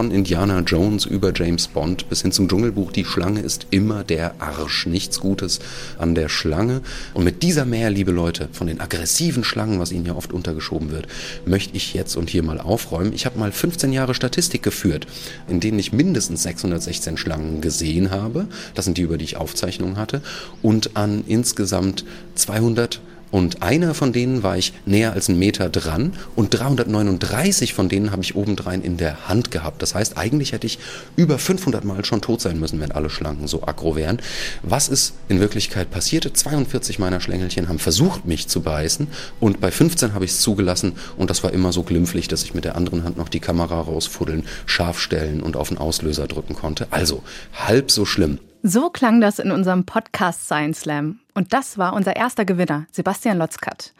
von 0.00 0.10
Indiana 0.12 0.60
Jones 0.60 1.04
über 1.04 1.30
James 1.36 1.68
Bond 1.68 2.08
bis 2.08 2.22
hin 2.22 2.32
zum 2.32 2.48
Dschungelbuch. 2.48 2.90
Die 2.90 3.04
Schlange 3.04 3.40
ist 3.40 3.66
immer 3.68 4.02
der 4.02 4.32
Arsch. 4.40 4.86
Nichts 4.86 5.20
Gutes 5.20 5.58
an 5.98 6.14
der 6.14 6.30
Schlange. 6.30 6.80
Und 7.12 7.24
mit 7.24 7.42
dieser 7.42 7.66
Mehr, 7.66 7.90
liebe 7.90 8.10
Leute, 8.10 8.48
von 8.50 8.66
den 8.66 8.80
aggressiven 8.80 9.44
Schlangen, 9.44 9.78
was 9.78 9.92
Ihnen 9.92 10.06
ja 10.06 10.14
oft 10.14 10.32
untergeschoben 10.32 10.90
wird, 10.90 11.06
möchte 11.44 11.76
ich 11.76 11.92
jetzt 11.92 12.16
und 12.16 12.30
hier 12.30 12.42
mal 12.42 12.60
aufräumen. 12.60 13.12
Ich 13.12 13.26
habe 13.26 13.38
mal 13.38 13.52
15 13.52 13.92
Jahre 13.92 14.14
Statistik 14.14 14.62
geführt, 14.62 15.06
in 15.48 15.60
denen 15.60 15.78
ich 15.78 15.92
mindestens 15.92 16.44
616 16.44 17.18
Schlangen 17.18 17.60
gesehen 17.60 18.10
habe. 18.10 18.46
Das 18.74 18.86
sind 18.86 18.96
die, 18.96 19.02
über 19.02 19.18
die 19.18 19.26
ich 19.26 19.36
Aufzeichnungen 19.36 19.98
hatte. 19.98 20.22
Und 20.62 20.96
an 20.96 21.24
insgesamt 21.26 22.06
200 22.36 23.02
und 23.30 23.62
einer 23.62 23.94
von 23.94 24.12
denen 24.12 24.42
war 24.42 24.56
ich 24.56 24.72
näher 24.86 25.12
als 25.12 25.28
einen 25.28 25.38
Meter 25.38 25.68
dran 25.68 26.12
und 26.36 26.50
339 26.50 27.74
von 27.74 27.88
denen 27.88 28.10
habe 28.10 28.22
ich 28.22 28.34
obendrein 28.34 28.82
in 28.82 28.96
der 28.96 29.28
Hand 29.28 29.50
gehabt. 29.50 29.82
Das 29.82 29.94
heißt, 29.94 30.16
eigentlich 30.16 30.52
hätte 30.52 30.66
ich 30.66 30.78
über 31.16 31.38
500 31.38 31.84
Mal 31.84 32.04
schon 32.04 32.20
tot 32.20 32.40
sein 32.40 32.58
müssen, 32.58 32.80
wenn 32.80 32.92
alle 32.92 33.10
Schlangen 33.10 33.46
so 33.46 33.62
aggro 33.62 33.96
wären. 33.96 34.20
Was 34.62 34.88
ist 34.88 35.14
in 35.28 35.40
Wirklichkeit 35.40 35.90
passierte? 35.90 36.32
42 36.32 36.98
meiner 36.98 37.20
Schlängelchen 37.20 37.68
haben 37.68 37.78
versucht, 37.78 38.24
mich 38.24 38.48
zu 38.48 38.62
beißen 38.62 39.08
und 39.38 39.60
bei 39.60 39.70
15 39.70 40.14
habe 40.14 40.24
ich 40.24 40.32
es 40.32 40.40
zugelassen 40.40 40.94
und 41.16 41.30
das 41.30 41.42
war 41.42 41.52
immer 41.52 41.72
so 41.72 41.82
glimpflich, 41.82 42.28
dass 42.28 42.42
ich 42.42 42.54
mit 42.54 42.64
der 42.64 42.76
anderen 42.76 43.04
Hand 43.04 43.16
noch 43.16 43.28
die 43.28 43.40
Kamera 43.40 43.80
rausfuddeln, 43.80 44.44
scharf 44.66 44.98
stellen 44.98 45.42
und 45.42 45.56
auf 45.56 45.68
den 45.68 45.78
Auslöser 45.78 46.26
drücken 46.26 46.54
konnte. 46.54 46.88
Also 46.90 47.22
halb 47.54 47.90
so 47.90 48.04
schlimm. 48.04 48.38
So 48.62 48.90
klang 48.90 49.20
das 49.20 49.38
in 49.38 49.52
unserem 49.52 49.84
Podcast 49.84 50.44
Science 50.44 50.80
Slam. 50.80 51.19
Und 51.34 51.52
das 51.52 51.78
war 51.78 51.92
unser 51.92 52.16
erster 52.16 52.44
Gewinner, 52.44 52.86
Sebastian 52.90 53.38
Lotzkat. 53.38 53.92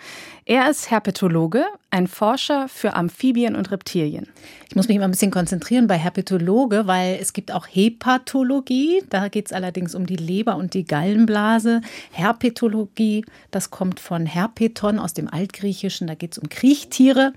Er 0.45 0.69
ist 0.69 0.91
Herpetologe, 0.91 1.65
ein 1.91 2.07
Forscher 2.07 2.69
für 2.69 2.95
Amphibien 2.95 3.55
und 3.55 3.71
Reptilien. 3.71 4.27
Ich 4.69 4.75
muss 4.75 4.89
mich 4.89 4.97
immer 4.97 5.05
ein 5.05 5.13
bisschen 5.13 5.31
konzentrieren 5.31 5.87
bei 5.87 5.97
Herpetologe, 5.97 6.87
weil 6.87 7.19
es 7.21 7.33
gibt 7.33 7.53
auch 7.53 7.67
Hepatologie. 7.67 9.03
Da 9.11 9.29
geht 9.29 9.47
es 9.47 9.53
allerdings 9.53 9.95
um 9.95 10.07
die 10.07 10.17
Leber 10.17 10.57
und 10.57 10.75
die 10.75 10.85
Gallenblase. 10.85 11.83
Herpetologie, 12.11 13.25
das 13.51 13.71
kommt 13.71 14.01
von 14.01 14.27
Herpeton 14.27 14.99
aus 14.99 15.15
dem 15.15 15.33
Altgriechischen. 15.33 16.07
Da 16.07 16.15
geht 16.15 16.33
es 16.33 16.39
um 16.39 16.49
Kriechtiere. 16.49 17.33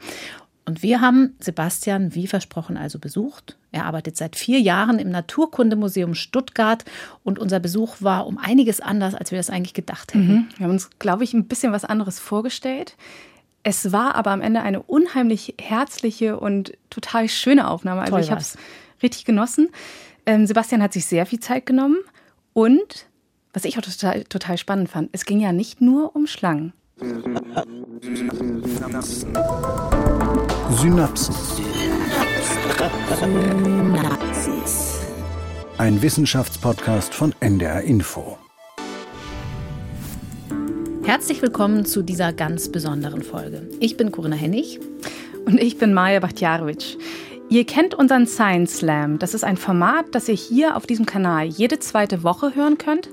Und 0.66 0.82
wir 0.82 1.02
haben 1.02 1.36
Sebastian, 1.40 2.16
wie 2.16 2.28
versprochen, 2.28 2.78
also 2.78 2.98
besucht. 2.98 3.58
Er 3.72 3.86
arbeitet 3.86 4.16
seit 4.16 4.36
vier 4.36 4.60
Jahren 4.60 4.98
im 4.98 5.10
Naturkundemuseum 5.10 6.16
Stuttgart 6.16 6.86
und 7.24 7.38
unser 7.38 7.60
Besuch 7.60 7.98
war 8.00 8.26
um 8.28 8.38
einiges 8.38 8.80
anders, 8.80 9.14
als 9.14 9.32
wir 9.32 9.38
das 9.38 9.50
eigentlich 9.50 9.74
gedacht 9.74 10.14
hätten. 10.14 10.28
Mhm. 10.28 10.48
Wir 10.58 10.64
haben 10.66 10.72
uns, 10.72 10.90
glaube 11.00 11.26
ich, 11.26 11.34
ein 11.34 11.48
bisschen 11.48 11.74
was 11.74 11.84
anderes 11.84 12.20
vorgestellt. 12.20 12.96
Es 13.64 13.92
war 13.92 14.16
aber 14.16 14.32
am 14.32 14.42
Ende 14.42 14.62
eine 14.62 14.82
unheimlich 14.82 15.56
herzliche 15.60 16.40
und 16.40 16.74
total 16.90 17.28
schöne 17.28 17.70
Aufnahme. 17.70 18.02
Also 18.02 18.12
Toll 18.12 18.22
ich 18.22 18.32
habe 18.32 18.42
es 18.42 18.58
richtig 19.02 19.26
genossen. 19.26 19.70
Ähm, 20.26 20.48
Sebastian 20.48 20.82
hat 20.82 20.94
sich 20.94 21.06
sehr 21.06 21.26
viel 21.26 21.40
Zeit 21.40 21.66
genommen 21.66 21.98
und 22.54 23.08
was 23.54 23.66
ich 23.66 23.78
auch 23.78 23.82
total, 23.82 24.24
total 24.26 24.58
spannend 24.58 24.90
fand, 24.90 25.10
es 25.12 25.26
ging 25.26 25.40
ja 25.40 25.52
nicht 25.52 25.82
nur 25.82 26.16
um 26.16 26.26
Schlangen. 26.26 26.74
Synapsen. 30.72 31.36
Ein 35.78 36.02
Wissenschaftspodcast 36.02 37.14
von 37.14 37.34
NDR 37.42 37.82
Info. 37.82 38.38
Herzlich 41.04 41.42
willkommen 41.42 41.84
zu 41.86 42.04
dieser 42.04 42.32
ganz 42.32 42.70
besonderen 42.70 43.22
Folge. 43.22 43.68
Ich 43.82 43.98
bin 43.98 44.14
Corinna 44.14 44.38
Hennig. 44.38 44.80
Und 45.46 45.60
ich 45.62 45.78
bin 45.78 45.94
Maja 45.94 46.22
Bachtjarowitsch. 46.22 46.96
Ihr 47.50 47.66
kennt 47.66 47.94
unseren 47.94 48.28
Science 48.28 48.78
Slam. 48.78 49.20
Das 49.20 49.34
ist 49.34 49.44
ein 49.44 49.58
Format, 49.58 50.06
das 50.14 50.30
ihr 50.30 50.36
hier 50.36 50.78
auf 50.78 50.88
diesem 50.88 51.06
Kanal 51.06 51.48
jede 51.48 51.80
zweite 51.80 52.24
Woche 52.24 52.56
hören 52.56 52.78
könnt, 52.78 53.10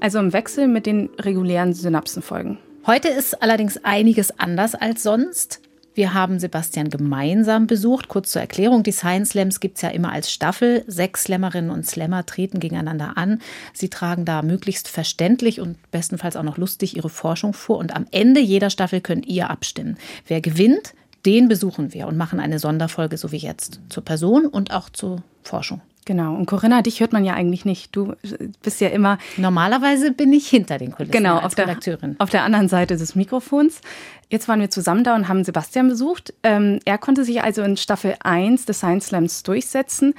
also 0.00 0.18
im 0.18 0.32
Wechsel 0.32 0.66
mit 0.66 0.86
den 0.86 1.10
regulären 1.20 1.74
Synapsenfolgen. 1.74 2.58
Heute 2.86 3.08
ist 3.08 3.42
allerdings 3.42 3.82
einiges 3.82 4.38
anders 4.38 4.74
als 4.74 5.02
sonst. 5.02 5.60
Wir 5.94 6.12
haben 6.12 6.38
Sebastian 6.38 6.90
gemeinsam 6.90 7.66
besucht. 7.66 8.08
Kurz 8.08 8.32
zur 8.32 8.42
Erklärung, 8.42 8.82
die 8.82 8.92
Science 8.92 9.30
Slams 9.30 9.58
gibt 9.60 9.76
es 9.76 9.82
ja 9.82 9.88
immer 9.88 10.12
als 10.12 10.30
Staffel. 10.30 10.84
Sechs 10.86 11.24
Slammerinnen 11.24 11.70
und 11.70 11.86
Slammer 11.86 12.26
treten 12.26 12.60
gegeneinander 12.60 13.16
an. 13.16 13.40
Sie 13.72 13.88
tragen 13.88 14.26
da 14.26 14.42
möglichst 14.42 14.88
verständlich 14.88 15.62
und 15.62 15.78
bestenfalls 15.92 16.36
auch 16.36 16.42
noch 16.42 16.58
lustig 16.58 16.94
ihre 16.94 17.08
Forschung 17.08 17.54
vor. 17.54 17.78
Und 17.78 17.96
am 17.96 18.04
Ende 18.10 18.40
jeder 18.40 18.68
Staffel 18.68 19.00
könnt 19.00 19.24
ihr 19.24 19.48
abstimmen. 19.48 19.96
Wer 20.26 20.42
gewinnt, 20.42 20.92
den 21.24 21.48
besuchen 21.48 21.94
wir 21.94 22.06
und 22.06 22.18
machen 22.18 22.38
eine 22.38 22.58
Sonderfolge, 22.58 23.16
so 23.16 23.32
wie 23.32 23.38
jetzt, 23.38 23.80
zur 23.88 24.04
Person 24.04 24.44
und 24.44 24.74
auch 24.74 24.90
zur 24.90 25.22
Forschung. 25.42 25.80
Genau. 26.04 26.34
Und 26.34 26.46
Corinna, 26.46 26.82
dich 26.82 27.00
hört 27.00 27.12
man 27.12 27.24
ja 27.24 27.34
eigentlich 27.34 27.64
nicht. 27.64 27.94
Du 27.96 28.14
bist 28.62 28.80
ja 28.80 28.88
immer. 28.88 29.18
Normalerweise 29.36 30.12
bin 30.12 30.32
ich 30.32 30.48
hinter 30.48 30.78
den 30.78 30.92
Kulissen 30.92 31.12
genau, 31.12 31.36
als 31.36 31.44
auf 31.44 31.58
Redakteurin. 31.58 32.12
Der, 32.12 32.20
auf 32.20 32.30
der 32.30 32.44
anderen 32.44 32.68
Seite 32.68 32.96
des 32.96 33.14
Mikrofons. 33.14 33.80
Jetzt 34.28 34.48
waren 34.48 34.60
wir 34.60 34.70
zusammen 34.70 35.04
da 35.04 35.14
und 35.14 35.28
haben 35.28 35.44
Sebastian 35.44 35.88
besucht. 35.88 36.34
Ähm, 36.42 36.80
er 36.84 36.98
konnte 36.98 37.24
sich 37.24 37.42
also 37.42 37.62
in 37.62 37.76
Staffel 37.76 38.16
1 38.22 38.66
des 38.66 38.78
Science 38.78 39.06
Slams 39.06 39.42
durchsetzen 39.42 40.14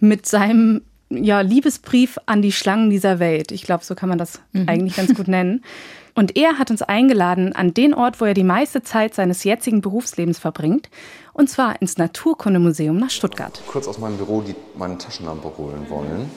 mit 0.00 0.26
seinem 0.26 0.82
ja, 1.10 1.40
Liebesbrief 1.40 2.18
an 2.26 2.42
die 2.42 2.52
Schlangen 2.52 2.90
dieser 2.90 3.18
Welt. 3.18 3.52
Ich 3.52 3.62
glaube, 3.62 3.84
so 3.84 3.94
kann 3.94 4.08
man 4.08 4.18
das 4.18 4.40
mhm. 4.52 4.68
eigentlich 4.68 4.96
ganz 4.96 5.14
gut 5.14 5.28
nennen. 5.28 5.62
Und 6.14 6.36
er 6.36 6.58
hat 6.58 6.70
uns 6.70 6.82
eingeladen 6.82 7.54
an 7.54 7.74
den 7.74 7.92
Ort, 7.92 8.20
wo 8.20 8.24
er 8.24 8.34
die 8.34 8.44
meiste 8.44 8.82
Zeit 8.82 9.14
seines 9.14 9.42
jetzigen 9.44 9.80
Berufslebens 9.80 10.38
verbringt, 10.38 10.88
und 11.32 11.50
zwar 11.50 11.80
ins 11.82 11.98
Naturkundemuseum 11.98 12.96
nach 12.96 13.10
Stuttgart. 13.10 13.60
Kurz 13.66 13.88
aus 13.88 13.98
meinem 13.98 14.16
Büro 14.16 14.40
die, 14.40 14.54
meine 14.76 14.96
Taschenlampe 14.96 15.50
holen 15.58 15.86
wollen. 15.88 16.30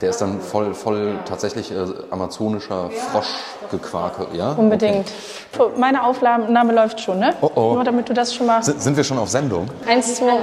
Der 0.00 0.10
ist 0.10 0.20
dann 0.20 0.40
voll, 0.40 0.74
voll 0.74 1.18
tatsächlich 1.24 1.70
äh, 1.70 1.76
amazonischer 2.10 2.90
Froschgequake, 2.90 4.26
ja? 4.36 4.52
Unbedingt. 4.52 5.12
Okay. 5.56 5.72
Meine 5.78 6.04
Aufnahme 6.04 6.72
läuft 6.72 7.00
schon, 7.00 7.20
ne? 7.20 7.34
Oh 7.40 7.50
oh. 7.54 7.74
Nur 7.74 7.84
damit 7.84 8.08
du 8.08 8.12
das 8.12 8.34
schon 8.34 8.46
mal. 8.46 8.58
S 8.58 8.66
sind 8.66 8.96
wir 8.96 9.04
schon 9.04 9.18
auf 9.18 9.28
Sendung? 9.28 9.68
Eins, 9.86 10.16
zwei. 10.16 10.40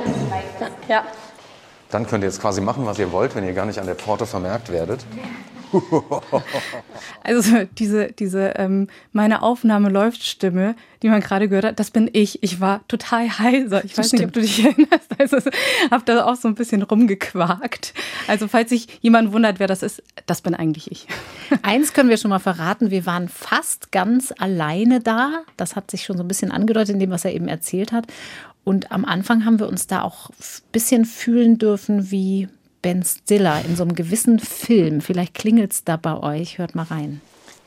Ja. 0.87 1.03
Dann 1.91 2.07
könnt 2.07 2.23
ihr 2.23 2.27
jetzt 2.27 2.41
quasi 2.41 2.61
machen, 2.61 2.85
was 2.85 2.99
ihr 2.99 3.11
wollt, 3.11 3.35
wenn 3.35 3.45
ihr 3.45 3.53
gar 3.53 3.65
nicht 3.65 3.79
an 3.79 3.85
der 3.85 3.95
Pforte 3.95 4.25
vermerkt 4.25 4.71
werdet. 4.71 5.05
also 7.23 7.65
diese, 7.77 8.11
diese 8.11 8.53
ähm, 8.57 8.87
meine 9.13 9.41
Aufnahme 9.41 9.89
läuft 9.89 10.23
Stimme, 10.23 10.75
die 11.01 11.09
man 11.09 11.21
gerade 11.21 11.47
gehört 11.47 11.65
hat, 11.65 11.79
das 11.79 11.91
bin 11.91 12.09
ich. 12.11 12.43
Ich 12.43 12.59
war 12.59 12.85
total 12.87 13.39
heiser. 13.39 13.83
Ich 13.83 13.93
das 13.93 13.99
weiß 13.99 14.07
stimmt. 14.07 14.19
nicht, 14.19 14.27
ob 14.27 14.33
du 14.33 14.41
dich 14.41 14.65
erinnerst. 14.65 15.09
Also 15.17 15.37
habe 15.89 16.03
da 16.05 16.25
auch 16.25 16.35
so 16.35 16.47
ein 16.47 16.55
bisschen 16.55 16.81
rumgequakt. 16.81 17.93
Also 18.27 18.47
falls 18.47 18.69
sich 18.69 18.99
jemand 19.01 19.33
wundert, 19.33 19.59
wer 19.59 19.67
das 19.67 19.83
ist, 19.83 20.03
das 20.25 20.41
bin 20.41 20.55
eigentlich 20.55 20.91
ich. 20.91 21.07
Eins 21.61 21.93
können 21.93 22.09
wir 22.09 22.17
schon 22.17 22.29
mal 22.29 22.39
verraten, 22.39 22.91
wir 22.91 23.05
waren 23.05 23.29
fast 23.29 23.91
ganz 23.91 24.33
alleine 24.37 24.99
da. 24.99 25.43
Das 25.57 25.75
hat 25.75 25.91
sich 25.91 26.03
schon 26.03 26.17
so 26.17 26.23
ein 26.23 26.27
bisschen 26.27 26.51
angedeutet 26.51 26.93
in 26.93 26.99
dem, 26.99 27.11
was 27.11 27.25
er 27.25 27.33
eben 27.33 27.47
erzählt 27.47 27.91
hat. 27.91 28.07
Und 28.63 28.91
am 28.91 29.05
Anfang 29.05 29.45
haben 29.45 29.59
wir 29.59 29.67
uns 29.67 29.87
da 29.87 30.03
auch 30.03 30.29
ein 30.29 30.35
bisschen 30.71 31.05
fühlen 31.05 31.57
dürfen 31.57 32.11
wie 32.11 32.47
Ben 32.81 33.03
Stiller 33.03 33.63
in 33.65 33.75
so 33.75 33.83
einem 33.83 33.95
gewissen 33.95 34.39
Film. 34.39 35.01
Vielleicht 35.01 35.33
klingelt 35.33 35.73
es 35.73 35.83
da 35.83 35.97
bei 35.97 36.17
euch. 36.17 36.57
Hört 36.57 36.75
mal 36.75 36.83
rein. 36.83 37.21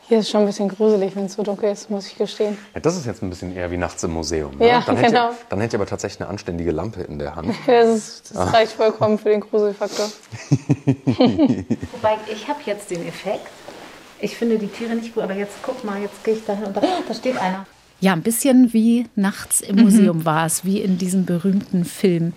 Hier 0.06 0.18
ist 0.18 0.28
schon 0.28 0.42
ein 0.42 0.46
bisschen 0.46 0.68
gruselig, 0.68 1.16
wenn 1.16 1.24
es 1.24 1.32
so 1.32 1.42
dunkel 1.42 1.72
ist, 1.72 1.88
muss 1.88 2.06
ich 2.06 2.18
gestehen. 2.18 2.58
Ja, 2.74 2.80
das 2.80 2.94
ist 2.96 3.06
jetzt 3.06 3.22
ein 3.22 3.30
bisschen 3.30 3.56
eher 3.56 3.70
wie 3.70 3.78
nachts 3.78 4.02
im 4.02 4.12
Museum. 4.12 4.54
Ne? 4.58 4.68
Ja, 4.68 4.82
dann 4.84 4.96
genau. 4.96 5.28
Hätte, 5.28 5.36
dann 5.48 5.60
hätte 5.60 5.76
ich 5.76 5.80
aber 5.80 5.88
tatsächlich 5.88 6.20
eine 6.20 6.28
anständige 6.28 6.72
Lampe 6.72 7.02
in 7.02 7.18
der 7.18 7.34
Hand. 7.34 7.54
Das, 7.66 7.88
ist, 7.88 8.30
das 8.30 8.36
ah. 8.36 8.50
reicht 8.50 8.72
vollkommen 8.72 9.18
für 9.18 9.30
den 9.30 9.40
Gruselfaktor. 9.40 10.06
Wobei, 11.06 12.18
ich 12.30 12.46
habe 12.46 12.60
jetzt 12.66 12.90
den 12.90 13.06
Effekt. 13.06 13.48
Ich 14.20 14.36
finde 14.36 14.58
die 14.58 14.68
Tiere 14.68 14.94
nicht 14.94 15.14
gut, 15.14 15.22
aber 15.22 15.34
jetzt 15.34 15.54
guck 15.62 15.82
mal, 15.84 16.00
jetzt 16.00 16.22
gehe 16.22 16.34
ich 16.34 16.44
dahin 16.44 16.64
und 16.64 16.76
da, 16.76 16.82
da 17.08 17.14
steht 17.14 17.38
einer. 17.38 17.66
Ja, 18.04 18.12
ein 18.12 18.20
bisschen 18.20 18.74
wie 18.74 19.06
nachts 19.16 19.62
im 19.62 19.76
Museum 19.76 20.18
mhm. 20.18 20.24
war 20.26 20.44
es, 20.44 20.66
wie 20.66 20.82
in 20.82 20.98
diesem 20.98 21.24
berühmten 21.24 21.86
Film. 21.86 22.34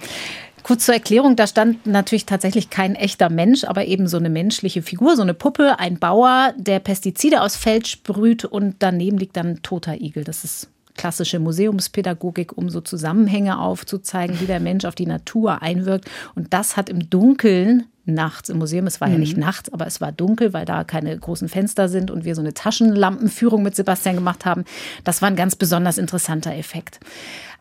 Kurz 0.63 0.85
zur 0.85 0.93
Erklärung, 0.93 1.35
da 1.35 1.45
stand 1.45 1.85
natürlich 1.85 2.25
tatsächlich 2.25 2.69
kein 2.69 2.95
echter 2.95 3.29
Mensch, 3.29 3.65
aber 3.65 3.83
eben 3.83 4.07
so 4.07 4.15
eine 4.15 4.29
menschliche 4.29 4.81
Figur, 4.81 5.17
so 5.17 5.23
eine 5.23 5.33
Puppe, 5.33 5.77
ein 5.77 5.99
Bauer, 5.99 6.53
der 6.55 6.79
Pestizide 6.79 7.41
aus 7.41 7.57
Feld 7.57 7.85
sprüht 7.85 8.45
und 8.45 8.77
daneben 8.79 9.17
liegt 9.17 9.35
dann 9.35 9.47
ein 9.47 9.61
toter 9.61 9.99
Igel. 9.99 10.23
Das 10.23 10.45
ist 10.45 10.69
klassische 10.95 11.39
Museumspädagogik, 11.39 12.57
um 12.57 12.69
so 12.69 12.79
Zusammenhänge 12.79 13.59
aufzuzeigen, 13.59 14.39
wie 14.39 14.45
der 14.45 14.61
Mensch 14.61 14.85
auf 14.85 14.95
die 14.95 15.05
Natur 15.05 15.61
einwirkt. 15.61 16.09
Und 16.33 16.53
das 16.53 16.77
hat 16.77 16.87
im 16.87 17.09
Dunkeln 17.09 17.87
nachts 18.07 18.49
im 18.49 18.57
Museum. 18.57 18.87
Es 18.87 19.01
war 19.01 19.07
mhm. 19.07 19.13
ja 19.15 19.19
nicht 19.19 19.37
nachts, 19.37 19.71
aber 19.71 19.87
es 19.87 20.01
war 20.01 20.11
dunkel, 20.11 20.53
weil 20.53 20.65
da 20.65 20.83
keine 20.83 21.17
großen 21.17 21.49
Fenster 21.49 21.89
sind 21.89 22.11
und 22.11 22.25
wir 22.25 22.35
so 22.35 22.41
eine 22.41 22.53
Taschenlampenführung 22.53 23.63
mit 23.63 23.75
Sebastian 23.75 24.15
gemacht 24.15 24.45
haben. 24.45 24.65
Das 25.03 25.21
war 25.21 25.29
ein 25.29 25.35
ganz 25.35 25.55
besonders 25.55 25.97
interessanter 25.97 26.53
Effekt. 26.55 26.99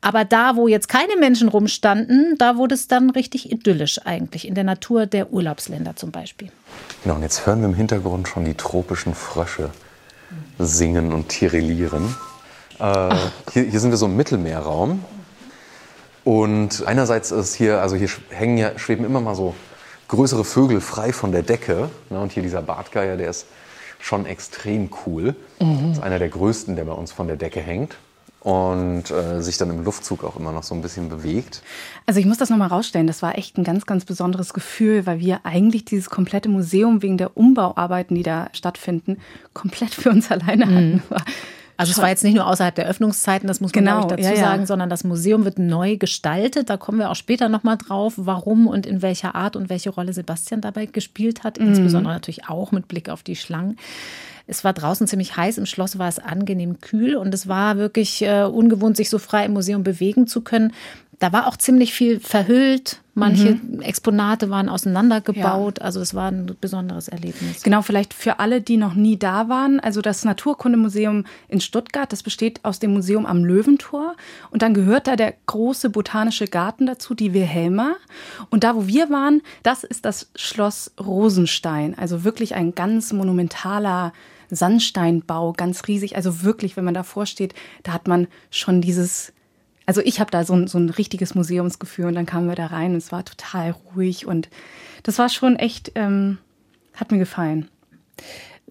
Aber 0.01 0.25
da, 0.25 0.57
wo 0.57 0.69
jetzt 0.69 0.89
keine 0.89 1.17
Menschen 1.17 1.49
rumstanden, 1.49 2.37
da 2.39 2.57
wurde 2.57 2.75
es 2.75 2.87
dann 2.87 3.11
richtig 3.11 3.51
idyllisch 3.51 4.01
eigentlich, 4.05 4.47
in 4.47 4.55
der 4.55 4.65
Natur 4.65 5.07
der 5.07 5.33
Urlaubsländer 5.33 5.97
zum 5.97 6.11
Beispiel. 6.13 6.51
Genau, 7.03 7.17
und 7.17 7.23
jetzt 7.23 7.47
hören 7.47 7.61
wir 7.61 7.69
im 7.69 7.75
Hintergrund 7.75 8.29
schon 8.29 8.45
die 8.45 8.55
tropischen 8.55 9.15
Frösche 9.15 9.71
singen 10.59 11.13
und 11.13 11.29
tirillieren. 11.29 12.15
Äh, 12.79 13.15
hier, 13.53 13.63
hier, 13.65 13.81
sind 13.81 13.91
wir 13.91 13.97
so 13.97 14.07
im 14.07 14.17
Mittelmeerraum. 14.17 15.05
Und 16.25 16.85
einerseits 16.87 17.31
ist 17.31 17.55
hier, 17.55 17.81
also 17.81 17.97
hier 17.97 18.09
hängen 18.31 18.59
ja, 18.59 18.79
schweben 18.79 19.05
immer 19.05 19.21
mal 19.21 19.35
so 19.35 19.55
größere 20.09 20.45
Vögel 20.45 20.81
frei 20.81 21.13
von 21.13 21.33
der 21.33 21.43
Decke. 21.43 21.91
Ne? 22.11 22.21
Und 22.21 22.33
hier 22.33 22.43
dieser 22.43 22.63
Bartgeier, 22.63 23.17
der 23.17 23.31
ist 23.31 23.47
schon 23.99 24.27
extrem 24.27 24.91
cool. 25.07 25.35
Mhm. 25.61 25.89
Das 25.89 25.99
ist 25.99 26.03
einer 26.03 26.19
der 26.19 26.29
größten, 26.29 26.77
der 26.77 26.85
bei 26.85 26.93
uns 26.93 27.13
von 27.13 27.27
der 27.27 27.37
Decke 27.37 27.61
hängt 27.61 27.97
und 28.47 29.11
äh, 29.11 29.43
sich 29.43 29.57
dann 29.57 29.71
im 29.71 29.83
Luftzug 29.83 30.23
auch 30.23 30.37
immer 30.37 30.53
noch 30.53 30.63
so 30.63 30.73
ein 30.73 30.81
bisschen 30.81 31.09
bewegt. 31.09 31.63
Also 32.07 32.21
ich 32.21 32.27
muss 32.27 32.39
das 32.39 32.49
nochmal 32.49 32.69
rausstellen, 32.69 33.09
das 33.09 33.21
war 33.21 33.37
echt 33.37 33.59
ein 33.59 33.65
ganz, 33.65 33.87
ganz 33.87 34.05
besonderes 34.05 34.55
Gefühl, 34.55 35.05
weil 35.05 35.19
wir 35.19 35.41
eigentlich 35.43 35.85
dieses 35.85 36.11
komplette 36.11 36.49
Museum 36.49 37.03
wegen 37.03 37.19
der 37.19 37.37
Umbauarbeiten, 37.37 38.15
die 38.15 38.23
da 38.23 38.49
stattfinden, 38.53 39.19
komplett 39.53 39.95
für 39.95 40.11
uns 40.11 40.31
alleine 40.31 40.67
hatten. 40.67 41.03
Also 41.77 41.93
es 41.93 41.99
war 41.99 42.09
jetzt 42.09 42.25
nicht 42.25 42.35
nur 42.35 42.47
außerhalb 42.47 42.75
der 42.75 42.87
Öffnungszeiten, 42.87 43.47
das 43.47 43.61
muss 43.61 43.75
man 43.75 43.85
genau, 43.85 44.07
dazu 44.07 44.23
ja, 44.23 44.37
sagen, 44.37 44.67
sondern 44.67 44.89
das 44.89 45.05
Museum 45.05 45.45
wird 45.45 45.59
neu 45.59 45.97
gestaltet. 45.97 46.71
Da 46.71 46.77
kommen 46.77 46.99
wir 46.99 47.11
auch 47.11 47.17
später 47.17 47.49
nochmal 47.49 47.77
drauf, 47.77 48.15
warum 48.17 48.67
und 48.67 48.87
in 48.87 49.03
welcher 49.03 49.35
Art 49.35 49.57
und 49.57 49.69
welche 49.69 49.91
Rolle 49.91 50.13
Sebastian 50.13 50.61
dabei 50.61 50.87
gespielt 50.87 51.45
hat. 51.45 51.61
Mhm. 51.61 51.69
Insbesondere 51.69 52.15
natürlich 52.15 52.49
auch 52.49 52.73
mit 52.73 52.89
Blick 52.89 53.11
auf 53.11 53.23
die 53.23 53.37
Schlangen. 53.37 53.77
Es 54.47 54.65
war 54.65 54.73
draußen 54.73 55.07
ziemlich 55.07 55.37
heiß, 55.37 55.59
im 55.59 55.67
Schloss 55.67 55.99
war 55.99 56.09
es 56.09 56.19
angenehm 56.19 56.81
kühl 56.81 57.17
und 57.17 57.35
es 57.35 57.49
war 57.49 57.79
wirklich 57.79 58.23
äh, 58.23 58.45
ungewohnt, 58.45 58.97
sich 58.97 59.11
so 59.11 59.19
frei 59.19 59.45
im 59.45 59.53
Museum 59.53 59.83
bewegen 59.83 60.27
zu 60.27 60.41
können. 60.41 60.73
Da 61.19 61.33
war 61.33 61.49
auch 61.49 61.57
ziemlich 61.57 61.93
viel 61.93 62.21
verhüllt. 62.21 63.01
Manche 63.19 63.55
mhm. 63.55 63.81
Exponate 63.81 64.51
waren 64.51 64.69
auseinandergebaut. 64.69 65.79
Ja. 65.79 65.85
Also 65.87 66.03
es 66.03 66.15
war 66.15 66.31
ein 66.31 66.55
besonderes 66.61 67.09
Erlebnis. 67.09 67.63
Genau, 67.63 67.81
vielleicht 67.81 68.13
für 68.13 68.41
alle, 68.41 68.61
die 68.61 68.77
noch 68.77 68.93
nie 68.93 69.19
da 69.19 69.49
waren. 69.49 69.81
Also 69.81 70.03
das 70.03 70.27
Naturkundemuseum 70.27 71.25
in 71.49 71.63
Stuttgart, 71.63 72.13
das 72.13 72.23
besteht 72.23 72.63
aus 72.63 72.79
dem 72.79 72.93
Museum 72.93 73.25
am 73.25 73.43
Löwentor. 73.43 74.17
Und 74.51 74.61
dann 74.61 74.75
gehört 74.75 75.07
da 75.07 75.17
der 75.17 75.33
große 75.47 75.89
botanische 75.89 76.45
Garten 76.45 76.85
dazu, 76.85 77.15
die 77.15 77.33
Wilhelma. 77.33 77.97
Und 78.51 78.65
da, 78.65 78.77
wo 78.77 78.87
wir 78.87 79.09
waren, 79.09 79.41
das 79.63 79.83
ist 79.83 80.05
das 80.05 80.29
Schloss 80.37 80.93
Rosenstein. 81.01 81.97
Also 81.99 82.23
wirklich 82.23 82.55
ein 82.55 82.75
ganz 82.75 83.15
monumentaler 83.15 84.13
Sandsteinbau, 84.51 85.55
ganz 85.55 85.89
riesig. 85.89 86.17
Also 86.17 86.43
wirklich, 86.43 86.77
wenn 86.77 86.85
man 86.85 86.93
davor 86.93 87.25
steht, 87.25 87.55
da 87.83 87.95
hat 87.95 88.09
man 88.09 88.29
schon 88.51 88.83
dieses 88.83 89.33
also 89.87 90.01
ich 90.03 90.21
habe 90.21 90.31
da 90.31 90.45
so 90.45 90.55
ein, 90.55 90.67
so 90.67 90.79
ein 90.79 90.91
richtiges 90.91 91.35
Museumsgefühl 91.35 92.07
und 92.07 92.15
dann 92.15 92.27
kamen 92.27 92.49
wir 92.49 92.57
da 92.57 92.67
rein 92.67 92.93
und 92.93 92.99
es 92.99 93.13
war 93.13 93.25
total 93.25 93.75
ruhig 93.95 94.27
und 94.27 94.49
das 95.05 95.19
war 95.19 95.29
schon 95.29 95.57
echt, 95.57 95.93
ähm, 95.95 96.39
hat 96.95 97.13
mir 97.13 97.19
gefallen. 97.19 97.69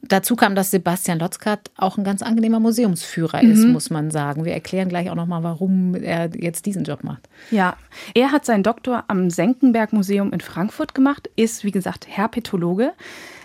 Dazu 0.08 0.36
kam, 0.36 0.54
dass 0.54 0.70
Sebastian 0.70 1.18
Lotzkat 1.18 1.72
auch 1.78 1.98
ein 1.98 2.04
ganz 2.04 2.22
angenehmer 2.22 2.60
Museumsführer 2.60 3.42
mhm. 3.42 3.52
ist, 3.52 3.66
muss 3.66 3.90
man 3.90 4.12
sagen. 4.12 4.46
Wir 4.46 4.54
erklären 4.54 4.90
gleich 4.90 5.10
auch 5.10 5.16
nochmal, 5.16 5.42
warum 5.42 5.96
er 5.96 6.30
jetzt 6.36 6.68
diesen 6.68 6.84
Job 6.84 7.04
macht. 7.04 7.28
Ja, 7.50 7.76
er 8.14 8.32
hat 8.32 8.46
seinen 8.46 8.62
Doktor 8.62 9.06
am 9.08 9.32
Senckenberg 9.32 9.94
Museum 9.94 10.32
in 10.32 10.42
Frankfurt 10.42 10.94
gemacht, 10.94 11.30
ist, 11.36 11.64
wie 11.64 11.72
gesagt, 11.72 12.08
Herpetologe, 12.08 12.94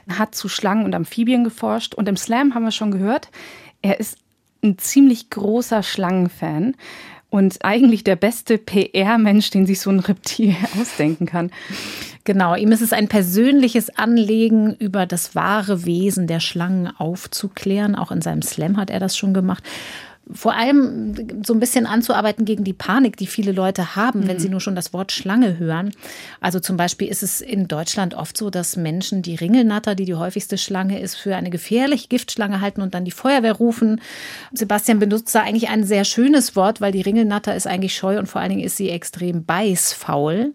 hat 0.08 0.34
zu 0.34 0.48
Schlangen 0.48 0.84
und 0.84 0.94
Amphibien 0.94 1.44
geforscht 1.44 1.94
und 1.94 2.08
im 2.08 2.16
Slam 2.16 2.54
haben 2.54 2.64
wir 2.64 2.72
schon 2.72 2.90
gehört, 2.90 3.30
er 3.80 4.00
ist 4.00 4.18
ein 4.62 4.76
ziemlich 4.76 5.30
großer 5.30 5.82
Schlangenfan 5.82 6.74
und 7.30 7.58
eigentlich 7.62 8.04
der 8.04 8.16
beste 8.16 8.58
PR-Mensch, 8.58 9.50
den 9.50 9.64
sich 9.64 9.80
so 9.80 9.90
ein 9.90 10.00
Reptil 10.00 10.54
ausdenken 10.80 11.26
kann. 11.26 11.50
Genau, 12.24 12.54
ihm 12.54 12.70
ist 12.70 12.82
es 12.82 12.92
ein 12.92 13.08
persönliches 13.08 13.96
Anliegen, 13.96 14.74
über 14.74 15.06
das 15.06 15.34
wahre 15.34 15.86
Wesen 15.86 16.26
der 16.26 16.40
Schlangen 16.40 16.88
aufzuklären. 16.98 17.94
Auch 17.94 18.12
in 18.12 18.20
seinem 18.20 18.42
Slam 18.42 18.76
hat 18.76 18.90
er 18.90 19.00
das 19.00 19.16
schon 19.16 19.32
gemacht 19.32 19.64
vor 20.32 20.54
allem 20.54 21.44
so 21.44 21.52
ein 21.54 21.60
bisschen 21.60 21.86
anzuarbeiten 21.86 22.44
gegen 22.44 22.64
die 22.64 22.72
Panik, 22.72 23.16
die 23.16 23.26
viele 23.26 23.52
Leute 23.52 23.96
haben, 23.96 24.26
wenn 24.28 24.38
sie 24.38 24.46
mhm. 24.46 24.52
nur 24.52 24.60
schon 24.60 24.74
das 24.74 24.92
Wort 24.92 25.12
Schlange 25.12 25.58
hören. 25.58 25.92
Also 26.40 26.60
zum 26.60 26.76
Beispiel 26.76 27.08
ist 27.08 27.22
es 27.22 27.40
in 27.40 27.68
Deutschland 27.68 28.14
oft 28.14 28.36
so, 28.36 28.50
dass 28.50 28.76
Menschen 28.76 29.22
die 29.22 29.34
Ringelnatter, 29.34 29.94
die 29.94 30.04
die 30.04 30.14
häufigste 30.14 30.58
Schlange 30.58 31.00
ist, 31.00 31.16
für 31.16 31.36
eine 31.36 31.50
gefährliche 31.50 32.08
Giftschlange 32.08 32.60
halten 32.60 32.82
und 32.82 32.94
dann 32.94 33.04
die 33.04 33.10
Feuerwehr 33.10 33.54
rufen. 33.54 34.00
Sebastian 34.52 34.98
benutzt 34.98 35.34
da 35.34 35.42
eigentlich 35.42 35.68
ein 35.68 35.84
sehr 35.84 36.04
schönes 36.04 36.56
Wort, 36.56 36.80
weil 36.80 36.92
die 36.92 37.02
Ringelnatter 37.02 37.54
ist 37.54 37.66
eigentlich 37.66 37.94
scheu 37.94 38.18
und 38.18 38.26
vor 38.26 38.40
allen 38.40 38.50
Dingen 38.50 38.64
ist 38.64 38.76
sie 38.76 38.90
extrem 38.90 39.44
beißfaul. 39.44 40.52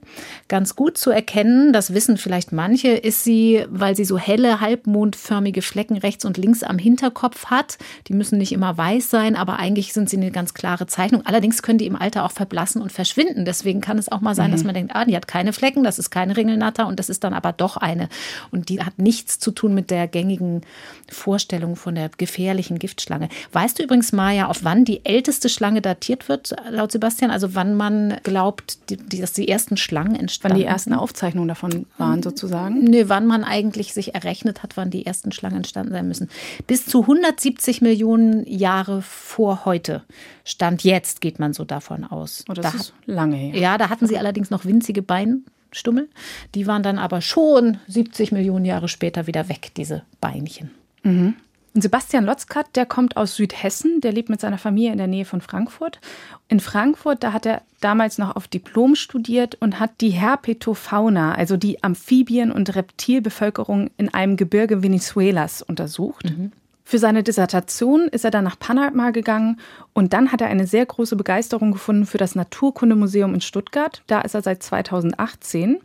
Ganz 0.48 0.75
gut 0.75 0.98
zu 0.98 1.12
erkennen, 1.12 1.74
das 1.74 1.94
wissen 1.94 2.18
vielleicht 2.18 2.51
manche, 2.51 2.89
ist 2.89 3.24
sie, 3.24 3.66
weil 3.69 3.95
sie 3.95 4.06
so 4.06 4.18
helle, 4.18 4.62
halbmondförmige 4.62 5.62
Flecken 5.62 5.98
rechts 5.98 6.25
und 6.25 6.38
links 6.38 6.63
am 6.63 6.77
Hinterkopf 6.77 7.48
hat. 7.48 7.77
Die 8.07 8.13
müssen 8.13 8.38
nicht 8.38 8.51
immer 8.51 8.77
weiß 8.77 9.10
sein, 9.10 9.36
aber 9.36 9.60
eigentlich 9.65 9.94
sind 9.94 10.09
sie 10.09 10.17
eine 10.17 10.29
ganz 10.29 10.53
klare 10.53 10.85
Zeichnung. 10.85 11.25
Allerdings 11.25 11.63
können 11.63 11.79
die 11.79 11.88
im 11.88 11.95
Alter 11.95 12.23
auch 12.23 12.31
verblassen 12.31 12.81
und 12.81 12.91
verschwinden. 12.91 13.45
Deswegen 13.45 13.81
kann 13.81 13.97
es 13.97 14.12
auch 14.12 14.21
mal 14.21 14.35
sein, 14.35 14.51
mhm. 14.51 14.56
dass 14.56 14.63
man 14.63 14.75
denkt, 14.75 14.95
ah, 14.95 15.06
die 15.06 15.15
hat 15.15 15.27
keine 15.27 15.53
Flecken, 15.53 15.83
das 15.83 15.97
ist 15.97 16.12
keine 16.12 16.38
Ringelnatter 16.38 16.88
und 16.88 17.00
das 17.00 17.09
ist 17.09 17.23
dann 17.23 17.33
aber 17.33 17.51
doch 17.51 17.75
eine. 17.77 18.09
Und 18.51 18.69
die 18.69 18.83
hat 18.83 19.00
nichts 19.00 19.39
zu 19.39 19.51
tun 19.51 19.73
mit 19.73 19.89
der 19.89 20.07
gängigen 20.07 20.62
Vorstellung 21.09 21.75
von 21.75 21.95
der 21.95 22.09
gefährlichen 22.15 22.77
Giftschlange. 22.77 23.29
Weißt 23.53 23.79
du 23.79 23.83
übrigens, 23.83 24.12
Maja, 24.12 24.47
auf 24.47 24.63
wann 24.63 24.85
die 24.85 25.03
älteste 25.03 25.50
Schlange 25.50 25.81
datiert 25.81 26.29
wird, 26.29 26.56
laut 26.69 26.91
Sebastian? 26.91 27.31
Also 27.31 27.56
wann 27.56 27.75
man 27.75 28.17
glaubt, 28.23 28.77
dass 29.19 29.33
die 29.33 29.47
ersten 29.47 29.77
Schlangen 29.77 30.15
entstanden 30.15 30.56
Wann 30.57 30.62
die 30.62 30.67
ersten 30.67 30.94
Aufzeichnungen 30.94 31.47
davon 31.47 31.88
waren, 31.97 32.21
sozusagen? 32.21 32.83
Nee, 32.83 33.06
wann 33.07 33.25
man 33.25 33.44
eigentlich 33.44 33.94
sich 33.94 34.13
errechnet 34.13 34.62
hat, 34.62 34.77
wann 34.77 34.91
die 34.91 35.06
ersten 35.06 35.31
Schlangen 35.31 35.57
entstanden 35.57 35.91
sein 35.91 36.07
müssen. 36.07 36.29
Bis 36.67 36.85
zu 36.85 37.01
170 37.01 37.81
Millionen 37.81 38.45
Jahre 38.45 39.01
vor 39.01 39.54
heute. 39.63 40.03
Stand 40.43 40.83
jetzt 40.83 41.21
geht 41.21 41.39
man 41.39 41.53
so 41.53 41.63
davon 41.63 42.03
aus. 42.03 42.43
Oh, 42.49 42.53
das 42.53 42.71
da, 42.71 42.77
ist 42.77 42.93
lange 43.05 43.37
her. 43.37 43.57
Ja, 43.57 43.77
da 43.77 43.89
hatten 43.89 44.07
sie 44.07 44.17
allerdings 44.17 44.49
noch 44.49 44.65
winzige 44.65 45.01
Beinstummel. 45.01 46.09
Die 46.55 46.67
waren 46.67 46.83
dann 46.83 46.99
aber 46.99 47.21
schon 47.21 47.77
70 47.87 48.31
Millionen 48.33 48.65
Jahre 48.65 48.89
später 48.89 49.27
wieder 49.27 49.47
weg, 49.47 49.71
diese 49.77 50.03
Beinchen. 50.19 50.71
Mhm. 51.03 51.35
Und 51.75 51.81
Sebastian 51.81 52.23
Lotzkat, 52.23 52.77
der 52.77 52.85
kommt 52.85 53.17
aus 53.17 53.35
Südhessen, 53.35 53.99
der 53.99 54.13
lebt 54.13 54.29
mit 54.29 54.39
seiner 54.39 54.57
Familie 54.57 54.93
in 54.93 54.97
der 54.97 55.07
Nähe 55.07 55.25
von 55.25 55.41
Frankfurt. 55.41 55.99
In 56.47 56.61
Frankfurt, 56.61 57.21
da 57.21 57.33
hat 57.33 57.45
er 57.45 57.63
damals 57.81 58.17
noch 58.17 58.37
auf 58.37 58.47
Diplom 58.47 58.95
studiert 58.95 59.55
und 59.55 59.77
hat 59.77 59.99
die 59.99 60.11
Herpetofauna, 60.11 61.35
also 61.35 61.57
die 61.57 61.83
Amphibien- 61.83 62.53
und 62.53 62.73
Reptilbevölkerung 62.75 63.89
in 63.97 64.13
einem 64.13 64.37
Gebirge 64.37 64.83
Venezuelas 64.83 65.61
untersucht. 65.61 66.23
Mhm. 66.23 66.53
Für 66.87 66.99
seine 66.99 67.23
Dissertation 67.23 68.07
ist 68.07 68.25
er 68.25 68.31
dann 68.31 68.43
nach 68.43 68.59
Panama 68.59 69.09
gegangen 69.09 69.59
und 69.93 70.13
dann 70.13 70.31
hat 70.31 70.41
er 70.41 70.47
eine 70.47 70.67
sehr 70.67 70.85
große 70.85 71.15
Begeisterung 71.15 71.71
gefunden 71.71 72.05
für 72.05 72.19
das 72.19 72.35
Naturkundemuseum 72.35 73.33
in 73.33 73.41
Stuttgart. 73.41 74.03
Da 74.05 74.21
ist 74.21 74.35
er 74.35 74.43
seit 74.43 74.61
2018. 74.61 75.79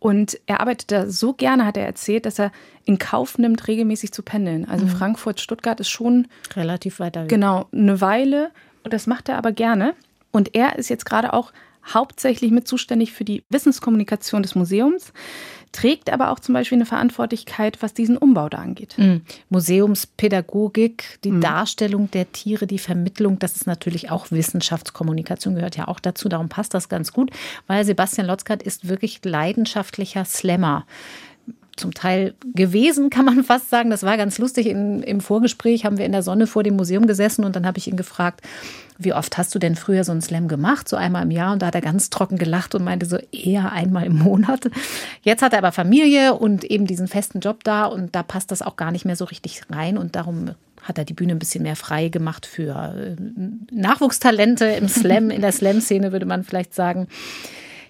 Und 0.00 0.40
er 0.46 0.58
arbeitet 0.58 0.90
da 0.90 1.06
so 1.06 1.32
gerne, 1.32 1.64
hat 1.64 1.76
er 1.76 1.86
erzählt, 1.86 2.26
dass 2.26 2.40
er 2.40 2.50
in 2.84 2.98
Kauf 2.98 3.38
nimmt, 3.38 3.68
regelmäßig 3.68 4.10
zu 4.10 4.24
pendeln. 4.24 4.68
Also 4.68 4.86
mhm. 4.86 4.90
Frankfurt, 4.90 5.40
Stuttgart 5.40 5.78
ist 5.78 5.90
schon 5.90 6.26
relativ 6.56 6.98
weiter 6.98 7.22
weg. 7.22 7.28
Genau, 7.28 7.68
eine 7.72 8.00
Weile. 8.00 8.50
Und 8.82 8.92
das 8.92 9.06
macht 9.06 9.28
er 9.28 9.38
aber 9.38 9.52
gerne. 9.52 9.94
Und 10.32 10.56
er 10.56 10.76
ist 10.80 10.90
jetzt 10.90 11.06
gerade 11.06 11.32
auch 11.32 11.52
hauptsächlich 11.84 12.50
mit 12.50 12.68
zuständig 12.68 13.12
für 13.12 13.24
die 13.24 13.42
Wissenskommunikation 13.48 14.42
des 14.42 14.54
Museums 14.54 15.12
trägt 15.72 16.10
aber 16.10 16.30
auch 16.30 16.38
zum 16.38 16.52
Beispiel 16.52 16.76
eine 16.76 16.86
Verantwortlichkeit, 16.86 17.78
was 17.80 17.94
diesen 17.94 18.18
Umbau 18.18 18.48
da 18.48 18.58
angeht. 18.58 18.94
Mhm. 18.98 19.22
Museumspädagogik, 19.48 21.18
die 21.24 21.32
mhm. 21.32 21.40
Darstellung 21.40 22.10
der 22.10 22.30
Tiere, 22.30 22.66
die 22.66 22.78
Vermittlung, 22.78 23.38
das 23.38 23.56
ist 23.56 23.66
natürlich 23.66 24.10
auch 24.10 24.30
Wissenschaftskommunikation, 24.30 25.54
gehört 25.54 25.76
ja 25.76 25.88
auch 25.88 25.98
dazu. 25.98 26.28
Darum 26.28 26.50
passt 26.50 26.74
das 26.74 26.88
ganz 26.90 27.12
gut, 27.12 27.30
weil 27.66 27.84
Sebastian 27.84 28.26
Lotzkat 28.26 28.62
ist 28.62 28.88
wirklich 28.88 29.20
leidenschaftlicher 29.24 30.24
Slammer 30.26 30.84
zum 31.76 31.94
Teil 31.94 32.34
gewesen, 32.54 33.10
kann 33.10 33.24
man 33.24 33.44
fast 33.44 33.70
sagen. 33.70 33.90
Das 33.90 34.02
war 34.02 34.16
ganz 34.16 34.38
lustig. 34.38 34.66
In, 34.66 35.02
Im 35.02 35.20
Vorgespräch 35.20 35.84
haben 35.84 35.98
wir 35.98 36.04
in 36.04 36.12
der 36.12 36.22
Sonne 36.22 36.46
vor 36.46 36.62
dem 36.62 36.76
Museum 36.76 37.06
gesessen 37.06 37.44
und 37.44 37.56
dann 37.56 37.66
habe 37.66 37.78
ich 37.78 37.88
ihn 37.88 37.96
gefragt, 37.96 38.42
wie 38.98 39.14
oft 39.14 39.36
hast 39.38 39.54
du 39.54 39.58
denn 39.58 39.74
früher 39.74 40.04
so 40.04 40.12
einen 40.12 40.22
Slam 40.22 40.48
gemacht? 40.48 40.88
So 40.88 40.96
einmal 40.96 41.22
im 41.22 41.30
Jahr. 41.30 41.52
Und 41.52 41.62
da 41.62 41.66
hat 41.66 41.74
er 41.74 41.80
ganz 41.80 42.10
trocken 42.10 42.38
gelacht 42.38 42.74
und 42.74 42.84
meinte 42.84 43.06
so 43.06 43.18
eher 43.32 43.72
einmal 43.72 44.04
im 44.04 44.18
Monat. 44.18 44.70
Jetzt 45.22 45.42
hat 45.42 45.52
er 45.52 45.58
aber 45.58 45.72
Familie 45.72 46.34
und 46.34 46.64
eben 46.64 46.86
diesen 46.86 47.08
festen 47.08 47.40
Job 47.40 47.64
da 47.64 47.86
und 47.86 48.14
da 48.14 48.22
passt 48.22 48.50
das 48.50 48.62
auch 48.62 48.76
gar 48.76 48.92
nicht 48.92 49.04
mehr 49.04 49.16
so 49.16 49.24
richtig 49.24 49.62
rein 49.70 49.98
und 49.98 50.14
darum 50.14 50.50
hat 50.82 50.98
er 50.98 51.04
die 51.04 51.14
Bühne 51.14 51.32
ein 51.32 51.38
bisschen 51.38 51.62
mehr 51.62 51.76
frei 51.76 52.08
gemacht 52.08 52.44
für 52.44 52.94
äh, 52.96 53.16
Nachwuchstalente 53.70 54.66
im 54.66 54.88
Slam, 54.88 55.30
in 55.30 55.40
der 55.40 55.52
Slam-Szene 55.52 56.12
würde 56.12 56.26
man 56.26 56.44
vielleicht 56.44 56.74
sagen. 56.74 57.06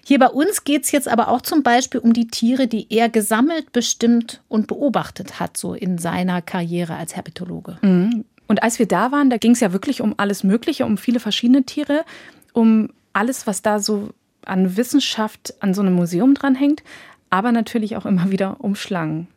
Hier 0.05 0.19
bei 0.19 0.27
uns 0.27 0.63
geht 0.63 0.83
es 0.83 0.91
jetzt 0.91 1.07
aber 1.07 1.29
auch 1.29 1.41
zum 1.41 1.63
Beispiel 1.63 1.99
um 2.01 2.13
die 2.13 2.27
Tiere, 2.27 2.67
die 2.67 2.87
er 2.89 3.09
gesammelt, 3.09 3.71
bestimmt 3.71 4.41
und 4.49 4.67
beobachtet 4.67 5.39
hat, 5.39 5.55
so 5.55 5.73
in 5.73 5.97
seiner 5.97 6.41
Karriere 6.41 6.95
als 6.95 7.15
Herpetologe. 7.15 7.77
Mhm. 7.81 8.25
Und 8.47 8.63
als 8.63 8.79
wir 8.79 8.85
da 8.85 9.11
waren, 9.11 9.29
da 9.29 9.37
ging 9.37 9.51
es 9.51 9.61
ja 9.61 9.71
wirklich 9.71 10.01
um 10.01 10.13
alles 10.17 10.43
Mögliche, 10.43 10.85
um 10.85 10.97
viele 10.97 11.19
verschiedene 11.19 11.63
Tiere, 11.63 12.03
um 12.51 12.89
alles, 13.13 13.47
was 13.47 13.61
da 13.61 13.79
so 13.79 14.09
an 14.45 14.75
Wissenschaft 14.75 15.53
an 15.61 15.73
so 15.73 15.81
einem 15.81 15.93
Museum 15.93 16.33
dranhängt, 16.33 16.83
aber 17.29 17.51
natürlich 17.51 17.95
auch 17.95 18.05
immer 18.05 18.29
wieder 18.29 18.57
um 18.59 18.75
Schlangen. 18.75 19.27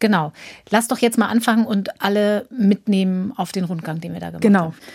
Genau. 0.00 0.32
Lass 0.70 0.88
doch 0.88 0.98
jetzt 0.98 1.18
mal 1.18 1.26
anfangen 1.26 1.66
und 1.66 2.00
alle 2.00 2.46
mitnehmen 2.50 3.32
auf 3.36 3.52
den 3.52 3.64
Rundgang, 3.64 4.00
den 4.00 4.12
wir 4.12 4.20
da 4.20 4.28
gemacht 4.28 4.42
genau. 4.42 4.60
haben. 4.60 4.74
Genau. 4.74 4.86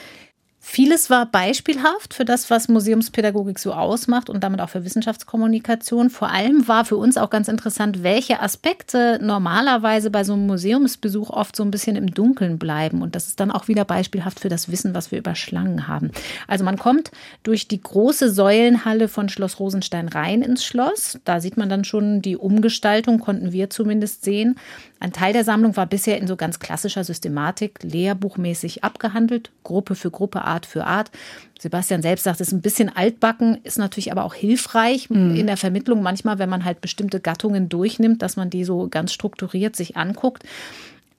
Vieles 0.65 1.09
war 1.09 1.25
beispielhaft 1.25 2.13
für 2.13 2.23
das, 2.23 2.49
was 2.49 2.69
Museumspädagogik 2.69 3.59
so 3.59 3.73
ausmacht 3.73 4.29
und 4.29 4.45
damit 4.45 4.61
auch 4.61 4.69
für 4.69 4.85
Wissenschaftskommunikation. 4.85 6.09
Vor 6.09 6.31
allem 6.31 6.69
war 6.69 6.85
für 6.85 6.95
uns 6.95 7.17
auch 7.17 7.29
ganz 7.29 7.49
interessant, 7.49 8.01
welche 8.01 8.39
Aspekte 8.41 9.19
normalerweise 9.21 10.09
bei 10.09 10.23
so 10.23 10.33
einem 10.33 10.47
Museumsbesuch 10.47 11.29
oft 11.29 11.57
so 11.57 11.63
ein 11.63 11.69
bisschen 11.69 11.97
im 11.97 12.11
Dunkeln 12.11 12.57
bleiben. 12.57 13.01
Und 13.01 13.13
das 13.13 13.27
ist 13.27 13.41
dann 13.41 13.51
auch 13.51 13.67
wieder 13.67 13.83
beispielhaft 13.83 14.39
für 14.39 14.47
das 14.47 14.71
Wissen, 14.71 14.95
was 14.95 15.11
wir 15.11 15.19
über 15.19 15.35
Schlangen 15.35 15.89
haben. 15.89 16.11
Also 16.47 16.63
man 16.63 16.77
kommt 16.77 17.11
durch 17.43 17.67
die 17.67 17.81
große 17.81 18.31
Säulenhalle 18.31 19.09
von 19.09 19.27
Schloss 19.27 19.59
Rosenstein 19.59 20.07
rein 20.07 20.41
ins 20.41 20.63
Schloss. 20.63 21.19
Da 21.25 21.41
sieht 21.41 21.57
man 21.57 21.67
dann 21.67 21.83
schon 21.83 22.21
die 22.21 22.37
Umgestaltung, 22.37 23.19
konnten 23.19 23.51
wir 23.51 23.69
zumindest 23.69 24.23
sehen. 24.23 24.55
Ein 25.03 25.11
Teil 25.11 25.33
der 25.33 25.43
Sammlung 25.43 25.75
war 25.75 25.85
bisher 25.85 26.17
in 26.17 26.27
so 26.27 26.37
ganz 26.37 26.59
klassischer 26.59 27.03
Systematik, 27.03 27.79
lehrbuchmäßig 27.83 28.85
abgehandelt, 28.85 29.51
Gruppe 29.63 29.95
für 29.95 30.09
Gruppe, 30.09 30.43
Art 30.43 30.65
für 30.65 30.85
Art. 30.85 31.11
Sebastian 31.59 32.01
selbst 32.01 32.23
sagt, 32.23 32.39
es 32.39 32.47
ist 32.47 32.53
ein 32.53 32.61
bisschen 32.61 32.87
altbacken, 32.87 33.59
ist 33.63 33.77
natürlich 33.77 34.13
aber 34.13 34.23
auch 34.23 34.33
hilfreich 34.33 35.09
mhm. 35.09 35.35
in 35.35 35.47
der 35.47 35.57
Vermittlung 35.57 36.03
manchmal, 36.03 36.39
wenn 36.39 36.49
man 36.49 36.63
halt 36.63 36.79
bestimmte 36.79 37.19
Gattungen 37.19 37.67
durchnimmt, 37.67 38.21
dass 38.21 38.37
man 38.37 38.49
die 38.49 38.63
so 38.63 38.87
ganz 38.87 39.11
strukturiert 39.11 39.75
sich 39.75 39.97
anguckt. 39.97 40.43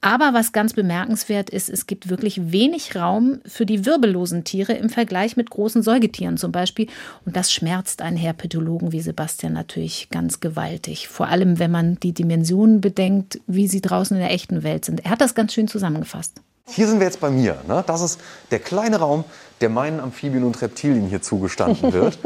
Aber 0.04 0.34
was 0.34 0.52
ganz 0.52 0.74
bemerkenswert 0.74 1.48
ist, 1.48 1.70
es 1.70 1.86
gibt 1.86 2.10
wirklich 2.10 2.52
wenig 2.52 2.94
Raum 2.94 3.40
für 3.46 3.64
die 3.64 3.86
wirbellosen 3.86 4.44
Tiere 4.44 4.74
im 4.74 4.90
Vergleich 4.90 5.38
mit 5.38 5.48
großen 5.48 5.82
Säugetieren 5.82 6.36
zum 6.36 6.52
Beispiel. 6.52 6.88
Und 7.24 7.36
das 7.36 7.50
schmerzt 7.50 8.02
einen 8.02 8.18
Herpetologen 8.18 8.92
wie 8.92 9.00
Sebastian 9.00 9.54
natürlich 9.54 10.10
ganz 10.10 10.40
gewaltig. 10.40 11.08
Vor 11.08 11.28
allem, 11.28 11.58
wenn 11.58 11.70
man 11.70 11.98
die 12.00 12.12
Dimensionen 12.12 12.82
bedenkt, 12.82 13.40
wie 13.46 13.66
sie 13.66 13.80
draußen 13.80 14.14
in 14.14 14.22
der 14.22 14.30
echten 14.30 14.62
Welt 14.62 14.84
sind. 14.84 15.02
Er 15.06 15.10
hat 15.10 15.22
das 15.22 15.34
ganz 15.34 15.54
schön 15.54 15.68
zusammengefasst. 15.68 16.34
Hier 16.66 16.86
sind 16.86 16.98
wir 16.98 17.06
jetzt 17.06 17.20
bei 17.20 17.30
mir. 17.30 17.56
Ne? 17.66 17.82
Das 17.86 18.02
ist 18.02 18.20
der 18.50 18.58
kleine 18.58 18.98
Raum, 18.98 19.24
der 19.62 19.70
meinen 19.70 20.00
Amphibien 20.00 20.44
und 20.44 20.60
Reptilien 20.60 21.06
hier 21.06 21.22
zugestanden 21.22 21.92
wird. 21.94 22.18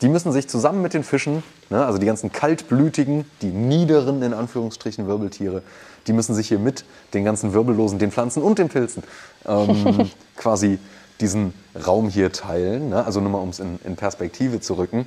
Die 0.00 0.08
müssen 0.08 0.32
sich 0.32 0.48
zusammen 0.48 0.80
mit 0.80 0.94
den 0.94 1.04
Fischen, 1.04 1.42
ne, 1.70 1.84
also 1.84 1.98
die 1.98 2.04
ganzen 2.04 2.30
kaltblütigen, 2.30 3.24
die 3.40 3.46
niederen 3.46 4.22
in 4.22 4.34
Anführungsstrichen 4.34 5.06
Wirbeltiere, 5.06 5.62
die 6.06 6.12
müssen 6.12 6.34
sich 6.34 6.48
hier 6.48 6.58
mit 6.58 6.84
den 7.14 7.24
ganzen 7.24 7.52
Wirbellosen, 7.52 7.98
den 7.98 8.12
Pflanzen 8.12 8.42
und 8.42 8.58
den 8.58 8.68
Pilzen 8.68 9.02
ähm, 9.46 10.10
quasi 10.36 10.78
diesen 11.20 11.54
Raum 11.86 12.08
hier 12.08 12.32
teilen. 12.32 12.90
Ne? 12.90 13.04
Also 13.04 13.20
nur 13.20 13.30
mal, 13.30 13.38
um 13.38 13.50
es 13.50 13.60
in, 13.60 13.78
in 13.84 13.96
Perspektive 13.96 14.60
zu 14.60 14.74
rücken. 14.74 15.06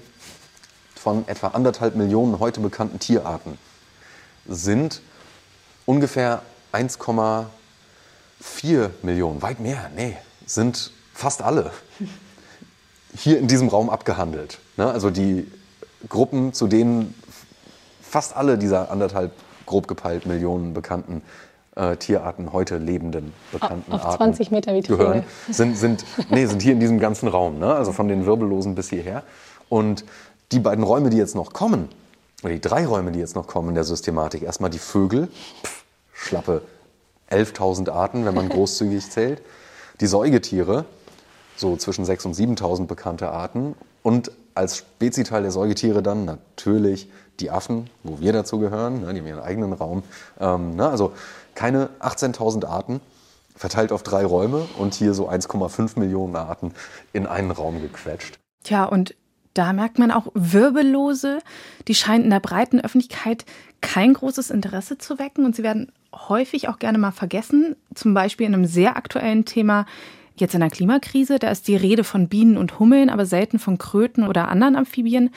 Von 0.95 1.27
etwa 1.27 1.49
anderthalb 1.49 1.95
Millionen 1.95 2.39
heute 2.39 2.59
bekannten 2.59 2.99
Tierarten 2.99 3.57
sind 4.47 5.01
ungefähr 5.85 6.41
1,4 6.73 8.89
Millionen, 9.01 9.41
weit 9.41 9.59
mehr, 9.59 9.89
nee, 9.95 10.17
sind 10.45 10.91
fast 11.13 11.41
alle 11.41 11.71
hier 13.15 13.39
in 13.39 13.47
diesem 13.47 13.69
Raum 13.69 13.89
abgehandelt. 13.89 14.59
Ne? 14.77 14.89
Also 14.89 15.09
die 15.09 15.51
Gruppen, 16.07 16.53
zu 16.53 16.67
denen 16.67 17.13
fast 18.01 18.35
alle 18.35 18.57
dieser 18.57 18.91
anderthalb 18.91 19.31
grob 19.69 19.87
gepeilt 19.87 20.25
Millionen 20.25 20.73
bekannten 20.73 21.21
äh, 21.75 21.95
Tierarten, 21.95 22.51
heute 22.51 22.77
lebenden 22.77 23.33
bekannten 23.51 23.91
auf 23.91 24.03
Arten 24.03 24.17
20 24.17 24.51
Meter 24.51 24.73
wie 24.73 24.81
gehören, 24.81 25.23
sind, 25.49 25.77
sind, 25.77 26.05
nee, 26.29 26.45
sind 26.45 26.61
hier 26.61 26.73
in 26.73 26.79
diesem 26.79 26.99
ganzen 26.99 27.27
Raum, 27.27 27.59
ne? 27.59 27.73
also 27.73 27.93
von 27.93 28.07
den 28.07 28.25
Wirbellosen 28.25 28.75
bis 28.75 28.89
hierher. 28.89 29.23
Und 29.69 30.03
die 30.51 30.59
beiden 30.59 30.83
Räume, 30.83 31.11
die 31.11 31.17
jetzt 31.17 31.35
noch 31.35 31.53
kommen, 31.53 31.87
oder 32.43 32.53
die 32.53 32.61
drei 32.61 32.85
Räume, 32.85 33.11
die 33.11 33.19
jetzt 33.19 33.35
noch 33.35 33.47
kommen 33.47 33.69
in 33.69 33.75
der 33.75 33.83
Systematik, 33.83 34.41
erstmal 34.41 34.71
die 34.71 34.79
Vögel, 34.79 35.27
pff, 35.63 35.83
schlappe 36.13 36.63
11.000 37.29 37.91
Arten, 37.91 38.25
wenn 38.25 38.33
man 38.33 38.49
großzügig 38.49 39.09
zählt, 39.09 39.41
die 40.01 40.07
Säugetiere, 40.07 40.85
so 41.59 41.75
zwischen 41.75 42.05
6.000 42.05 42.25
und 42.25 42.35
7.000 42.59 42.87
bekannte 42.87 43.29
Arten 43.29 43.75
und 44.01 44.31
als 44.55 44.77
Speziteil 44.77 45.41
der 45.41 45.51
Säugetiere 45.51 46.01
dann 46.01 46.25
natürlich 46.25 47.09
die 47.39 47.51
Affen, 47.51 47.89
wo 48.03 48.19
wir 48.19 48.33
dazu 48.33 48.59
gehören, 48.59 49.01
ne, 49.01 49.13
die 49.13 49.19
haben 49.19 49.27
ihren 49.27 49.39
eigenen 49.39 49.73
Raum. 49.73 50.03
Ähm, 50.39 50.75
ne, 50.75 50.89
also 50.89 51.13
keine 51.55 51.89
18.000 51.99 52.65
Arten 52.65 53.01
verteilt 53.55 53.91
auf 53.91 54.03
drei 54.03 54.25
Räume 54.25 54.67
und 54.77 54.93
hier 54.93 55.13
so 55.13 55.29
1,5 55.29 55.99
Millionen 55.99 56.35
Arten 56.35 56.73
in 57.13 57.27
einen 57.27 57.51
Raum 57.51 57.81
gequetscht. 57.81 58.39
Tja, 58.63 58.85
und 58.85 59.15
da 59.53 59.73
merkt 59.73 59.99
man 59.99 60.11
auch 60.11 60.27
Wirbellose, 60.33 61.39
die 61.87 61.95
scheinen 61.95 62.25
in 62.25 62.29
der 62.29 62.39
breiten 62.39 62.79
Öffentlichkeit 62.79 63.45
kein 63.81 64.13
großes 64.13 64.51
Interesse 64.51 64.97
zu 64.97 65.19
wecken 65.19 65.45
und 65.45 65.55
sie 65.55 65.63
werden 65.63 65.91
häufig 66.13 66.69
auch 66.69 66.79
gerne 66.79 66.97
mal 66.97 67.11
vergessen. 67.11 67.75
Zum 67.95 68.13
Beispiel 68.13 68.47
in 68.47 68.53
einem 68.53 68.65
sehr 68.65 68.95
aktuellen 68.95 69.45
Thema 69.45 69.85
jetzt 70.41 70.53
in 70.53 70.61
der 70.61 70.69
Klimakrise. 70.69 71.39
Da 71.39 71.49
ist 71.49 71.67
die 71.67 71.75
Rede 71.75 72.03
von 72.03 72.27
Bienen 72.27 72.57
und 72.57 72.79
Hummeln, 72.79 73.09
aber 73.09 73.25
selten 73.25 73.59
von 73.59 73.77
Kröten 73.77 74.27
oder 74.27 74.47
anderen 74.47 74.75
Amphibien. 74.75 75.31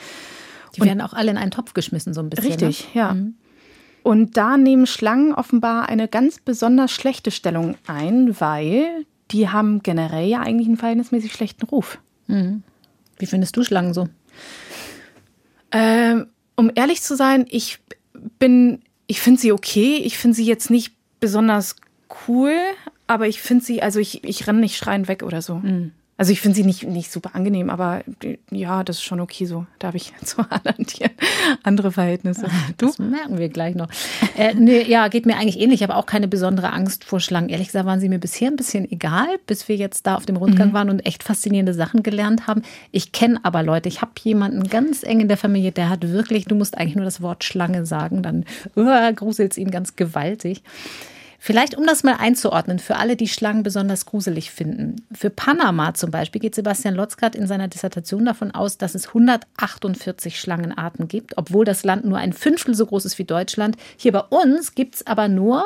Die 0.75 0.81
und 0.81 0.87
werden 0.87 1.01
auch 1.01 1.13
alle 1.13 1.31
in 1.31 1.37
einen 1.37 1.51
Topf 1.51 1.73
geschmissen, 1.73 2.13
so 2.13 2.21
ein 2.21 2.29
bisschen. 2.29 2.47
Richtig, 2.47 2.93
ne? 2.93 3.01
ja. 3.01 3.13
Mhm. 3.13 3.35
Und 4.03 4.35
da 4.35 4.57
nehmen 4.57 4.85
Schlangen 4.85 5.33
offenbar 5.33 5.87
eine 5.87 6.07
ganz 6.09 6.39
besonders 6.39 6.91
schlechte 6.91 7.31
Stellung 7.31 7.75
ein, 7.87 8.39
weil 8.39 9.05
die 9.31 9.49
haben 9.49 9.81
generell 9.81 10.27
ja 10.27 10.41
eigentlich 10.41 10.67
einen 10.67 10.77
verhältnismäßig 10.77 11.31
schlechten 11.31 11.65
Ruf. 11.65 11.99
Mhm. 12.27 12.63
Wie 13.17 13.25
findest 13.25 13.55
du 13.55 13.63
Schlangen 13.63 13.93
so? 13.93 14.09
Ähm, 15.71 16.27
um 16.55 16.69
ehrlich 16.75 17.01
zu 17.01 17.15
sein, 17.15 17.45
ich 17.49 17.79
bin, 18.39 18.81
ich 19.07 19.21
finde 19.21 19.39
sie 19.39 19.51
okay. 19.51 19.97
Ich 20.03 20.17
finde 20.17 20.35
sie 20.35 20.45
jetzt 20.45 20.69
nicht 20.69 20.93
besonders 21.19 21.77
cool, 22.27 22.53
aber 23.13 23.27
ich 23.27 23.41
finde 23.41 23.63
sie, 23.63 23.81
also 23.81 23.99
ich, 23.99 24.23
ich 24.23 24.47
renne 24.47 24.59
nicht 24.59 24.75
schreiend 24.75 25.07
weg 25.07 25.23
oder 25.23 25.41
so. 25.41 25.55
Mhm. 25.55 25.91
Also 26.15 26.31
ich 26.31 26.41
finde 26.41 26.55
sie 26.55 26.63
nicht, 26.63 26.83
nicht 26.83 27.11
super 27.11 27.31
angenehm, 27.33 27.71
aber 27.71 28.03
ja, 28.51 28.83
das 28.83 28.97
ist 28.97 29.03
schon 29.03 29.19
okay 29.19 29.45
so. 29.45 29.65
Da 29.79 29.87
habe 29.87 29.97
ich 29.97 30.13
zu 30.23 30.41
anderen 30.49 30.85
Tieren 30.85 31.11
andere 31.63 31.91
Verhältnisse. 31.91 32.45
Du? 32.77 32.87
Das 32.87 32.99
merken 32.99 33.37
wir 33.37 33.49
gleich 33.49 33.75
noch. 33.75 33.87
Äh, 34.37 34.53
nee, 34.53 34.83
ja, 34.83 35.07
geht 35.07 35.25
mir 35.25 35.37
eigentlich 35.37 35.59
ähnlich. 35.59 35.81
Ich 35.81 35.83
habe 35.83 35.95
auch 35.95 36.05
keine 36.05 36.27
besondere 36.27 36.71
Angst 36.71 37.03
vor 37.03 37.19
Schlangen. 37.19 37.49
Ehrlich 37.49 37.67
gesagt 37.67 37.85
waren 37.85 37.99
sie 37.99 38.09
mir 38.09 38.19
bisher 38.19 38.49
ein 38.49 38.55
bisschen 38.55 38.89
egal, 38.91 39.27
bis 39.47 39.67
wir 39.67 39.75
jetzt 39.75 40.05
da 40.05 40.15
auf 40.15 40.25
dem 40.25 40.37
Rundgang 40.37 40.69
mhm. 40.69 40.73
waren 40.73 40.89
und 40.89 41.05
echt 41.05 41.23
faszinierende 41.23 41.73
Sachen 41.73 42.03
gelernt 42.03 42.47
haben. 42.47 42.61
Ich 42.91 43.11
kenne 43.11 43.39
aber 43.43 43.63
Leute, 43.63 43.89
ich 43.89 44.01
habe 44.01 44.11
jemanden 44.23 44.63
ganz 44.69 45.03
eng 45.03 45.19
in 45.19 45.27
der 45.27 45.37
Familie, 45.37 45.71
der 45.71 45.89
hat 45.89 46.09
wirklich, 46.09 46.45
du 46.45 46.55
musst 46.55 46.77
eigentlich 46.77 46.95
nur 46.95 47.05
das 47.05 47.21
Wort 47.21 47.43
Schlange 47.43 47.85
sagen, 47.85 48.23
dann 48.23 48.45
uh, 48.75 49.13
gruselt 49.15 49.53
es 49.53 49.57
ihn 49.57 49.71
ganz 49.71 49.95
gewaltig. 49.95 50.63
Vielleicht, 51.45 51.75
um 51.75 51.85
das 51.85 52.03
mal 52.03 52.15
einzuordnen, 52.19 52.79
für 52.79 52.95
alle, 52.95 53.17
die 53.17 53.27
Schlangen 53.27 53.63
besonders 53.63 54.05
gruselig 54.05 54.49
finden. 54.49 55.05
Für 55.11 55.29
Panama 55.29 55.93
zum 55.93 56.09
Beispiel 56.09 56.39
geht 56.39 56.55
Sebastian 56.55 56.95
Lotzgart 56.95 57.35
in 57.35 57.47
seiner 57.47 57.67
Dissertation 57.67 58.23
davon 58.23 58.51
aus, 58.51 58.77
dass 58.77 58.95
es 58.95 59.09
148 59.09 60.39
Schlangenarten 60.39 61.09
gibt, 61.09 61.37
obwohl 61.37 61.65
das 61.65 61.83
Land 61.83 62.05
nur 62.05 62.17
ein 62.17 62.31
Fünftel 62.31 62.75
so 62.75 62.85
groß 62.85 63.03
ist 63.03 63.19
wie 63.19 63.25
Deutschland. 63.25 63.75
Hier 63.97 64.13
bei 64.13 64.21
uns 64.21 64.73
gibt 64.73 64.95
es 64.95 65.05
aber 65.05 65.27
nur, 65.27 65.65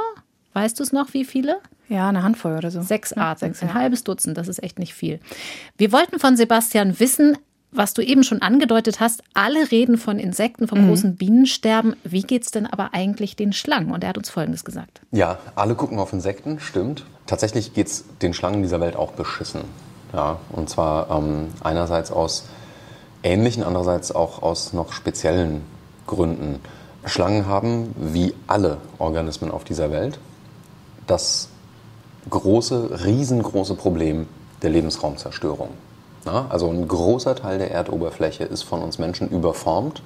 weißt 0.53 0.79
du 0.79 0.81
es 0.81 0.93
noch, 0.93 1.13
wie 1.13 1.25
viele? 1.25 1.59
Ja, 1.89 2.09
eine 2.09 2.23
Handvoll 2.23 2.57
oder 2.57 2.71
so. 2.71 2.81
Sechs 2.81 3.13
Arten, 3.13 3.45
ja, 3.45 3.53
sechs, 3.53 3.61
ein 3.61 3.75
halbes 3.75 4.03
Dutzend, 4.03 4.35
das 4.35 4.47
ist 4.47 4.63
echt 4.63 4.79
nicht 4.79 4.95
viel. 4.95 5.19
Wir 5.77 5.91
wollten 5.91 6.17
von 6.17 6.35
Sebastian 6.35 6.99
wissen, 6.99 7.37
was 7.77 7.93
du 7.93 8.01
eben 8.01 8.23
schon 8.23 8.41
angedeutet 8.41 8.99
hast, 8.99 9.23
alle 9.33 9.71
reden 9.71 9.97
von 9.97 10.19
Insekten, 10.19 10.67
vom 10.67 10.83
mhm. 10.83 10.89
großen 10.89 11.15
Bienensterben. 11.15 11.95
Wie 12.03 12.23
geht 12.23 12.43
es 12.43 12.51
denn 12.51 12.65
aber 12.65 12.93
eigentlich 12.93 13.35
den 13.35 13.53
Schlangen? 13.53 13.91
Und 13.91 14.03
er 14.03 14.09
hat 14.09 14.17
uns 14.17 14.29
Folgendes 14.29 14.65
gesagt. 14.65 15.01
Ja, 15.11 15.37
alle 15.55 15.75
gucken 15.75 15.99
auf 15.99 16.13
Insekten, 16.13 16.59
stimmt. 16.59 17.05
Tatsächlich 17.27 17.73
geht 17.73 17.87
es 17.87 18.05
den 18.21 18.33
Schlangen 18.33 18.63
dieser 18.63 18.79
Welt 18.81 18.95
auch 18.95 19.11
beschissen. 19.11 19.61
Ja, 20.13 20.39
und 20.51 20.69
zwar 20.69 21.09
ähm, 21.11 21.49
einerseits 21.61 22.11
aus 22.11 22.47
ähnlichen, 23.23 23.63
andererseits 23.63 24.13
auch 24.13 24.41
aus 24.41 24.73
noch 24.73 24.93
speziellen 24.93 25.61
Gründen. 26.05 26.59
Schlangen 27.05 27.45
haben, 27.47 27.93
wie 27.97 28.33
alle 28.47 28.77
Organismen 28.97 29.51
auf 29.51 29.63
dieser 29.63 29.91
Welt, 29.91 30.19
das 31.05 31.49
große, 32.29 33.05
riesengroße 33.05 33.75
Problem 33.75 34.27
der 34.61 34.69
Lebensraumzerstörung. 34.71 35.69
Na, 36.27 36.45
also 36.49 36.69
ein 36.69 36.85
großer 36.89 37.35
Teil 37.35 37.57
der 37.57 37.71
Erdoberfläche 37.71 38.43
ist 38.43 38.63
von 38.63 38.81
uns 38.81 38.99
Menschen 38.99 39.29
überformt, 39.29 40.01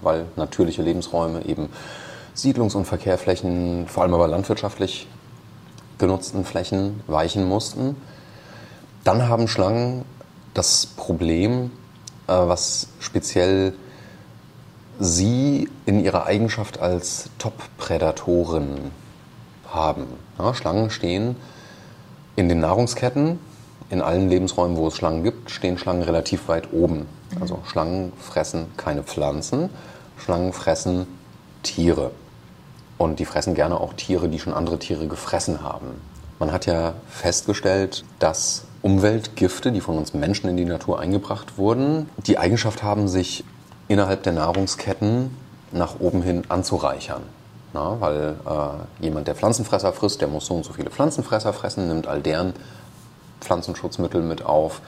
weil 0.00 0.26
natürliche 0.36 0.80
Lebensräume 0.80 1.44
eben 1.44 1.70
Siedlungs- 2.36 2.76
und 2.76 2.84
Verkehrflächen, 2.84 3.88
vor 3.88 4.04
allem 4.04 4.14
aber 4.14 4.28
landwirtschaftlich 4.28 5.08
genutzten 5.98 6.44
Flächen 6.44 7.02
weichen 7.08 7.48
mussten. 7.48 7.96
Dann 9.02 9.28
haben 9.28 9.48
Schlangen 9.48 10.04
das 10.54 10.86
Problem, 10.86 11.72
äh, 12.28 12.32
was 12.32 12.86
speziell 13.00 13.72
sie 15.00 15.68
in 15.84 16.04
ihrer 16.04 16.26
Eigenschaft 16.26 16.78
als 16.78 17.28
Top-Prädatoren 17.38 18.92
haben. 19.68 20.06
Ja, 20.38 20.54
Schlangen 20.54 20.90
stehen 20.90 21.34
in 22.36 22.48
den 22.48 22.60
Nahrungsketten 22.60 23.40
in 23.90 24.02
allen 24.02 24.28
Lebensräumen, 24.28 24.76
wo 24.76 24.88
es 24.88 24.96
Schlangen 24.96 25.22
gibt, 25.22 25.50
stehen 25.50 25.78
Schlangen 25.78 26.02
relativ 26.02 26.48
weit 26.48 26.72
oben. 26.72 27.06
Also 27.40 27.60
Schlangen 27.64 28.12
fressen 28.18 28.66
keine 28.76 29.02
Pflanzen, 29.02 29.70
Schlangen 30.18 30.52
fressen 30.52 31.06
Tiere. 31.62 32.10
Und 32.98 33.18
die 33.20 33.24
fressen 33.24 33.54
gerne 33.54 33.78
auch 33.80 33.92
Tiere, 33.92 34.28
die 34.28 34.38
schon 34.38 34.54
andere 34.54 34.78
Tiere 34.78 35.06
gefressen 35.06 35.62
haben. 35.62 36.00
Man 36.38 36.52
hat 36.52 36.66
ja 36.66 36.94
festgestellt, 37.08 38.04
dass 38.18 38.64
Umweltgifte, 38.82 39.72
die 39.72 39.80
von 39.80 39.98
uns 39.98 40.14
Menschen 40.14 40.48
in 40.48 40.56
die 40.56 40.64
Natur 40.64 41.00
eingebracht 41.00 41.58
wurden, 41.58 42.08
die 42.26 42.38
Eigenschaft 42.38 42.82
haben, 42.82 43.08
sich 43.08 43.44
innerhalb 43.88 44.22
der 44.22 44.32
Nahrungsketten 44.32 45.30
nach 45.72 46.00
oben 46.00 46.22
hin 46.22 46.44
anzureichern. 46.48 47.22
Na, 47.72 47.96
weil 48.00 48.36
äh, 48.46 49.04
jemand, 49.04 49.28
der 49.28 49.34
Pflanzenfresser 49.34 49.92
frisst, 49.92 50.20
der 50.20 50.28
muss 50.28 50.46
so 50.46 50.54
und 50.54 50.64
so 50.64 50.72
viele 50.72 50.90
Pflanzenfresser 50.90 51.52
fressen, 51.52 51.88
nimmt 51.88 52.06
all 52.06 52.20
deren 52.20 52.54
Pflanzenschutzmittel 53.40 54.22
mit 54.22 54.44
auf. 54.44 54.80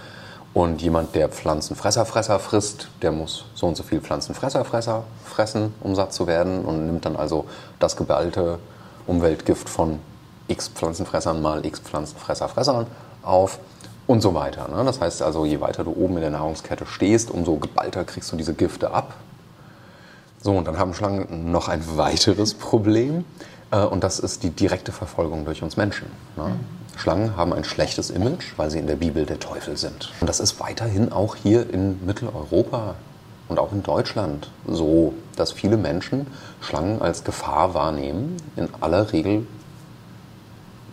Und 0.55 0.83
jemand, 0.83 1.14
der 1.14 1.28
Pflanzenfresserfresser 1.28 2.38
frisst, 2.38 2.88
der 3.02 3.12
muss 3.12 3.45
so 3.55 3.67
und 3.67 3.76
so 3.76 3.83
viel 3.83 4.00
Pflanzenfresserfresser 4.00 5.05
fressen, 5.25 5.75
um 5.81 5.95
satt 5.95 6.12
zu 6.12 6.26
werden 6.26 6.64
und 6.64 6.87
nimmt 6.87 7.05
dann 7.05 7.17
also 7.17 7.45
das 7.78 7.97
geballte 7.97 8.59
Umweltgift 9.07 9.69
von 9.69 10.00
x 10.49 10.69
Pflanzenfressern 10.69 11.40
mal 11.40 11.64
x 11.64 11.81
Pflanzenfresserfressern 11.81 12.87
auf 13.23 13.59
und 14.07 14.23
so 14.23 14.35
weiter. 14.35 14.69
Ne? 14.69 14.85
Das 14.85 15.00
heißt 15.00 15.23
also, 15.23 15.45
je 15.45 15.61
weiter 15.61 15.85
du 15.85 15.93
oben 15.93 16.17
in 16.17 16.23
der 16.23 16.31
Nahrungskette 16.31 16.87
stehst, 16.87 17.31
umso 17.31 17.57
geballter 17.57 18.05
kriegst 18.05 18.33
du 18.33 18.37
diese 18.37 18.55
Gifte 18.55 18.90
ab. 18.90 19.14
So, 20.40 20.57
und 20.57 20.67
dann 20.67 20.78
haben 20.78 20.95
Schlangen 20.95 21.50
noch 21.50 21.69
ein 21.69 21.83
weiteres 21.97 22.55
Problem. 22.55 23.25
Äh, 23.71 23.85
und 23.85 24.02
das 24.02 24.19
ist 24.19 24.43
die 24.43 24.50
direkte 24.50 24.93
Verfolgung 24.93 25.45
durch 25.45 25.62
uns 25.62 25.76
Menschen. 25.76 26.07
Ne? 26.37 26.45
Mhm. 26.45 26.61
Schlangen 26.99 27.37
haben 27.37 27.52
ein 27.52 27.62
schlechtes 27.62 28.11
Image, 28.11 28.55
weil 28.57 28.71
sie 28.71 28.81
in 28.81 28.88
der 28.88 28.97
Bibel 28.97 29.25
der 29.25 29.38
Teufel 29.38 29.76
sind. 29.76 30.12
Und 30.21 30.26
das 30.28 30.40
ist 30.40 30.59
weiterhin 30.59 31.12
auch 31.12 31.37
hier 31.37 31.71
in 31.71 32.05
Mitteleuropa 32.05 32.97
und 33.49 33.61
auch 33.61 33.73
in 33.73 33.85
Deutschland 33.85 34.50
so, 34.67 35.14
dass 35.37 35.52
viele 35.52 35.76
Menschen 35.76 36.26
Schlangen 36.61 37.00
als 37.00 37.23
Gefahr 37.23 37.73
wahrnehmen. 37.73 38.37
In 38.57 38.69
aller 38.81 39.12
Regel 39.12 39.47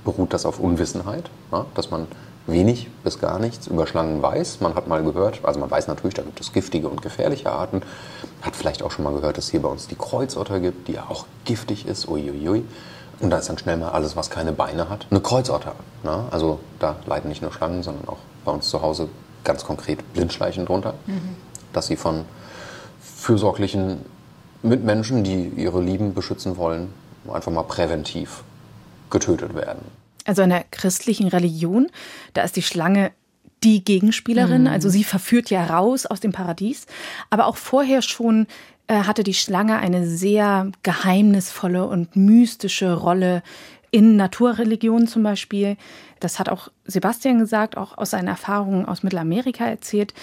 beruht 0.03 0.31
das 0.31 0.45
auf 0.45 0.59
Unwissenheit, 0.59 1.31
dass 1.73 1.89
man 1.89 2.07
wenig 2.45 2.87
bis 3.03 3.19
gar 3.19 3.39
nichts 3.39 3.65
über 3.65 3.87
Schlangen 3.87 4.21
weiß. 4.21 4.61
Man 4.61 4.75
hat 4.75 4.87
mal 4.87 5.03
gehört, 5.03 5.39
also 5.43 5.59
man 5.59 5.71
weiß 5.71 5.87
natürlich, 5.87 6.13
da 6.13 6.21
gibt 6.21 6.39
es 6.39 6.53
giftige 6.53 6.87
und 6.87 7.01
gefährliche 7.01 7.51
Arten. 7.51 7.81
Hat 8.43 8.55
vielleicht 8.55 8.83
auch 8.83 8.91
schon 8.91 9.05
mal 9.05 9.13
gehört, 9.15 9.37
dass 9.37 9.45
es 9.45 9.51
hier 9.51 9.63
bei 9.63 9.69
uns 9.69 9.87
die 9.87 9.95
Kreuzotter 9.95 10.59
gibt, 10.59 10.87
die 10.87 10.93
ja 10.93 11.05
auch 11.09 11.25
giftig 11.45 11.87
ist. 11.87 12.07
Uiuiui. 12.07 12.63
Und 13.19 13.29
da 13.29 13.37
ist 13.37 13.49
dann 13.49 13.57
schnell 13.57 13.77
mal 13.77 13.89
alles, 13.89 14.15
was 14.15 14.29
keine 14.29 14.51
Beine 14.51 14.89
hat. 14.89 15.07
Eine 15.09 15.21
Kreuzotter. 15.21 15.75
Ne? 16.03 16.25
Also 16.31 16.59
da 16.79 16.97
leiden 17.05 17.29
nicht 17.29 17.41
nur 17.41 17.51
Schlangen, 17.51 17.83
sondern 17.83 18.07
auch 18.07 18.17
bei 18.43 18.51
uns 18.51 18.69
zu 18.69 18.81
Hause 18.81 19.09
ganz 19.43 19.63
konkret 19.63 20.13
Blindschleichen 20.13 20.65
drunter. 20.65 20.95
Mhm. 21.05 21.35
Dass 21.71 21.87
sie 21.87 21.95
von 21.95 22.25
fürsorglichen 22.99 24.05
Mitmenschen, 24.61 25.23
die 25.23 25.47
ihre 25.55 25.81
Lieben 25.81 26.13
beschützen 26.13 26.57
wollen, 26.57 26.93
einfach 27.31 27.51
mal 27.51 27.63
präventiv 27.63 28.43
getötet 29.09 29.55
werden. 29.55 29.81
Also 30.25 30.41
in 30.41 30.49
der 30.49 30.65
christlichen 30.71 31.27
Religion, 31.27 31.87
da 32.33 32.41
ist 32.41 32.55
die 32.55 32.61
Schlange 32.61 33.11
die 33.63 33.83
Gegenspielerin, 33.83 34.63
mhm. 34.63 34.67
also 34.67 34.89
sie 34.89 35.03
verführt 35.03 35.49
ja 35.49 35.65
raus 35.65 36.05
aus 36.05 36.19
dem 36.19 36.31
Paradies. 36.31 36.85
Aber 37.29 37.47
auch 37.47 37.57
vorher 37.57 38.01
schon 38.01 38.47
hatte 38.87 39.23
die 39.23 39.33
Schlange 39.33 39.77
eine 39.77 40.07
sehr 40.07 40.71
geheimnisvolle 40.83 41.85
und 41.85 42.15
mystische 42.15 42.93
Rolle 42.93 43.41
in 43.95 44.17
Naturreligionen 44.17 45.07
zum 45.07 45.23
Beispiel. 45.23 45.77
Das 46.19 46.37
hat 46.37 46.49
auch 46.49 46.69
Sebastian 46.85 47.39
gesagt, 47.39 47.77
auch 47.77 47.97
aus 47.97 48.09
seinen 48.09 48.27
Erfahrungen 48.27 48.85
aus 48.85 49.03
Mittelamerika 49.03 49.65
erzählt. 49.65 50.13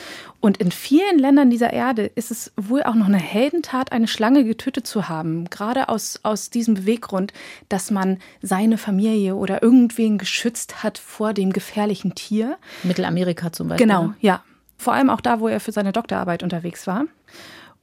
Und 0.40 0.58
in 0.58 0.70
vielen 0.70 1.18
Ländern 1.18 1.48
dieser 1.48 1.72
Erde 1.72 2.04
ist 2.04 2.30
es 2.30 2.52
wohl 2.56 2.82
auch 2.82 2.94
noch 2.94 3.06
eine 3.06 3.16
Heldentat, 3.16 3.90
eine 3.90 4.08
Schlange 4.08 4.44
getötet 4.44 4.86
zu 4.86 5.08
haben. 5.08 5.48
Gerade 5.48 5.88
aus, 5.88 6.20
aus 6.22 6.50
diesem 6.50 6.74
Beweggrund, 6.74 7.32
dass 7.70 7.90
man 7.90 8.18
seine 8.42 8.76
Familie 8.76 9.36
oder 9.36 9.62
irgendwen 9.62 10.18
geschützt 10.18 10.82
hat 10.82 10.98
vor 10.98 11.32
dem 11.32 11.52
gefährlichen 11.52 12.14
Tier. 12.14 12.58
Mittelamerika 12.82 13.52
zum 13.52 13.68
Beispiel. 13.68 13.86
Genau, 13.86 14.12
ja. 14.20 14.42
Vor 14.76 14.92
allem 14.92 15.08
auch 15.08 15.20
da, 15.22 15.40
wo 15.40 15.48
er 15.48 15.60
für 15.60 15.72
seine 15.72 15.92
Doktorarbeit 15.92 16.42
unterwegs 16.42 16.86
war. 16.86 17.04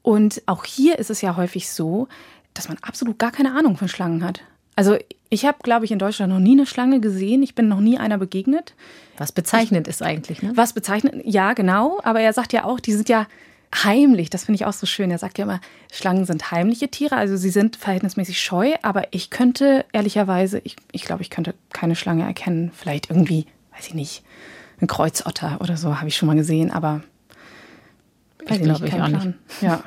Und 0.09 0.41
auch 0.47 0.65
hier 0.65 0.97
ist 0.97 1.11
es 1.11 1.21
ja 1.21 1.37
häufig 1.37 1.69
so, 1.69 2.07
dass 2.55 2.67
man 2.67 2.79
absolut 2.81 3.19
gar 3.19 3.29
keine 3.29 3.55
Ahnung 3.55 3.77
von 3.77 3.87
Schlangen 3.87 4.23
hat. 4.23 4.41
Also 4.75 4.97
ich 5.29 5.45
habe, 5.45 5.59
glaube 5.61 5.85
ich, 5.85 5.91
in 5.91 5.99
Deutschland 5.99 6.33
noch 6.33 6.39
nie 6.39 6.53
eine 6.53 6.65
Schlange 6.65 6.99
gesehen. 6.99 7.43
Ich 7.43 7.53
bin 7.53 7.67
noch 7.67 7.79
nie 7.79 7.99
einer 7.99 8.17
begegnet. 8.17 8.73
Was 9.19 9.31
bezeichnend 9.31 9.87
ist 9.87 10.01
eigentlich, 10.01 10.41
ne? 10.41 10.53
Was 10.55 10.73
bezeichnend, 10.73 11.21
ja, 11.25 11.53
genau. 11.53 11.99
Aber 12.01 12.21
er 12.21 12.33
sagt 12.33 12.53
ja 12.53 12.63
auch, 12.63 12.79
die 12.79 12.93
sind 12.93 13.07
ja 13.07 13.27
heimlich. 13.83 14.31
Das 14.31 14.45
finde 14.45 14.55
ich 14.55 14.65
auch 14.65 14.73
so 14.73 14.87
schön. 14.87 15.11
Er 15.11 15.19
sagt 15.19 15.37
ja 15.37 15.43
immer, 15.43 15.61
Schlangen 15.91 16.25
sind 16.25 16.49
heimliche 16.49 16.87
Tiere, 16.87 17.15
also 17.15 17.37
sie 17.37 17.51
sind 17.51 17.75
verhältnismäßig 17.75 18.41
scheu. 18.41 18.73
Aber 18.81 19.03
ich 19.11 19.29
könnte, 19.29 19.85
ehrlicherweise, 19.93 20.59
ich, 20.63 20.75
ich 20.91 21.03
glaube, 21.03 21.21
ich 21.21 21.29
könnte 21.29 21.53
keine 21.71 21.95
Schlange 21.95 22.23
erkennen. 22.23 22.71
Vielleicht 22.73 23.11
irgendwie, 23.11 23.45
weiß 23.75 23.85
ich 23.85 23.93
nicht, 23.93 24.23
ein 24.81 24.87
Kreuzotter 24.87 25.59
oder 25.61 25.77
so 25.77 25.97
habe 25.97 26.07
ich 26.07 26.17
schon 26.17 26.25
mal 26.25 26.35
gesehen. 26.35 26.71
Aber 26.71 27.03
ich 28.41 28.59
glaube 28.59 28.87
ich 28.87 28.93
auch 28.93 29.07
Plan. 29.07 29.11
nicht. 29.11 29.61
Ja. 29.61 29.83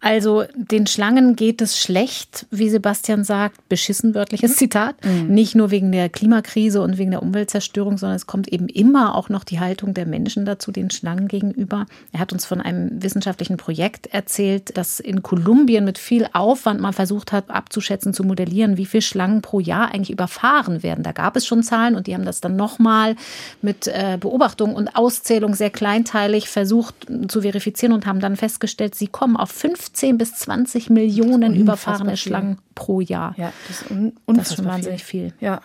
Also 0.00 0.44
den 0.54 0.86
Schlangen 0.86 1.34
geht 1.34 1.60
es 1.60 1.76
schlecht, 1.76 2.46
wie 2.52 2.70
Sebastian 2.70 3.24
sagt, 3.24 3.68
beschissen 3.68 4.14
wörtliches 4.14 4.54
Zitat. 4.56 4.94
Mhm. 5.04 5.34
Nicht 5.34 5.56
nur 5.56 5.72
wegen 5.72 5.90
der 5.90 6.08
Klimakrise 6.08 6.82
und 6.82 6.98
wegen 6.98 7.10
der 7.10 7.22
Umweltzerstörung, 7.22 7.98
sondern 7.98 8.14
es 8.14 8.28
kommt 8.28 8.46
eben 8.48 8.68
immer 8.68 9.16
auch 9.16 9.28
noch 9.28 9.42
die 9.42 9.58
Haltung 9.58 9.94
der 9.94 10.06
Menschen 10.06 10.44
dazu, 10.44 10.70
den 10.70 10.90
Schlangen 10.90 11.26
gegenüber. 11.26 11.86
Er 12.12 12.20
hat 12.20 12.32
uns 12.32 12.46
von 12.46 12.60
einem 12.60 13.02
wissenschaftlichen 13.02 13.56
Projekt 13.56 14.06
erzählt, 14.06 14.76
das 14.76 15.00
in 15.00 15.22
Kolumbien 15.22 15.84
mit 15.84 15.98
viel 15.98 16.28
Aufwand 16.32 16.80
mal 16.80 16.92
versucht 16.92 17.32
hat 17.32 17.50
abzuschätzen, 17.50 18.14
zu 18.14 18.22
modellieren, 18.22 18.76
wie 18.76 18.86
viele 18.86 19.02
Schlangen 19.02 19.42
pro 19.42 19.58
Jahr 19.58 19.92
eigentlich 19.92 20.10
überfahren 20.10 20.84
werden. 20.84 21.02
Da 21.02 21.10
gab 21.10 21.36
es 21.36 21.44
schon 21.44 21.64
Zahlen 21.64 21.96
und 21.96 22.06
die 22.06 22.14
haben 22.14 22.24
das 22.24 22.40
dann 22.40 22.54
nochmal 22.54 23.16
mit 23.62 23.88
äh, 23.88 24.16
Beobachtung 24.20 24.76
und 24.76 24.94
Auszählung 24.94 25.54
sehr 25.54 25.70
kleinteilig 25.70 26.48
versucht 26.48 26.94
zu 27.26 27.42
verifizieren 27.42 27.92
und 27.92 28.06
haben 28.06 28.20
dann 28.20 28.36
festgestellt, 28.36 28.94
sie 28.94 29.08
kommen 29.08 29.36
auf 29.36 29.50
fünf 29.50 29.87
15 29.88 30.18
bis 30.18 30.34
20 30.34 30.90
Millionen 30.90 31.54
überfahrene 31.54 32.16
Schlangen 32.16 32.58
pro 32.74 33.00
Jahr. 33.00 33.34
Ja, 33.36 33.52
das 33.66 33.82
ist, 33.82 33.90
un 33.90 34.12
das 34.26 34.50
ist 34.50 34.56
schon 34.56 34.64
wahnsinnig 34.66 35.04
viel. 35.04 35.30
viel. 35.30 35.34
Ja. 35.40 35.60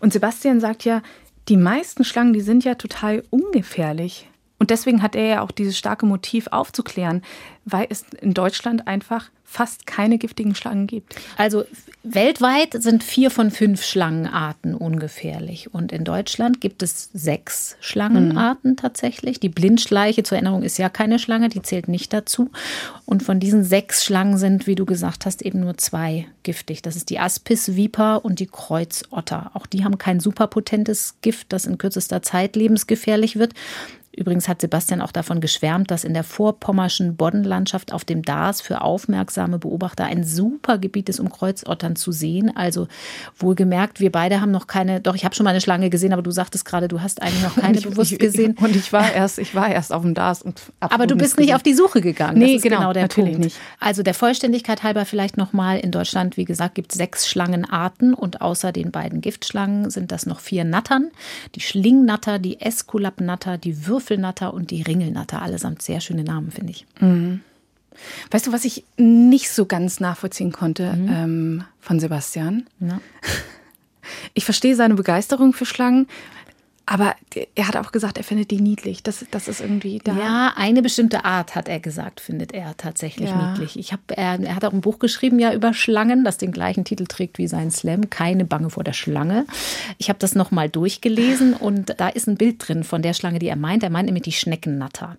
Und 0.00 0.12
Sebastian 0.12 0.60
sagt 0.60 0.84
ja, 0.84 1.02
die 1.48 1.56
meisten 1.56 2.04
Schlangen, 2.04 2.32
die 2.32 2.40
sind 2.40 2.64
ja 2.64 2.74
total 2.74 3.22
ungefährlich. 3.30 4.29
Und 4.60 4.70
deswegen 4.70 5.02
hat 5.02 5.16
er 5.16 5.24
ja 5.24 5.40
auch 5.40 5.50
dieses 5.50 5.76
starke 5.76 6.04
Motiv 6.04 6.46
aufzuklären, 6.48 7.22
weil 7.64 7.86
es 7.88 8.04
in 8.20 8.34
Deutschland 8.34 8.86
einfach 8.86 9.30
fast 9.50 9.84
keine 9.84 10.16
giftigen 10.16 10.54
Schlangen 10.54 10.86
gibt. 10.86 11.16
Also 11.36 11.64
weltweit 12.04 12.80
sind 12.80 13.02
vier 13.02 13.32
von 13.32 13.50
fünf 13.50 13.82
Schlangenarten 13.82 14.76
ungefährlich. 14.76 15.74
Und 15.74 15.90
in 15.90 16.04
Deutschland 16.04 16.60
gibt 16.60 16.84
es 16.84 17.10
sechs 17.12 17.76
Schlangenarten 17.80 18.72
mhm. 18.72 18.76
tatsächlich. 18.76 19.40
Die 19.40 19.48
Blindschleiche, 19.48 20.22
zur 20.22 20.36
Erinnerung, 20.36 20.62
ist 20.62 20.78
ja 20.78 20.88
keine 20.88 21.18
Schlange, 21.18 21.48
die 21.48 21.62
zählt 21.62 21.88
nicht 21.88 22.12
dazu. 22.12 22.50
Und 23.06 23.24
von 23.24 23.40
diesen 23.40 23.64
sechs 23.64 24.04
Schlangen 24.04 24.38
sind, 24.38 24.68
wie 24.68 24.76
du 24.76 24.86
gesagt 24.86 25.26
hast, 25.26 25.42
eben 25.42 25.60
nur 25.60 25.76
zwei 25.78 26.26
giftig. 26.44 26.80
Das 26.82 26.94
ist 26.94 27.10
die 27.10 27.18
Aspisviper 27.18 28.24
und 28.24 28.38
die 28.38 28.46
Kreuzotter. 28.46 29.50
Auch 29.54 29.66
die 29.66 29.84
haben 29.84 29.98
kein 29.98 30.20
superpotentes 30.20 31.16
Gift, 31.22 31.52
das 31.52 31.66
in 31.66 31.76
kürzester 31.76 32.22
Zeit 32.22 32.54
lebensgefährlich 32.54 33.36
wird. 33.36 33.54
Übrigens 34.20 34.48
hat 34.48 34.60
Sebastian 34.60 35.00
auch 35.00 35.12
davon 35.12 35.40
geschwärmt, 35.40 35.90
dass 35.90 36.04
in 36.04 36.12
der 36.12 36.24
vorpommerschen 36.24 37.16
Boddenlandschaft 37.16 37.90
auf 37.90 38.04
dem 38.04 38.20
Dars 38.20 38.60
für 38.60 38.82
aufmerksame 38.82 39.58
Beobachter 39.58 40.04
ein 40.04 40.24
super 40.24 40.76
Gebiet 40.76 41.08
ist, 41.08 41.20
um 41.20 41.30
Kreuzottern 41.30 41.96
zu 41.96 42.12
sehen. 42.12 42.54
Also 42.54 42.86
wohlgemerkt, 43.38 43.98
wir 43.98 44.12
beide 44.12 44.42
haben 44.42 44.50
noch 44.50 44.66
keine, 44.66 45.00
doch 45.00 45.14
ich 45.14 45.24
habe 45.24 45.34
schon 45.34 45.44
mal 45.44 45.50
eine 45.50 45.62
Schlange 45.62 45.88
gesehen, 45.88 46.12
aber 46.12 46.20
du 46.20 46.32
sagtest 46.32 46.66
gerade, 46.66 46.86
du 46.86 47.00
hast 47.00 47.22
eigentlich 47.22 47.42
noch 47.42 47.56
keine 47.56 47.78
ich, 47.78 47.88
bewusst 47.88 48.18
gesehen. 48.18 48.58
Und 48.60 48.76
ich 48.76 48.92
war 48.92 49.10
erst, 49.14 49.38
ich 49.38 49.54
war 49.54 49.70
erst 49.70 49.90
auf 49.90 50.02
dem 50.02 50.12
Dars. 50.12 50.42
Und 50.42 50.60
aber 50.80 51.06
du 51.06 51.16
bist 51.16 51.38
nicht 51.38 51.54
auf 51.54 51.62
die 51.62 51.72
Suche 51.72 52.02
gegangen. 52.02 52.38
Nee, 52.38 52.58
genau, 52.58 52.80
genau, 52.80 52.92
der 52.92 53.04
natürlich 53.04 53.32
Punkt. 53.32 53.44
nicht. 53.46 53.56
Also 53.78 54.02
der 54.02 54.12
Vollständigkeit 54.12 54.82
halber 54.82 55.06
vielleicht 55.06 55.38
nochmal, 55.38 55.78
in 55.78 55.92
Deutschland, 55.92 56.36
wie 56.36 56.44
gesagt, 56.44 56.74
gibt 56.74 56.92
es 56.92 56.98
sechs 56.98 57.26
Schlangenarten 57.26 58.12
und 58.12 58.42
außer 58.42 58.70
den 58.70 58.90
beiden 58.90 59.22
Giftschlangen 59.22 59.88
sind 59.88 60.12
das 60.12 60.26
noch 60.26 60.40
vier 60.40 60.64
Nattern. 60.64 61.10
Die 61.54 61.60
Schlingnatter, 61.60 62.38
die 62.38 62.60
Eskulapnatter, 62.60 63.56
die 63.56 63.86
Würfel 63.86 64.09
Würfelnatter 64.10 64.52
und 64.52 64.70
die 64.70 64.82
Ringelnatter. 64.82 65.40
Allesamt 65.40 65.82
sehr 65.82 66.00
schöne 66.00 66.24
Namen, 66.24 66.50
finde 66.50 66.72
ich. 66.72 66.86
Mhm. 67.00 67.40
Weißt 68.30 68.46
du, 68.46 68.52
was 68.52 68.64
ich 68.64 68.84
nicht 68.96 69.50
so 69.50 69.66
ganz 69.66 70.00
nachvollziehen 70.00 70.52
konnte 70.52 70.92
mhm. 70.94 71.08
ähm, 71.08 71.64
von 71.80 72.00
Sebastian? 72.00 72.66
Ja. 72.80 73.00
Ich 74.34 74.44
verstehe 74.44 74.74
seine 74.74 74.94
Begeisterung 74.94 75.52
für 75.52 75.66
Schlangen, 75.66 76.08
aber 76.90 77.14
er 77.54 77.68
hat 77.68 77.76
auch 77.76 77.92
gesagt, 77.92 78.18
er 78.18 78.24
findet 78.24 78.50
die 78.50 78.60
niedlich. 78.60 79.04
Das, 79.04 79.24
das 79.30 79.46
ist 79.46 79.60
irgendwie 79.60 80.00
da. 80.02 80.12
Ja, 80.12 80.52
eine 80.56 80.82
bestimmte 80.82 81.24
Art, 81.24 81.54
hat 81.54 81.68
er 81.68 81.78
gesagt, 81.78 82.18
findet 82.18 82.50
er 82.50 82.76
tatsächlich 82.76 83.30
ja. 83.30 83.52
niedlich. 83.52 83.78
Ich 83.78 83.92
hab, 83.92 84.00
er, 84.08 84.40
er 84.40 84.56
hat 84.56 84.64
auch 84.64 84.72
ein 84.72 84.80
Buch 84.80 84.98
geschrieben 84.98 85.38
ja 85.38 85.54
über 85.54 85.72
Schlangen, 85.72 86.24
das 86.24 86.36
den 86.36 86.50
gleichen 86.50 86.84
Titel 86.84 87.04
trägt 87.04 87.38
wie 87.38 87.46
sein 87.46 87.70
Slam, 87.70 88.10
Keine 88.10 88.44
Bange 88.44 88.70
vor 88.70 88.82
der 88.82 88.92
Schlange. 88.92 89.46
Ich 89.98 90.08
habe 90.08 90.18
das 90.18 90.34
nochmal 90.34 90.68
durchgelesen 90.68 91.54
und 91.54 91.94
da 91.96 92.08
ist 92.08 92.26
ein 92.26 92.36
Bild 92.36 92.66
drin 92.66 92.82
von 92.82 93.02
der 93.02 93.14
Schlange, 93.14 93.38
die 93.38 93.46
er 93.46 93.54
meint. 93.54 93.84
Er 93.84 93.90
meint 93.90 94.06
nämlich 94.06 94.24
die 94.24 94.32
Schneckennatter. 94.32 95.16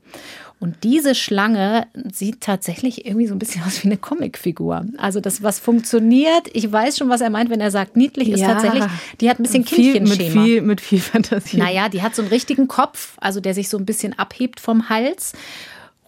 Und 0.62 0.84
diese 0.84 1.16
Schlange 1.16 1.88
sieht 2.14 2.42
tatsächlich 2.42 3.08
irgendwie 3.08 3.26
so 3.26 3.34
ein 3.34 3.40
bisschen 3.40 3.64
aus 3.64 3.84
wie 3.84 3.88
eine 3.88 3.98
Comicfigur. 3.98 4.86
Also 4.98 5.20
das, 5.20 5.42
was 5.42 5.58
funktioniert, 5.60 6.50
ich 6.54 6.72
weiß 6.72 7.00
schon, 7.00 7.10
was 7.10 7.20
er 7.20 7.32
meint, 7.32 7.50
wenn 7.50 7.60
er 7.60 7.72
sagt 7.72 7.98
niedlich, 7.98 8.30
ist 8.30 8.42
ja, 8.42 8.54
tatsächlich, 8.54 8.84
die 9.20 9.28
hat 9.28 9.40
ein 9.40 9.44
bisschen 9.44 9.66
Kindchenschema. 9.66 10.42
Mit 10.42 10.46
viel, 10.46 10.62
mit 10.62 10.80
viel 10.80 11.00
Fantasie. 11.00 11.58
Naja, 11.58 11.90
die 11.90 12.04
hat 12.04 12.16
so 12.16 12.22
einen 12.22 12.30
richtigen 12.30 12.68
Kopf, 12.68 13.18
also 13.20 13.40
der 13.40 13.56
sich 13.56 13.70
so 13.70 13.78
ein 13.80 13.88
bisschen 13.88 14.18
abhebt 14.20 14.60
vom 14.60 14.88
Hals. 14.88 15.34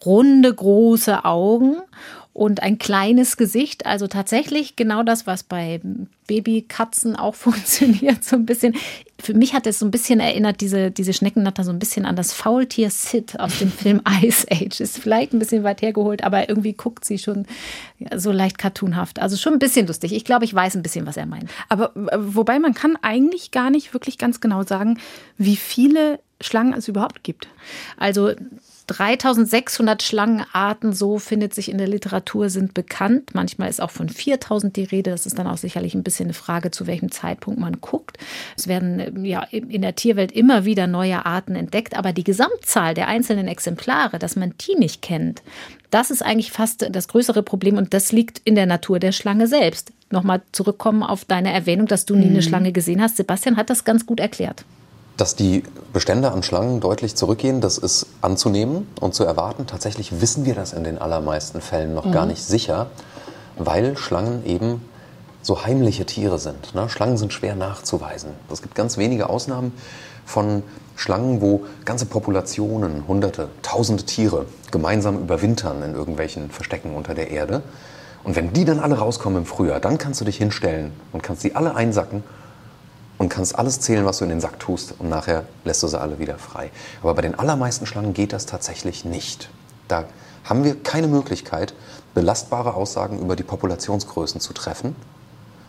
Runde, 0.06 0.54
große 0.54 1.26
Augen 1.26 1.78
und 2.34 2.64
ein 2.64 2.80
kleines 2.80 3.38
Gesicht. 3.38 3.86
Also 3.86 4.08
tatsächlich 4.08 4.76
genau 4.76 5.04
das, 5.04 5.28
was 5.28 5.44
bei 5.44 5.80
Babykatzen 6.28 7.16
auch 7.16 7.36
funktioniert, 7.36 8.24
so 8.24 8.36
ein 8.36 8.46
bisschen. 8.46 8.76
Für 9.20 9.34
mich 9.34 9.54
hat 9.54 9.68
es 9.68 9.80
so 9.80 9.86
ein 9.86 9.92
bisschen 9.92 10.20
erinnert, 10.20 10.60
diese, 10.60 10.92
diese 10.92 11.14
Schneckennatter, 11.14 11.64
so 11.64 11.72
ein 11.72 11.80
bisschen 11.80 12.06
an 12.06 12.16
das 12.16 12.34
Faultier 12.34 12.90
Sid 12.90 13.40
aus 13.40 13.60
dem 13.60 13.72
Film 13.72 14.02
Ice 14.24 14.48
Age. 14.50 14.80
Ist 14.80 14.98
vielleicht 14.98 15.34
ein 15.34 15.40
bisschen 15.40 15.64
weit 15.64 15.82
hergeholt, 15.82 16.24
aber 16.24 16.50
irgendwie 16.50 16.74
guckt 16.74 17.06
sie 17.06 17.20
schon 17.20 17.46
so 18.16 18.32
leicht 18.32 18.58
cartoonhaft. 18.58 19.20
Also 19.20 19.38
schon 19.38 19.54
ein 19.54 19.60
bisschen 19.60 19.88
lustig. 19.88 20.14
Ich 20.14 20.26
glaube, 20.26 20.46
ich 20.46 20.54
weiß 20.54 20.76
ein 20.76 20.84
bisschen, 20.84 21.06
was 21.06 21.18
er 21.18 21.28
meint. 21.28 21.50
Aber 21.70 21.96
äh, 21.96 22.18
wobei 22.18 22.60
man 22.60 22.74
kann 22.74 22.98
eigentlich 23.02 23.52
gar 23.52 23.70
nicht 23.70 23.94
wirklich 23.94 24.18
ganz 24.18 24.42
genau 24.42 24.64
sagen, 24.64 25.00
wie 25.38 25.56
viele 25.56 26.20
Schlangen 26.42 26.74
es 26.74 26.88
überhaupt 26.88 27.24
gibt. 27.24 27.48
Also 27.98 28.32
3600 28.88 30.04
Schlangenarten, 30.04 30.94
so 30.94 31.18
findet 31.20 31.54
sich 31.54 31.70
in 31.70 31.78
der 31.78 31.88
Literatur, 31.88 32.50
sind 32.50 32.74
bekannt. 32.74 33.32
Manchmal 33.34 33.70
ist 33.70 33.82
auch 33.82 33.92
von 33.92 34.10
4000 34.10 34.76
die 34.76 34.84
Rede. 34.84 35.12
Das 35.12 35.26
ist 35.26 35.40
dann 35.40 35.48
auch 35.48 35.58
sicherlich 35.58 35.94
ein 35.96 36.04
bisschen 36.04 36.28
eine 36.28 36.34
Frage, 36.34 36.72
zu 36.72 36.88
welchem 36.88 37.12
Zeitpunkt 37.12 37.60
man 37.60 37.82
guckt. 37.82 38.18
Es 38.58 38.68
werden 38.68 39.24
ja 39.26 39.44
in 39.52 39.82
der 39.82 39.96
Tierwelt 39.96 40.32
immer 40.32 40.66
wieder 40.66 40.88
neue 40.88 41.26
Arten 41.26 41.56
entdeckt, 41.56 41.96
aber 41.98 42.14
die 42.14 42.24
Gesamtzahl 42.24 42.94
der 42.94 43.08
einzelnen 43.08 43.48
Exemplare, 43.48 44.20
dass 44.20 44.36
man 44.36 44.54
die 44.60 44.76
nicht 44.76 45.02
kennt, 45.02 45.42
das 45.94 46.10
ist 46.10 46.24
eigentlich 46.24 46.52
fast 46.52 46.88
das 46.90 47.08
größere 47.08 47.44
Problem 47.44 47.78
und 47.78 47.94
das 47.94 48.12
liegt 48.12 48.42
in 48.46 48.56
der 48.56 48.66
Natur 48.66 48.98
der 48.98 49.12
Schlange 49.12 49.46
selbst. 49.46 49.92
Nochmal 50.10 50.42
zurückkommen 50.52 51.04
auf 51.04 51.24
deine 51.24 51.54
Erwähnung, 51.54 51.86
dass 51.86 52.06
du 52.06 52.16
nie 52.16 52.26
eine 52.26 52.38
mhm. 52.38 52.42
Schlange 52.42 52.72
gesehen 52.72 53.00
hast. 53.00 53.18
Sebastian 53.18 53.58
hat 53.58 53.70
das 53.70 53.84
ganz 53.84 54.08
gut 54.08 54.20
erklärt. 54.20 54.66
Dass 55.18 55.36
die 55.36 55.64
Bestände 55.92 56.32
an 56.32 56.42
Schlangen 56.42 56.80
deutlich 56.80 57.16
zurückgehen, 57.16 57.62
das 57.62 57.78
ist 57.78 58.08
anzunehmen 58.22 58.88
und 59.00 59.14
zu 59.14 59.24
erwarten. 59.24 59.68
Tatsächlich 59.68 60.22
wissen 60.22 60.46
wir 60.46 60.56
das 60.56 60.74
in 60.74 60.84
den 60.84 60.98
allermeisten 60.98 61.62
Fällen 61.62 61.94
noch 61.94 62.06
mhm. 62.06 62.12
gar 62.12 62.26
nicht 62.26 62.44
sicher, 62.44 62.88
weil 63.58 63.96
Schlangen 63.98 64.46
eben 64.46 64.82
so 65.44 65.66
heimliche 65.66 66.06
Tiere 66.06 66.40
sind. 66.40 66.74
Ne? 66.74 66.90
Schlangen 66.90 67.18
sind 67.18 67.34
schwer 67.34 67.56
nachzuweisen. 67.56 68.32
Es 68.52 68.62
gibt 68.62 68.76
ganz 68.76 68.98
wenige 68.98 69.30
Ausnahmen 69.30 69.74
von 70.26 70.64
Schlangen, 70.96 71.42
wo 71.42 71.66
ganze 71.86 72.06
Populationen, 72.06 73.08
hunderte, 73.08 73.50
tausende 73.62 74.04
Tiere 74.04 74.46
gemeinsam 74.72 75.20
überwintern 75.20 75.84
in 75.84 75.94
irgendwelchen 75.94 76.50
Verstecken 76.50 76.96
unter 76.96 77.14
der 77.14 77.30
Erde. 77.30 77.62
Und 78.24 78.36
wenn 78.36 78.54
die 78.54 78.64
dann 78.64 78.80
alle 78.80 78.98
rauskommen 78.98 79.40
im 79.40 79.46
Frühjahr, 79.46 79.80
dann 79.80 79.98
kannst 79.98 80.22
du 80.22 80.26
dich 80.26 80.38
hinstellen 80.38 80.94
und 81.12 81.24
kannst 81.24 81.42
sie 81.42 81.56
alle 81.56 81.76
einsacken 81.76 82.24
und 83.18 83.30
kannst 83.30 83.58
alles 83.58 83.80
zählen, 83.80 84.06
was 84.06 84.18
du 84.18 84.24
in 84.26 84.30
den 84.30 84.42
Sack 84.42 84.60
tust 84.60 84.96
und 85.00 85.10
nachher 85.10 85.46
lässt 85.64 85.84
du 85.84 85.88
sie 85.88 86.00
alle 86.00 86.20
wieder 86.20 86.38
frei. 86.38 86.72
Aber 87.02 87.14
bei 87.14 87.22
den 87.22 87.38
allermeisten 87.38 87.86
Schlangen 87.86 88.14
geht 88.14 88.34
das 88.34 88.46
tatsächlich 88.46 89.06
nicht. 89.06 89.50
Da 89.88 90.06
haben 90.44 90.64
wir 90.64 90.82
keine 90.82 91.08
Möglichkeit, 91.08 91.74
belastbare 92.14 92.74
Aussagen 92.74 93.20
über 93.20 93.36
die 93.36 93.44
Populationsgrößen 93.44 94.42
zu 94.42 94.54
treffen. 94.54 94.96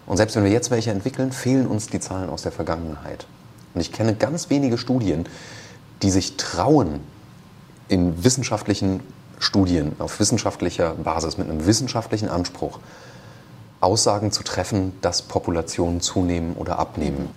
Und 0.07 0.17
selbst 0.17 0.37
wenn 0.37 0.45
wir 0.45 0.51
jetzt 0.51 0.71
welche 0.71 0.91
entwickeln, 0.91 1.33
fehlen 1.33 1.67
uns 1.67 1.87
die 1.87 2.01
Zahlen 2.01 2.29
aus 2.29 2.43
der 2.43 2.53
Vergangenheit. 2.53 3.27
Und 3.75 3.81
ich 3.81 3.93
kenne 3.93 4.15
ganz 4.15 4.51
wenige 4.51 4.79
Studien, 4.79 5.27
die 6.03 6.11
sich 6.11 6.37
trauen, 6.37 7.01
in 7.89 8.25
wissenschaftlichen 8.25 9.01
Studien, 9.39 9.93
auf 9.99 10.21
wissenschaftlicher 10.21 10.95
Basis, 10.95 11.39
mit 11.39 11.49
einem 11.49 11.67
wissenschaftlichen 11.67 12.29
Anspruch, 12.29 12.79
Aussagen 13.85 14.33
zu 14.33 14.43
treffen, 14.43 14.93
dass 15.01 15.23
Populationen 15.23 16.01
zunehmen 16.01 16.55
oder 16.55 16.79
abnehmen. 16.79 17.29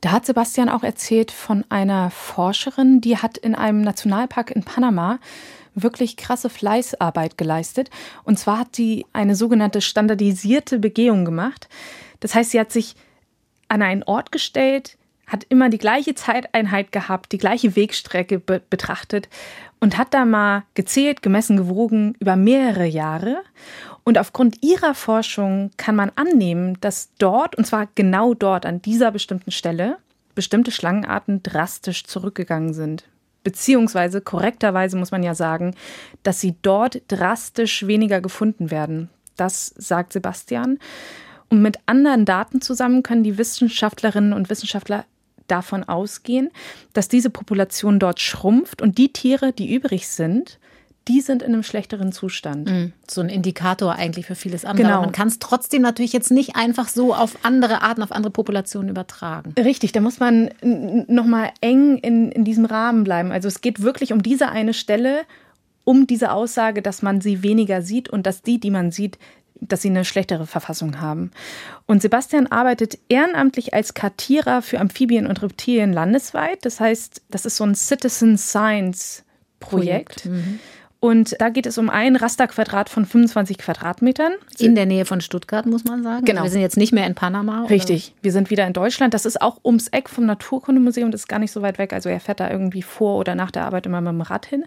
Da 0.00 0.12
hat 0.12 0.26
Sebastian 0.26 0.68
auch 0.68 0.82
erzählt 0.82 1.32
von 1.32 1.64
einer 1.70 2.10
Forscherin, 2.10 3.00
die 3.00 3.16
hat 3.16 3.36
in 3.38 3.54
einem 3.54 3.80
Nationalpark 3.80 4.50
in 4.50 4.62
Panama 4.62 5.18
wirklich 5.74 6.16
krasse 6.16 6.50
Fleißarbeit 6.50 7.38
geleistet. 7.38 7.90
Und 8.24 8.38
zwar 8.38 8.60
hat 8.60 8.76
sie 8.76 9.06
eine 9.12 9.34
sogenannte 9.34 9.80
standardisierte 9.80 10.78
Begehung 10.78 11.24
gemacht. 11.24 11.68
Das 12.20 12.34
heißt, 12.34 12.50
sie 12.50 12.60
hat 12.60 12.72
sich 12.72 12.96
an 13.68 13.82
einen 13.82 14.02
Ort 14.02 14.32
gestellt, 14.32 14.96
hat 15.26 15.44
immer 15.48 15.68
die 15.68 15.78
gleiche 15.78 16.14
Zeiteinheit 16.14 16.90
gehabt, 16.90 17.32
die 17.32 17.38
gleiche 17.38 17.76
Wegstrecke 17.76 18.38
be 18.38 18.62
betrachtet 18.70 19.28
und 19.80 19.98
hat 19.98 20.14
da 20.14 20.24
mal 20.24 20.64
gezählt, 20.74 21.22
gemessen, 21.22 21.56
gewogen 21.56 22.14
über 22.18 22.34
mehrere 22.34 22.86
Jahre. 22.86 23.42
Und 24.08 24.16
aufgrund 24.16 24.62
ihrer 24.64 24.94
Forschung 24.94 25.70
kann 25.76 25.94
man 25.94 26.10
annehmen, 26.16 26.80
dass 26.80 27.10
dort, 27.18 27.56
und 27.56 27.66
zwar 27.66 27.88
genau 27.94 28.32
dort 28.32 28.64
an 28.64 28.80
dieser 28.80 29.10
bestimmten 29.10 29.50
Stelle, 29.50 29.98
bestimmte 30.34 30.70
Schlangenarten 30.70 31.42
drastisch 31.42 32.04
zurückgegangen 32.04 32.72
sind. 32.72 33.04
Beziehungsweise 33.44 34.22
korrekterweise 34.22 34.96
muss 34.96 35.10
man 35.10 35.22
ja 35.22 35.34
sagen, 35.34 35.74
dass 36.22 36.40
sie 36.40 36.54
dort 36.62 37.02
drastisch 37.08 37.86
weniger 37.86 38.22
gefunden 38.22 38.70
werden. 38.70 39.10
Das 39.36 39.74
sagt 39.76 40.14
Sebastian. 40.14 40.78
Und 41.50 41.60
mit 41.60 41.78
anderen 41.84 42.24
Daten 42.24 42.62
zusammen 42.62 43.02
können 43.02 43.24
die 43.24 43.36
Wissenschaftlerinnen 43.36 44.32
und 44.32 44.48
Wissenschaftler 44.48 45.04
davon 45.48 45.84
ausgehen, 45.84 46.48
dass 46.94 47.08
diese 47.08 47.28
Population 47.28 47.98
dort 47.98 48.20
schrumpft 48.20 48.80
und 48.80 48.96
die 48.96 49.12
Tiere, 49.12 49.52
die 49.52 49.74
übrig 49.74 50.08
sind, 50.08 50.58
die 51.08 51.20
sind 51.20 51.42
in 51.42 51.52
einem 51.52 51.62
schlechteren 51.62 52.12
Zustand. 52.12 52.70
Mhm. 52.70 52.92
So 53.08 53.20
ein 53.20 53.28
Indikator 53.28 53.94
eigentlich 53.94 54.26
für 54.26 54.34
vieles 54.34 54.64
andere. 54.64 54.88
Genau. 54.88 55.00
man 55.00 55.12
kann 55.12 55.28
es 55.28 55.38
trotzdem 55.38 55.82
natürlich 55.82 56.12
jetzt 56.12 56.30
nicht 56.30 56.56
einfach 56.56 56.88
so 56.88 57.14
auf 57.14 57.38
andere 57.42 57.82
Arten, 57.82 58.02
auf 58.02 58.12
andere 58.12 58.30
Populationen 58.30 58.90
übertragen. 58.90 59.54
Richtig, 59.58 59.92
da 59.92 60.00
muss 60.00 60.20
man 60.20 60.50
nochmal 60.62 61.50
eng 61.60 61.98
in, 61.98 62.30
in 62.30 62.44
diesem 62.44 62.66
Rahmen 62.66 63.04
bleiben. 63.04 63.32
Also 63.32 63.48
es 63.48 63.60
geht 63.60 63.82
wirklich 63.82 64.12
um 64.12 64.22
diese 64.22 64.50
eine 64.50 64.74
Stelle, 64.74 65.22
um 65.84 66.06
diese 66.06 66.32
Aussage, 66.32 66.82
dass 66.82 67.00
man 67.00 67.20
sie 67.20 67.42
weniger 67.42 67.80
sieht 67.80 68.10
und 68.10 68.26
dass 68.26 68.42
die, 68.42 68.60
die 68.60 68.70
man 68.70 68.90
sieht, 68.90 69.18
dass 69.60 69.82
sie 69.82 69.88
eine 69.88 70.04
schlechtere 70.04 70.46
Verfassung 70.46 71.00
haben. 71.00 71.30
Und 71.86 72.02
Sebastian 72.02 72.46
arbeitet 72.46 72.98
ehrenamtlich 73.08 73.74
als 73.74 73.94
Kartierer 73.94 74.62
für 74.62 74.78
Amphibien 74.78 75.26
und 75.26 75.42
Reptilien 75.42 75.92
landesweit. 75.92 76.64
Das 76.64 76.78
heißt, 76.78 77.22
das 77.30 77.46
ist 77.46 77.56
so 77.56 77.64
ein 77.64 77.74
Citizen 77.74 78.38
Science 78.38 79.24
Projekt. 79.60 80.22
Projekt. 80.22 80.26
Mhm. 80.26 80.58
Und 81.00 81.40
da 81.40 81.48
geht 81.48 81.66
es 81.66 81.78
um 81.78 81.90
ein 81.90 82.16
Rasterquadrat 82.16 82.88
von 82.88 83.06
25 83.06 83.58
Quadratmetern. 83.58 84.32
In 84.58 84.74
der 84.74 84.84
Nähe 84.84 85.04
von 85.04 85.20
Stuttgart, 85.20 85.64
muss 85.64 85.84
man 85.84 86.02
sagen. 86.02 86.24
Genau. 86.24 86.42
wir 86.42 86.50
sind 86.50 86.60
jetzt 86.60 86.76
nicht 86.76 86.92
mehr 86.92 87.06
in 87.06 87.14
Panama. 87.14 87.66
Richtig. 87.66 88.14
Wir 88.20 88.32
sind 88.32 88.50
wieder 88.50 88.66
in 88.66 88.72
Deutschland. 88.72 89.14
Das 89.14 89.24
ist 89.24 89.40
auch 89.40 89.60
ums 89.64 89.86
Eck 89.88 90.08
vom 90.08 90.26
Naturkundemuseum. 90.26 91.12
Das 91.12 91.22
ist 91.22 91.28
gar 91.28 91.38
nicht 91.38 91.52
so 91.52 91.62
weit 91.62 91.78
weg. 91.78 91.92
Also 91.92 92.08
er 92.08 92.18
fährt 92.18 92.40
da 92.40 92.50
irgendwie 92.50 92.82
vor 92.82 93.18
oder 93.18 93.36
nach 93.36 93.52
der 93.52 93.64
Arbeit 93.64 93.86
immer 93.86 94.00
mit 94.00 94.12
dem 94.12 94.22
Rad 94.22 94.46
hin. 94.46 94.64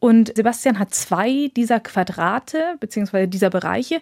Und 0.00 0.34
Sebastian 0.34 0.78
hat 0.78 0.94
zwei 0.94 1.50
dieser 1.54 1.80
Quadrate, 1.80 2.76
beziehungsweise 2.80 3.28
dieser 3.28 3.50
Bereiche. 3.50 4.00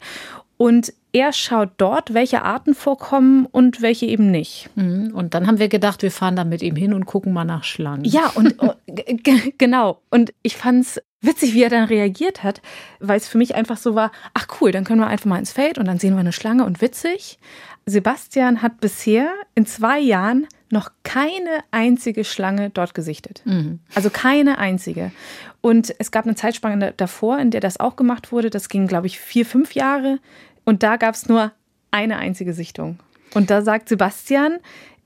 Und 0.56 0.92
er 1.12 1.32
schaut 1.32 1.70
dort, 1.78 2.14
welche 2.14 2.42
Arten 2.42 2.74
vorkommen 2.74 3.46
und 3.46 3.80
welche 3.80 4.06
eben 4.06 4.30
nicht. 4.30 4.68
Mhm. 4.74 5.14
Und 5.14 5.34
dann 5.34 5.46
haben 5.46 5.58
wir 5.58 5.68
gedacht, 5.68 6.02
wir 6.02 6.10
fahren 6.10 6.36
da 6.36 6.44
mit 6.44 6.62
ihm 6.62 6.76
hin 6.76 6.92
und 6.92 7.06
gucken 7.06 7.32
mal 7.32 7.44
nach 7.44 7.64
Schlangen. 7.64 8.04
Ja, 8.04 8.30
und 8.34 8.56
oh, 8.58 8.72
genau. 9.58 10.02
Und 10.10 10.34
ich 10.42 10.56
fand 10.56 10.84
es 10.84 11.02
witzig, 11.22 11.54
wie 11.54 11.62
er 11.62 11.70
dann 11.70 11.84
reagiert 11.84 12.42
hat, 12.42 12.60
weil 13.00 13.16
es 13.16 13.28
für 13.28 13.38
mich 13.38 13.54
einfach 13.54 13.76
so 13.76 13.94
war, 13.94 14.12
ach 14.34 14.46
cool, 14.60 14.72
dann 14.72 14.84
können 14.84 15.00
wir 15.00 15.06
einfach 15.06 15.26
mal 15.26 15.38
ins 15.38 15.52
Feld 15.52 15.78
und 15.78 15.86
dann 15.86 15.98
sehen 15.98 16.14
wir 16.14 16.20
eine 16.20 16.32
Schlange 16.32 16.64
und 16.64 16.80
witzig. 16.80 17.38
Sebastian 17.86 18.62
hat 18.62 18.80
bisher 18.80 19.30
in 19.54 19.66
zwei 19.66 19.98
Jahren 19.98 20.46
noch 20.70 20.90
keine 21.04 21.60
einzige 21.70 22.24
Schlange 22.24 22.70
dort 22.70 22.94
gesichtet. 22.94 23.42
Mhm. 23.44 23.80
Also 23.94 24.10
keine 24.10 24.58
einzige. 24.58 25.12
Und 25.60 25.94
es 25.98 26.10
gab 26.10 26.24
eine 26.24 26.34
Zeitspanne 26.34 26.92
davor, 26.96 27.38
in 27.38 27.50
der 27.50 27.60
das 27.60 27.78
auch 27.78 27.96
gemacht 27.96 28.32
wurde. 28.32 28.50
Das 28.50 28.68
ging, 28.68 28.86
glaube 28.86 29.06
ich, 29.06 29.20
vier, 29.20 29.46
fünf 29.46 29.74
Jahre. 29.74 30.18
Und 30.64 30.82
da 30.82 30.96
gab 30.96 31.14
es 31.14 31.28
nur 31.28 31.52
eine 31.90 32.18
einzige 32.18 32.52
Sichtung. 32.52 32.98
Und 33.34 33.50
da 33.50 33.62
sagt 33.62 33.88
Sebastian, 33.88 34.58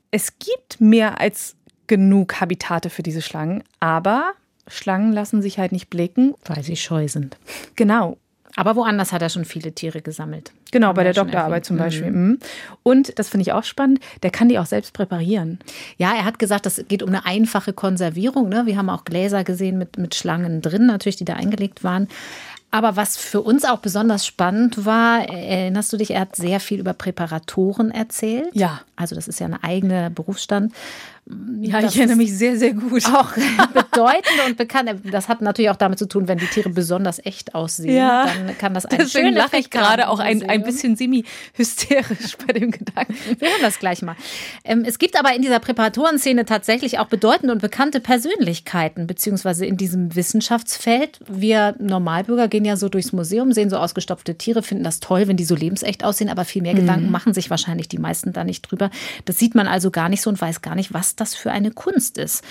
es 0.09 0.39
gibt 0.39 0.81
mehr 0.81 1.19
als 1.19 1.55
genug 1.87 2.39
Habitate 2.39 2.89
für 2.89 3.03
diese 3.03 3.21
Schlangen, 3.21 3.63
aber 3.79 4.33
Schlangen 4.67 5.11
lassen 5.11 5.41
sich 5.41 5.59
halt 5.59 5.71
nicht 5.71 5.89
blicken. 5.89 6.35
Weil 6.45 6.63
sie 6.63 6.75
scheu 6.75 7.07
sind. 7.07 7.37
Genau. 7.75 8.17
Aber 8.55 8.75
woanders 8.75 9.13
hat 9.13 9.21
er 9.21 9.29
schon 9.29 9.45
viele 9.45 9.71
Tiere 9.71 10.01
gesammelt. 10.01 10.51
Genau, 10.71 10.93
bei 10.93 11.03
der 11.03 11.13
Doktorarbeit 11.13 11.65
zum 11.65 11.77
Beispiel. 11.77 12.11
Mhm. 12.11 12.27
mhm. 12.27 12.39
Und 12.83 13.17
das 13.19 13.29
finde 13.29 13.43
ich 13.43 13.53
auch 13.53 13.63
spannend, 13.63 13.99
der 14.23 14.31
kann 14.31 14.49
die 14.49 14.59
auch 14.59 14.65
selbst 14.65 14.93
präparieren. 14.93 15.59
Ja, 15.97 16.13
er 16.13 16.25
hat 16.25 16.39
gesagt, 16.39 16.65
das 16.65 16.83
geht 16.87 17.03
um 17.03 17.09
eine 17.09 17.25
einfache 17.25 17.73
Konservierung. 17.73 18.49
Ne? 18.49 18.65
Wir 18.65 18.77
haben 18.77 18.89
auch 18.89 19.05
Gläser 19.05 19.43
gesehen 19.43 19.77
mit, 19.77 19.97
mit 19.97 20.15
Schlangen 20.15 20.61
drin, 20.61 20.85
natürlich, 20.85 21.17
die 21.17 21.25
da 21.25 21.33
eingelegt 21.33 21.83
waren. 21.83 22.07
Aber 22.73 22.95
was 22.95 23.17
für 23.17 23.41
uns 23.41 23.65
auch 23.65 23.79
besonders 23.79 24.25
spannend 24.25 24.85
war, 24.85 25.27
erinnerst 25.27 25.91
du 25.91 25.97
dich, 25.97 26.11
er 26.11 26.21
hat 26.21 26.37
sehr 26.37 26.61
viel 26.61 26.79
über 26.79 26.93
Präparatoren 26.93 27.91
erzählt. 27.91 28.49
Ja. 28.53 28.81
Also 28.95 29.13
das 29.13 29.27
ist 29.27 29.41
ja 29.41 29.47
ein 29.47 29.61
eigener 29.61 30.09
Berufsstand. 30.09 30.73
Ja, 31.61 31.79
ich 31.79 31.97
erinnere 31.97 32.17
mich 32.17 32.35
sehr, 32.35 32.57
sehr 32.57 32.73
gut. 32.73 33.05
Auch 33.05 33.31
bedeutend 33.73 34.47
und 34.47 34.57
bekannt. 34.57 34.89
Das 35.11 35.29
hat 35.29 35.41
natürlich 35.41 35.69
auch 35.69 35.75
damit 35.75 35.99
zu 35.99 36.07
tun, 36.07 36.27
wenn 36.27 36.39
die 36.39 36.47
Tiere 36.47 36.69
besonders 36.69 37.23
echt 37.23 37.53
aussehen, 37.53 37.95
ja. 37.95 38.25
dann 38.25 38.57
kann 38.57 38.73
das 38.73 38.85
ein 38.85 38.97
Deswegen 38.97 39.33
lache 39.33 39.57
ich 39.57 39.69
gerade 39.69 40.09
auch 40.09 40.19
ein, 40.19 40.43
ein 40.49 40.63
bisschen 40.63 40.95
semi-hysterisch 40.95 42.37
bei 42.45 42.53
dem 42.53 42.71
Gedanken. 42.71 43.13
Wir 43.37 43.49
hören 43.49 43.61
das 43.61 43.79
gleich 43.79 44.01
mal. 44.01 44.15
Ähm, 44.63 44.83
es 44.85 44.97
gibt 44.97 45.17
aber 45.17 45.35
in 45.35 45.43
dieser 45.43 45.59
Präparatorenszene 45.59 46.45
tatsächlich 46.45 46.97
auch 46.99 47.07
bedeutende 47.07 47.53
und 47.53 47.61
bekannte 47.61 47.99
Persönlichkeiten, 47.99 49.05
beziehungsweise 49.05 49.65
in 49.65 49.77
diesem 49.77 50.15
Wissenschaftsfeld. 50.15 51.19
Wir 51.29 51.75
Normalbürger 51.79 52.47
gehen 52.47 52.65
ja 52.65 52.77
so 52.77 52.89
durchs 52.89 53.13
Museum, 53.13 53.51
sehen 53.51 53.69
so 53.69 53.77
ausgestopfte 53.77 54.35
Tiere, 54.37 54.63
finden 54.63 54.83
das 54.83 54.99
toll, 54.99 55.27
wenn 55.27 55.37
die 55.37 55.45
so 55.45 55.55
lebensecht 55.55 56.03
aussehen, 56.03 56.29
aber 56.29 56.45
viel 56.45 56.63
mehr 56.63 56.73
mhm. 56.73 56.79
Gedanken 56.79 57.11
machen 57.11 57.33
sich 57.33 57.51
wahrscheinlich 57.51 57.87
die 57.87 57.99
meisten 57.99 58.33
da 58.33 58.43
nicht 58.43 58.63
drüber. 58.63 58.89
Das 59.25 59.37
sieht 59.37 59.53
man 59.53 59.67
also 59.67 59.91
gar 59.91 60.09
nicht 60.09 60.21
so 60.21 60.29
und 60.29 60.41
weiß 60.41 60.61
gar 60.61 60.75
nicht, 60.75 60.93
was 60.93 61.10
das 61.15 61.35
für 61.35 61.51
eine 61.51 61.71
Kunst 61.71 62.17
ist. 62.17 62.43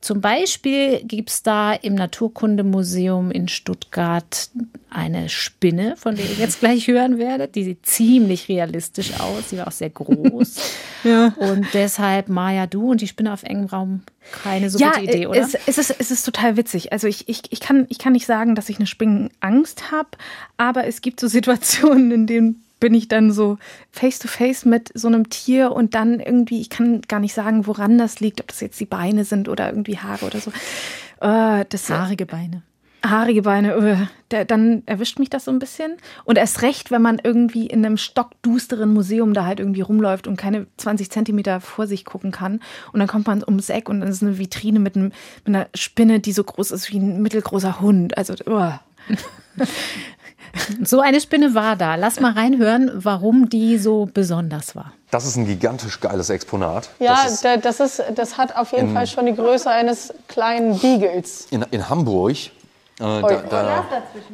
Zum 0.00 0.22
Beispiel 0.22 1.02
gibt 1.04 1.28
es 1.28 1.42
da 1.42 1.74
im 1.74 1.94
Naturkundemuseum 1.94 3.30
in 3.30 3.48
Stuttgart 3.48 4.48
eine 4.88 5.28
Spinne, 5.28 5.94
von 5.98 6.16
der 6.16 6.24
ihr 6.24 6.36
jetzt 6.36 6.60
gleich 6.60 6.88
hören 6.88 7.18
werdet. 7.18 7.54
Die 7.54 7.64
sieht 7.64 7.84
ziemlich 7.84 8.48
realistisch 8.48 9.20
aus. 9.20 9.50
Sie 9.50 9.58
war 9.58 9.68
auch 9.68 9.72
sehr 9.72 9.90
groß. 9.90 10.56
ja. 11.04 11.34
Und 11.36 11.66
deshalb, 11.74 12.30
Maja, 12.30 12.66
du 12.66 12.92
und 12.92 13.02
die 13.02 13.08
Spinne 13.08 13.30
auf 13.30 13.42
engem 13.42 13.66
Raum, 13.66 14.02
keine 14.42 14.70
so 14.70 14.78
ja, 14.78 14.92
gute 14.92 15.02
Idee, 15.02 15.26
oder? 15.26 15.38
Es, 15.38 15.54
es, 15.66 15.76
ist, 15.76 15.94
es 15.98 16.10
ist 16.10 16.24
total 16.24 16.56
witzig. 16.56 16.92
Also 16.92 17.06
ich, 17.06 17.28
ich, 17.28 17.42
ich, 17.50 17.60
kann, 17.60 17.84
ich 17.90 17.98
kann 17.98 18.14
nicht 18.14 18.26
sagen, 18.26 18.54
dass 18.54 18.70
ich 18.70 18.78
eine 18.78 18.86
Spinnenangst 18.86 19.92
habe, 19.92 20.08
aber 20.56 20.86
es 20.86 21.02
gibt 21.02 21.20
so 21.20 21.28
Situationen, 21.28 22.10
in 22.10 22.26
denen 22.26 22.64
bin 22.80 22.94
ich 22.94 23.08
dann 23.08 23.30
so 23.30 23.58
face 23.92 24.18
to 24.18 24.26
face 24.26 24.64
mit 24.64 24.90
so 24.94 25.08
einem 25.08 25.28
Tier 25.28 25.72
und 25.72 25.94
dann 25.94 26.18
irgendwie, 26.18 26.60
ich 26.60 26.70
kann 26.70 27.02
gar 27.02 27.20
nicht 27.20 27.34
sagen, 27.34 27.66
woran 27.66 27.98
das 27.98 28.20
liegt, 28.20 28.40
ob 28.40 28.48
das 28.48 28.60
jetzt 28.60 28.80
die 28.80 28.86
Beine 28.86 29.24
sind 29.24 29.48
oder 29.48 29.68
irgendwie 29.68 29.98
Haare 29.98 30.26
oder 30.26 30.40
so. 30.40 30.50
Äh, 31.20 31.66
das, 31.68 31.88
Haarige 31.90 32.26
Beine. 32.26 32.62
Haarige 33.04 33.42
Beine, 33.42 33.78
uh, 33.78 34.06
der, 34.30 34.44
dann 34.44 34.82
erwischt 34.84 35.18
mich 35.18 35.30
das 35.30 35.46
so 35.46 35.50
ein 35.50 35.58
bisschen. 35.58 35.96
Und 36.24 36.36
erst 36.36 36.60
recht, 36.60 36.90
wenn 36.90 37.00
man 37.00 37.18
irgendwie 37.22 37.66
in 37.66 37.84
einem 37.84 37.96
stockdusteren 37.96 38.92
Museum 38.92 39.32
da 39.32 39.46
halt 39.46 39.58
irgendwie 39.58 39.80
rumläuft 39.80 40.26
und 40.26 40.36
keine 40.36 40.66
20 40.76 41.10
Zentimeter 41.10 41.60
vor 41.60 41.86
sich 41.86 42.04
gucken 42.04 42.30
kann. 42.30 42.60
Und 42.92 43.00
dann 43.00 43.08
kommt 43.08 43.26
man 43.26 43.42
ums 43.42 43.70
Eck 43.70 43.88
und 43.88 44.00
dann 44.00 44.08
ist 44.10 44.22
eine 44.22 44.38
Vitrine 44.38 44.80
mit, 44.80 44.96
einem, 44.96 45.12
mit 45.46 45.54
einer 45.54 45.68
Spinne, 45.74 46.20
die 46.20 46.32
so 46.32 46.44
groß 46.44 46.72
ist 46.72 46.92
wie 46.92 46.98
ein 46.98 47.22
mittelgroßer 47.22 47.80
Hund. 47.80 48.18
Also, 48.18 48.34
uh. 48.46 48.72
So 50.84 51.00
eine 51.00 51.20
Spinne 51.20 51.54
war 51.54 51.76
da. 51.76 51.94
Lass 51.94 52.20
mal 52.20 52.32
reinhören, 52.32 52.90
warum 52.94 53.48
die 53.48 53.78
so 53.78 54.08
besonders 54.12 54.74
war. 54.76 54.92
Das 55.10 55.26
ist 55.26 55.36
ein 55.36 55.46
gigantisch 55.46 56.00
geiles 56.00 56.30
Exponat. 56.30 56.90
Ja, 56.98 57.24
das, 57.24 57.42
ist, 57.42 57.64
das, 57.64 57.80
ist, 57.80 58.02
das 58.14 58.38
hat 58.38 58.56
auf 58.56 58.72
jeden 58.72 58.88
in, 58.88 58.94
Fall 58.94 59.06
schon 59.06 59.26
die 59.26 59.34
Größe 59.34 59.70
eines 59.70 60.14
kleinen 60.28 60.78
Beagles. 60.78 61.46
In, 61.50 61.62
in 61.70 61.88
Hamburg. 61.88 62.36
Äh, 62.36 62.50
da, 62.98 63.42
da, 63.48 63.84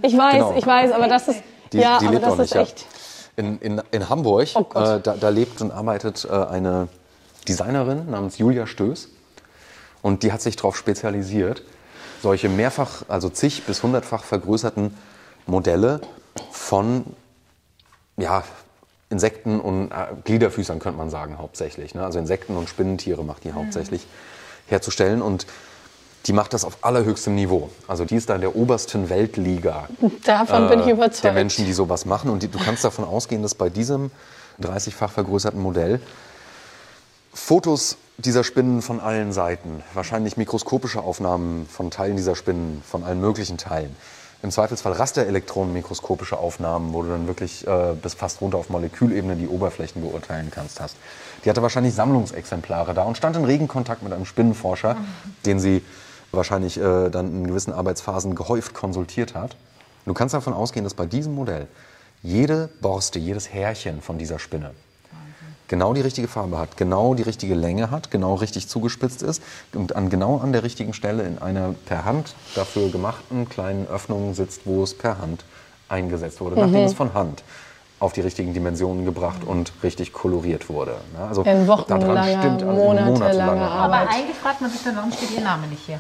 ich 0.03 0.17
weiß, 0.17 0.33
genau. 0.33 0.55
ich 0.57 0.67
weiß, 0.67 0.93
aber 0.93 1.09
das 1.09 1.29
ist, 1.29 1.43
die, 1.73 1.79
ja, 1.79 1.99
die 1.99 2.09
aber 2.09 2.19
das 2.19 2.39
ist 2.39 2.55
echt. 2.55 2.87
In, 3.37 3.59
in, 3.61 3.83
in 3.91 4.09
Hamburg, 4.09 4.49
oh 4.55 4.61
äh, 4.75 5.01
da, 5.01 5.15
da, 5.15 5.29
lebt 5.29 5.61
und 5.61 5.71
arbeitet 5.71 6.27
äh, 6.29 6.33
eine 6.33 6.89
Designerin 7.47 8.11
namens 8.11 8.39
Julia 8.39 8.67
Stöß. 8.67 9.09
Und 10.03 10.23
die 10.23 10.33
hat 10.33 10.41
sich 10.41 10.57
darauf 10.57 10.77
spezialisiert, 10.77 11.63
solche 12.23 12.49
mehrfach, 12.49 13.03
also 13.09 13.29
zig 13.29 13.65
bis 13.65 13.83
hundertfach 13.83 14.25
vergrößerten 14.25 14.97
Modelle 15.47 16.01
von 16.51 17.05
ja, 18.17 18.45
Insekten 19.09 19.61
und 19.61 19.91
äh, 19.91 20.07
Gliederfüßern, 20.25 20.79
könnte 20.79 20.99
man 20.99 21.11
sagen, 21.11 21.39
hauptsächlich. 21.39 21.95
Ne? 21.95 22.05
Also 22.05 22.19
Insekten 22.19 22.57
und 22.57 22.69
Spinnentiere 22.69 23.25
macht 23.25 23.45
die 23.45 23.53
hauptsächlich 23.53 24.03
mhm. 24.03 24.71
herzustellen. 24.71 25.23
Und 25.23 25.47
die 26.27 26.33
macht 26.33 26.53
das 26.53 26.65
auf 26.65 26.79
allerhöchstem 26.83 27.35
Niveau. 27.35 27.71
Also 27.87 28.05
die 28.05 28.17
ist 28.17 28.29
da 28.29 28.35
in 28.35 28.41
der 28.41 28.57
obersten 28.57 29.09
Weltliga. 29.09 29.89
Davon 30.25 30.67
äh, 30.67 30.69
bin 30.69 30.81
ich 30.81 30.89
überzeugt. 30.89 31.25
Der 31.25 31.33
Menschen, 31.33 31.65
die 31.65 31.73
sowas 31.73 32.05
machen. 32.05 32.31
Und 32.31 32.43
die, 32.43 32.49
du 32.49 32.59
kannst 32.59 32.85
davon 32.85 33.05
ausgehen, 33.05 33.43
dass 33.43 33.55
bei 33.55 33.71
diesem 33.71 34.11
30-fach 34.61 35.13
vergrößerten 35.13 35.61
Modell 35.61 36.01
Fotos 37.33 37.99
dieser 38.17 38.45
Spinnen 38.45 38.81
von 38.81 38.99
allen 38.99 39.33
Seiten, 39.33 39.83
wahrscheinlich 39.93 40.39
mikroskopische 40.39 41.03
Aufnahmen 41.03 41.69
von 41.69 41.91
Teilen 41.91 42.17
dieser 42.17 42.35
Spinnen, 42.35 42.83
von 42.89 43.05
allen 43.05 43.21
möglichen 43.21 43.59
Teilen, 43.59 43.95
im 44.43 44.51
Zweifelsfall 44.51 44.93
Rasterelektronenmikroskopische 44.93 46.39
Aufnahmen, 46.39 46.93
wo 46.93 47.03
du 47.03 47.09
dann 47.09 47.27
wirklich 47.27 47.67
äh, 47.67 47.95
bis 48.01 48.15
fast 48.15 48.41
runter 48.41 48.59
auf 48.59 48.69
Molekülebene 48.69 49.37
die 49.37 49.49
Oberflächen 49.49 50.03
beurteilen 50.03 50.51
kannst, 50.51 50.81
hast. 50.81 50.97
Die 51.45 51.51
hatte 51.51 51.63
wahrscheinlich 51.63 51.95
Sammlungsexemplare 51.95 52.95
da 52.95 53.03
und 53.05 53.17
stand 53.17 53.37
in 53.37 53.45
regen 53.45 53.69
Kontakt 53.69 54.03
mit 54.03 54.13
einem 54.13 54.27
Spinnenforscher, 54.27 54.95
mhm. 54.95 55.07
den 55.47 55.59
sie 55.59 55.83
wahrscheinlich 56.33 56.79
äh, 56.79 57.09
dann 57.09 57.29
in 57.33 57.47
gewissen 57.47 57.73
Arbeitsphasen 57.73 58.35
gehäuft 58.35 58.75
konsultiert 58.75 59.35
hat. 59.35 59.57
Du 60.05 60.15
kannst 60.15 60.35
davon 60.35 60.53
ausgehen, 60.53 60.85
dass 60.85 60.95
bei 60.95 61.07
diesem 61.07 61.35
Modell 61.35 61.67
jede 62.23 62.69
Borste, 62.81 63.19
jedes 63.19 63.53
Härchen 63.53 64.03
von 64.03 64.19
dieser 64.19 64.39
Spinne 64.39 64.73
genau 65.69 65.95
die 65.95 66.01
richtige 66.01 66.29
Farbe 66.29 66.59
hat, 66.59 66.77
genau 66.77 67.15
die 67.15 67.23
richtige 67.23 67.55
Länge 67.55 67.91
hat, 67.91 68.11
genau 68.11 68.35
richtig 68.35 68.69
zugespitzt 68.69 69.23
ist 69.23 69.43
und 69.75 69.97
an, 69.97 70.11
genau 70.11 70.39
an 70.39 70.53
der 70.53 70.63
richtigen 70.63 70.93
Stelle 70.93 71.25
in 71.25 71.39
einer 71.39 71.75
per 71.87 72.05
Hand 72.05 72.35
dafür 72.55 72.91
gemachten 72.91 73.49
kleinen 73.49 73.87
Öffnung 73.87 74.35
sitzt, 74.35 74.63
wo 74.65 74.83
es 74.83 74.95
per 74.95 75.19
Hand 75.19 75.45
eingesetzt 75.89 76.41
wurde, 76.41 76.57
mhm. 76.57 76.63
nachdem 76.63 76.85
es 76.85 76.95
von 76.95 77.15
Hand 77.15 77.43
auf 77.99 78.13
die 78.13 78.21
richtigen 78.21 78.53
Dimensionen 78.53 79.05
gebracht 79.05 79.43
und 79.47 79.73
richtig 79.83 80.13
koloriert 80.13 80.69
wurde. 80.69 80.97
Also 81.19 81.43
in 81.43 81.67
wochenlanger, 81.67 82.25
stimmt, 82.25 82.63
also 82.63 82.67
monatelanger 82.67 83.71
Arbeit. 83.71 84.01
Aber 84.01 84.11
eigentlich 84.11 84.37
fragt 84.37 84.61
man 84.61 84.71
sich 84.71 84.83
dann, 84.85 84.97
warum 84.97 85.13
steht 85.13 85.31
Ihr 85.31 85.41
Name 85.41 85.67
nicht 85.69 85.83
hier? 85.87 85.99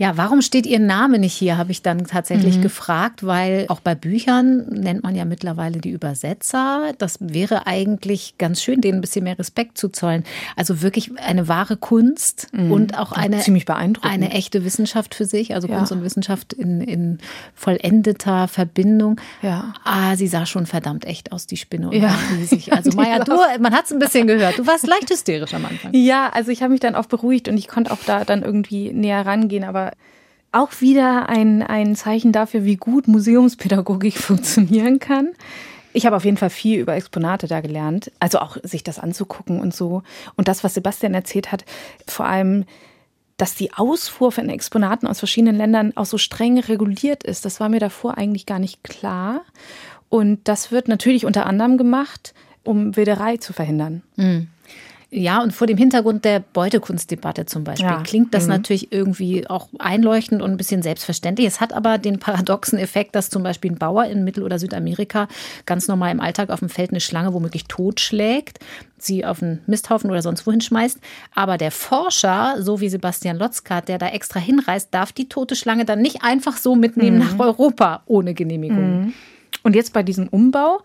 Ja, 0.00 0.16
warum 0.16 0.40
steht 0.40 0.64
Ihr 0.64 0.78
Name 0.78 1.18
nicht 1.18 1.34
hier, 1.34 1.58
habe 1.58 1.72
ich 1.72 1.82
dann 1.82 2.06
tatsächlich 2.06 2.56
mhm. 2.56 2.62
gefragt, 2.62 3.26
weil 3.26 3.66
auch 3.68 3.80
bei 3.80 3.94
Büchern 3.94 4.64
nennt 4.70 5.02
man 5.02 5.14
ja 5.14 5.26
mittlerweile 5.26 5.78
die 5.78 5.90
Übersetzer. 5.90 6.94
Das 6.96 7.18
wäre 7.20 7.66
eigentlich 7.66 8.36
ganz 8.38 8.62
schön, 8.62 8.80
denen 8.80 8.96
ein 8.96 9.00
bisschen 9.02 9.24
mehr 9.24 9.38
Respekt 9.38 9.76
zu 9.76 9.90
zollen. 9.90 10.24
Also 10.56 10.80
wirklich 10.80 11.10
eine 11.18 11.48
wahre 11.48 11.76
Kunst 11.76 12.48
mhm. 12.52 12.72
und 12.72 12.98
auch 12.98 13.12
eine, 13.12 13.40
ziemlich 13.40 13.66
beeindruckend. 13.66 14.10
eine 14.10 14.30
echte 14.30 14.64
Wissenschaft 14.64 15.14
für 15.14 15.26
sich, 15.26 15.54
also 15.54 15.68
ja. 15.68 15.76
Kunst 15.76 15.92
und 15.92 16.02
Wissenschaft 16.02 16.54
in, 16.54 16.80
in 16.80 17.18
vollendeter 17.54 18.48
Verbindung. 18.48 19.20
Ja. 19.42 19.74
Ah, 19.84 20.16
sie 20.16 20.28
sah 20.28 20.46
schon 20.46 20.64
verdammt 20.64 21.04
echt 21.04 21.30
aus, 21.30 21.46
die 21.46 21.58
Spinne. 21.58 21.90
Und 21.90 21.96
ja. 21.96 22.16
riesig. 22.38 22.72
Also 22.72 22.90
Maja, 22.96 23.22
du, 23.22 23.36
man 23.60 23.74
hat 23.74 23.84
es 23.84 23.92
ein 23.92 23.98
bisschen 23.98 24.26
gehört. 24.26 24.58
Du 24.58 24.66
warst 24.66 24.86
leicht 24.86 25.10
hysterisch 25.10 25.52
am 25.52 25.66
Anfang. 25.66 25.92
Ja, 25.92 26.30
also 26.30 26.50
ich 26.50 26.62
habe 26.62 26.72
mich 26.72 26.80
dann 26.80 26.94
auch 26.94 27.04
beruhigt 27.04 27.48
und 27.48 27.58
ich 27.58 27.68
konnte 27.68 27.92
auch 27.92 28.02
da 28.06 28.24
dann 28.24 28.42
irgendwie 28.42 28.94
näher 28.94 29.26
rangehen, 29.26 29.62
aber 29.62 29.89
auch 30.52 30.80
wieder 30.80 31.28
ein, 31.28 31.62
ein 31.62 31.94
Zeichen 31.94 32.32
dafür, 32.32 32.64
wie 32.64 32.76
gut 32.76 33.08
Museumspädagogik 33.08 34.18
funktionieren 34.18 34.98
kann. 34.98 35.28
Ich 35.92 36.06
habe 36.06 36.16
auf 36.16 36.24
jeden 36.24 36.36
Fall 36.36 36.50
viel 36.50 36.78
über 36.78 36.94
Exponate 36.94 37.48
da 37.48 37.60
gelernt, 37.60 38.12
also 38.20 38.38
auch 38.38 38.56
sich 38.62 38.84
das 38.84 38.98
anzugucken 38.98 39.60
und 39.60 39.74
so. 39.74 40.02
Und 40.36 40.46
das, 40.46 40.62
was 40.62 40.74
Sebastian 40.74 41.14
erzählt 41.14 41.50
hat, 41.50 41.64
vor 42.06 42.26
allem, 42.26 42.64
dass 43.36 43.54
die 43.54 43.72
Ausfuhr 43.72 44.30
von 44.30 44.48
Exponaten 44.50 45.08
aus 45.08 45.18
verschiedenen 45.18 45.56
Ländern 45.56 45.96
auch 45.96 46.04
so 46.04 46.18
streng 46.18 46.58
reguliert 46.58 47.24
ist, 47.24 47.44
das 47.44 47.58
war 47.58 47.68
mir 47.68 47.80
davor 47.80 48.18
eigentlich 48.18 48.46
gar 48.46 48.58
nicht 48.58 48.84
klar. 48.84 49.42
Und 50.08 50.46
das 50.46 50.70
wird 50.70 50.88
natürlich 50.88 51.24
unter 51.24 51.46
anderem 51.46 51.78
gemacht, 51.78 52.34
um 52.62 52.96
Wilderei 52.96 53.38
zu 53.38 53.52
verhindern. 53.52 54.02
Mhm. 54.16 54.48
Ja, 55.12 55.42
und 55.42 55.52
vor 55.52 55.66
dem 55.66 55.76
Hintergrund 55.76 56.24
der 56.24 56.38
Beutekunstdebatte 56.38 57.44
zum 57.44 57.64
Beispiel 57.64 57.88
ja. 57.88 58.02
klingt 58.02 58.32
das 58.32 58.44
mhm. 58.44 58.50
natürlich 58.50 58.92
irgendwie 58.92 59.44
auch 59.48 59.68
einleuchtend 59.80 60.40
und 60.40 60.52
ein 60.52 60.56
bisschen 60.56 60.82
selbstverständlich. 60.82 61.48
Es 61.48 61.60
hat 61.60 61.72
aber 61.72 61.98
den 61.98 62.20
paradoxen 62.20 62.78
Effekt, 62.78 63.16
dass 63.16 63.28
zum 63.28 63.42
Beispiel 63.42 63.72
ein 63.72 63.78
Bauer 63.78 64.04
in 64.04 64.22
Mittel- 64.22 64.44
oder 64.44 64.60
Südamerika 64.60 65.26
ganz 65.66 65.88
normal 65.88 66.12
im 66.12 66.20
Alltag 66.20 66.50
auf 66.50 66.60
dem 66.60 66.68
Feld 66.68 66.90
eine 66.90 67.00
Schlange 67.00 67.34
womöglich 67.34 67.64
totschlägt, 67.64 68.60
sie 68.98 69.24
auf 69.24 69.42
einen 69.42 69.62
Misthaufen 69.66 70.10
oder 70.10 70.22
sonst 70.22 70.46
wohin 70.46 70.60
schmeißt. 70.60 71.00
Aber 71.34 71.58
der 71.58 71.72
Forscher, 71.72 72.56
so 72.60 72.80
wie 72.80 72.88
Sebastian 72.88 73.36
Lotzka, 73.36 73.80
der 73.80 73.98
da 73.98 74.08
extra 74.08 74.38
hinreist, 74.38 74.94
darf 74.94 75.10
die 75.10 75.28
tote 75.28 75.56
Schlange 75.56 75.84
dann 75.84 76.02
nicht 76.02 76.22
einfach 76.22 76.56
so 76.56 76.76
mitnehmen 76.76 77.18
mhm. 77.18 77.24
nach 77.24 77.38
Europa 77.44 78.02
ohne 78.06 78.32
Genehmigung. 78.32 79.06
Mhm. 79.06 79.14
Und 79.62 79.76
jetzt 79.76 79.92
bei 79.92 80.02
diesem 80.02 80.28
Umbau 80.28 80.80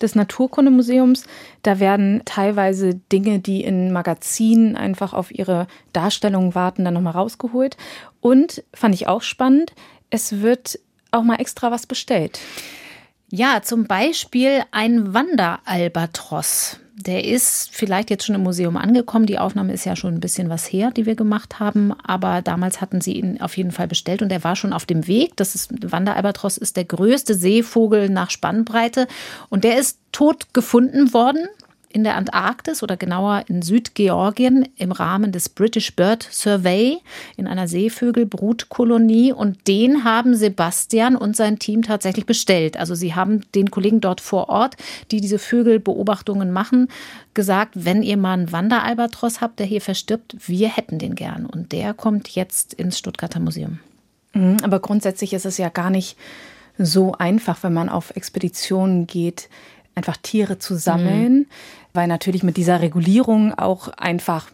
des 0.00 0.14
Naturkundemuseums, 0.14 1.24
da 1.62 1.80
werden 1.80 2.22
teilweise 2.24 2.94
Dinge, 2.94 3.38
die 3.38 3.62
in 3.62 3.92
Magazinen 3.92 4.76
einfach 4.76 5.12
auf 5.12 5.30
ihre 5.30 5.66
Darstellung 5.92 6.54
warten, 6.54 6.84
dann 6.84 6.94
nochmal 6.94 7.14
rausgeholt. 7.14 7.76
Und 8.20 8.62
fand 8.74 8.94
ich 8.94 9.06
auch 9.06 9.22
spannend, 9.22 9.72
es 10.10 10.40
wird 10.40 10.78
auch 11.10 11.22
mal 11.22 11.36
extra 11.36 11.70
was 11.70 11.86
bestellt. 11.86 12.38
Ja, 13.30 13.62
zum 13.62 13.86
Beispiel 13.86 14.62
ein 14.70 15.12
Wanderalbatros. 15.12 16.80
Der 17.06 17.24
ist 17.24 17.70
vielleicht 17.72 18.10
jetzt 18.10 18.26
schon 18.26 18.34
im 18.34 18.42
Museum 18.42 18.76
angekommen. 18.76 19.26
Die 19.26 19.38
Aufnahme 19.38 19.72
ist 19.72 19.84
ja 19.84 19.94
schon 19.94 20.14
ein 20.14 20.20
bisschen 20.20 20.48
was 20.48 20.66
her, 20.66 20.90
die 20.90 21.06
wir 21.06 21.14
gemacht 21.14 21.60
haben. 21.60 21.92
Aber 22.02 22.42
damals 22.42 22.80
hatten 22.80 23.00
sie 23.00 23.12
ihn 23.12 23.40
auf 23.40 23.56
jeden 23.56 23.70
Fall 23.70 23.86
bestellt 23.86 24.20
und 24.20 24.32
er 24.32 24.42
war 24.42 24.56
schon 24.56 24.72
auf 24.72 24.84
dem 24.84 25.06
Weg. 25.06 25.36
Das 25.36 25.54
ist, 25.54 25.70
Wanderalbatros 25.92 26.58
ist 26.58 26.76
der 26.76 26.84
größte 26.84 27.34
Seevogel 27.34 28.08
nach 28.08 28.30
Spannbreite 28.30 29.06
und 29.48 29.62
der 29.62 29.78
ist 29.78 29.98
tot 30.10 30.52
gefunden 30.52 31.12
worden 31.12 31.48
in 31.90 32.04
der 32.04 32.16
Antarktis 32.16 32.82
oder 32.82 32.96
genauer 32.96 33.44
in 33.48 33.62
Südgeorgien 33.62 34.68
im 34.76 34.92
Rahmen 34.92 35.32
des 35.32 35.48
British 35.48 35.94
Bird 35.94 36.28
Survey 36.30 36.98
in 37.36 37.46
einer 37.46 37.66
Seevögelbrutkolonie 37.68 39.32
und 39.32 39.66
den 39.66 40.04
haben 40.04 40.34
Sebastian 40.34 41.16
und 41.16 41.36
sein 41.36 41.58
Team 41.58 41.82
tatsächlich 41.82 42.26
bestellt. 42.26 42.76
Also 42.76 42.94
sie 42.94 43.14
haben 43.14 43.42
den 43.54 43.70
Kollegen 43.70 44.00
dort 44.00 44.20
vor 44.20 44.48
Ort, 44.48 44.76
die 45.10 45.20
diese 45.20 45.38
Vögelbeobachtungen 45.38 46.52
machen, 46.52 46.88
gesagt, 47.34 47.72
wenn 47.74 48.02
ihr 48.02 48.16
mal 48.16 48.34
einen 48.34 48.52
Wanderalbatros 48.52 49.40
habt, 49.40 49.58
der 49.58 49.66
hier 49.66 49.80
verstirbt, 49.80 50.36
wir 50.46 50.68
hätten 50.68 50.98
den 50.98 51.14
gern 51.14 51.46
und 51.46 51.72
der 51.72 51.94
kommt 51.94 52.28
jetzt 52.28 52.74
ins 52.74 52.98
Stuttgarter 52.98 53.40
Museum. 53.40 53.78
Mhm, 54.34 54.58
aber 54.62 54.80
grundsätzlich 54.80 55.32
ist 55.32 55.46
es 55.46 55.58
ja 55.58 55.68
gar 55.68 55.90
nicht 55.90 56.16
so 56.78 57.12
einfach, 57.12 57.62
wenn 57.62 57.72
man 57.72 57.88
auf 57.88 58.14
Expeditionen 58.14 59.06
geht, 59.06 59.48
einfach 59.94 60.16
Tiere 60.16 60.58
zu 60.58 60.76
sammeln, 60.76 61.34
mhm. 61.34 61.46
Weil 61.94 62.06
natürlich 62.06 62.42
mit 62.42 62.56
dieser 62.56 62.80
Regulierung 62.80 63.54
auch 63.54 63.88
einfach 63.88 64.46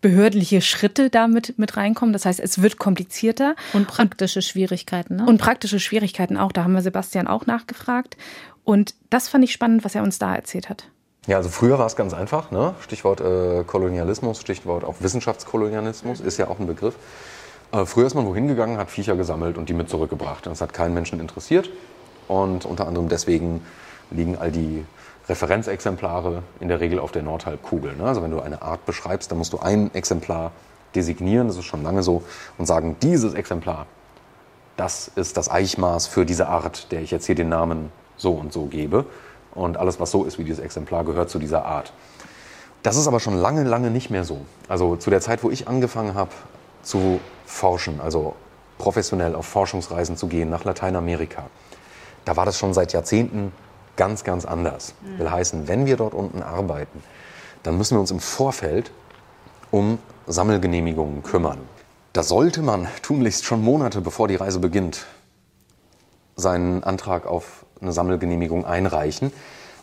behördliche 0.00 0.60
Schritte 0.60 1.10
damit 1.10 1.58
mit 1.58 1.76
reinkommen. 1.76 2.12
Das 2.12 2.26
heißt, 2.26 2.40
es 2.40 2.62
wird 2.62 2.78
komplizierter. 2.78 3.54
Und 3.72 3.86
praktische 3.86 4.42
Schwierigkeiten. 4.42 5.16
Ne? 5.16 5.26
Und 5.26 5.38
praktische 5.38 5.80
Schwierigkeiten 5.80 6.36
auch. 6.36 6.52
Da 6.52 6.64
haben 6.64 6.74
wir 6.74 6.82
Sebastian 6.82 7.26
auch 7.26 7.46
nachgefragt. 7.46 8.16
Und 8.64 8.94
das 9.10 9.28
fand 9.28 9.44
ich 9.44 9.52
spannend, 9.52 9.84
was 9.84 9.94
er 9.94 10.02
uns 10.02 10.18
da 10.18 10.34
erzählt 10.34 10.68
hat. 10.68 10.88
Ja, 11.26 11.36
also 11.36 11.48
früher 11.48 11.78
war 11.78 11.86
es 11.86 11.96
ganz 11.96 12.14
einfach. 12.14 12.50
Ne? 12.50 12.74
Stichwort 12.80 13.20
äh, 13.20 13.64
Kolonialismus, 13.64 14.40
Stichwort 14.40 14.84
auch 14.84 14.96
Wissenschaftskolonialismus 15.00 16.20
ist 16.20 16.38
ja 16.38 16.48
auch 16.48 16.58
ein 16.58 16.66
Begriff. 16.66 16.96
Äh, 17.70 17.86
früher 17.86 18.06
ist 18.06 18.14
man 18.14 18.26
wohin 18.26 18.48
gegangen, 18.48 18.76
hat 18.76 18.90
Viecher 18.90 19.16
gesammelt 19.16 19.56
und 19.56 19.68
die 19.68 19.74
mit 19.74 19.88
zurückgebracht. 19.88 20.46
Das 20.46 20.60
hat 20.60 20.72
keinen 20.72 20.94
Menschen 20.94 21.20
interessiert. 21.20 21.70
Und 22.28 22.64
unter 22.64 22.86
anderem 22.86 23.08
deswegen 23.08 23.64
liegen 24.10 24.36
all 24.36 24.50
die 24.50 24.84
Referenzexemplare 25.32 26.42
in 26.60 26.68
der 26.68 26.80
Regel 26.80 26.98
auf 26.98 27.10
der 27.10 27.22
Nordhalbkugel. 27.22 27.96
Ne? 27.96 28.04
Also 28.04 28.22
wenn 28.22 28.30
du 28.30 28.40
eine 28.40 28.60
Art 28.60 28.84
beschreibst, 28.84 29.30
dann 29.30 29.38
musst 29.38 29.52
du 29.54 29.58
ein 29.58 29.92
Exemplar 29.94 30.52
designieren, 30.94 31.48
das 31.48 31.56
ist 31.56 31.64
schon 31.64 31.82
lange 31.82 32.02
so, 32.02 32.22
und 32.58 32.66
sagen, 32.66 32.96
dieses 33.00 33.32
Exemplar, 33.32 33.86
das 34.76 35.10
ist 35.14 35.38
das 35.38 35.50
Eichmaß 35.50 36.06
für 36.06 36.26
diese 36.26 36.48
Art, 36.48 36.92
der 36.92 37.00
ich 37.00 37.10
jetzt 37.10 37.24
hier 37.24 37.34
den 37.34 37.48
Namen 37.48 37.90
so 38.18 38.32
und 38.32 38.52
so 38.52 38.66
gebe. 38.66 39.06
Und 39.54 39.78
alles, 39.78 40.00
was 40.00 40.10
so 40.10 40.24
ist 40.24 40.38
wie 40.38 40.44
dieses 40.44 40.60
Exemplar, 40.60 41.04
gehört 41.04 41.30
zu 41.30 41.38
dieser 41.38 41.64
Art. 41.64 41.92
Das 42.82 42.96
ist 42.96 43.06
aber 43.06 43.20
schon 43.20 43.34
lange, 43.34 43.64
lange 43.64 43.90
nicht 43.90 44.10
mehr 44.10 44.24
so. 44.24 44.44
Also 44.68 44.96
zu 44.96 45.08
der 45.08 45.20
Zeit, 45.20 45.42
wo 45.42 45.50
ich 45.50 45.66
angefangen 45.66 46.14
habe 46.14 46.30
zu 46.82 47.20
forschen, 47.46 48.00
also 48.00 48.34
professionell 48.78 49.34
auf 49.34 49.46
Forschungsreisen 49.46 50.16
zu 50.16 50.26
gehen 50.26 50.50
nach 50.50 50.64
Lateinamerika, 50.64 51.44
da 52.24 52.36
war 52.36 52.44
das 52.44 52.58
schon 52.58 52.74
seit 52.74 52.92
Jahrzehnten 52.92 53.52
ganz, 53.96 54.24
ganz 54.24 54.44
anders. 54.44 54.94
Mhm. 55.00 55.18
Will 55.18 55.30
heißen, 55.30 55.68
wenn 55.68 55.86
wir 55.86 55.96
dort 55.96 56.14
unten 56.14 56.42
arbeiten, 56.42 57.02
dann 57.62 57.76
müssen 57.76 57.96
wir 57.96 58.00
uns 58.00 58.10
im 58.10 58.20
Vorfeld 58.20 58.90
um 59.70 59.98
Sammelgenehmigungen 60.26 61.22
kümmern. 61.22 61.58
Da 62.12 62.22
sollte 62.22 62.62
man 62.62 62.88
tunlichst 63.02 63.44
schon 63.44 63.62
Monate 63.62 64.00
bevor 64.00 64.28
die 64.28 64.36
Reise 64.36 64.58
beginnt 64.58 65.06
seinen 66.36 66.82
Antrag 66.82 67.26
auf 67.26 67.66
eine 67.80 67.92
Sammelgenehmigung 67.92 68.64
einreichen. 68.64 69.32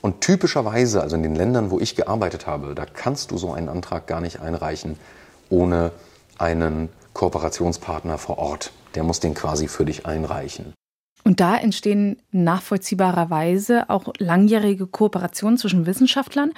Und 0.02 0.22
typischerweise, 0.22 1.02
also 1.02 1.16
in 1.16 1.24
den 1.24 1.36
Ländern, 1.36 1.72
wo 1.72 1.80
ich 1.80 1.96
gearbeitet 1.96 2.48
habe, 2.48 2.74
da 2.74 2.86
kannst 2.86 3.32
du 3.32 3.38
so 3.38 3.52
einen 3.52 3.70
Antrag 3.70 4.08
gar 4.08 4.22
nicht 4.22 4.40
einreichen 4.40 4.98
ohne 5.50 5.92
einen 6.38 6.90
Kooperationspartner 7.14 8.18
vor 8.18 8.38
Ort. 8.38 8.72
Der 8.96 9.04
muss 9.04 9.20
den 9.20 9.34
quasi 9.34 9.68
für 9.68 9.86
dich 9.86 10.06
einreichen. 10.06 10.74
Und 11.30 11.40
da 11.40 11.56
entstehen 11.56 12.18
nachvollziehbarerweise 12.32 13.88
auch 13.92 14.12
langjährige 14.18 14.88
Kooperationen 14.88 15.60
zwischen 15.60 15.86
Wissenschaftlern 15.86 16.54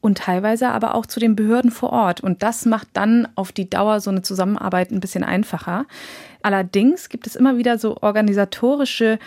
und 0.00 0.18
teilweise 0.18 0.70
aber 0.70 0.96
auch 0.96 1.06
zu 1.06 1.20
den 1.20 1.36
Behörden 1.36 1.70
vor 1.70 1.90
Ort. 1.90 2.20
Und 2.20 2.42
das 2.42 2.66
macht 2.66 2.88
dann 2.94 3.28
auf 3.36 3.52
die 3.52 3.70
Dauer 3.70 4.00
so 4.00 4.10
eine 4.10 4.22
Zusammenarbeit 4.22 4.90
ein 4.90 4.98
bisschen 4.98 5.22
einfacher. 5.22 5.86
Allerdings 6.42 7.08
gibt 7.08 7.28
es 7.28 7.36
immer 7.36 7.56
wieder 7.56 7.78
so 7.78 7.98
organisatorische 8.00 9.20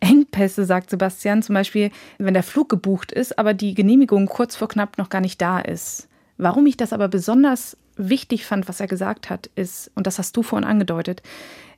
Engpässe, 0.00 0.64
sagt 0.64 0.88
Sebastian, 0.88 1.42
zum 1.42 1.52
Beispiel, 1.52 1.90
wenn 2.16 2.32
der 2.32 2.42
Flug 2.42 2.70
gebucht 2.70 3.12
ist, 3.12 3.38
aber 3.38 3.52
die 3.52 3.74
Genehmigung 3.74 4.24
kurz 4.24 4.56
vor 4.56 4.68
knapp 4.68 4.96
noch 4.96 5.10
gar 5.10 5.20
nicht 5.20 5.42
da 5.42 5.60
ist. 5.60 6.08
Warum 6.38 6.64
ich 6.64 6.78
das 6.78 6.94
aber 6.94 7.08
besonders 7.08 7.76
wichtig 7.98 8.46
fand, 8.46 8.70
was 8.70 8.80
er 8.80 8.86
gesagt 8.86 9.28
hat, 9.28 9.50
ist, 9.54 9.90
und 9.94 10.06
das 10.06 10.18
hast 10.18 10.34
du 10.34 10.42
vorhin 10.42 10.66
angedeutet, 10.66 11.22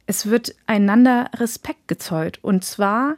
es 0.07 0.27
wird 0.27 0.55
einander 0.67 1.31
Respekt 1.37 1.89
gezollt. 1.89 2.39
Und 2.43 2.65
zwar 2.65 3.17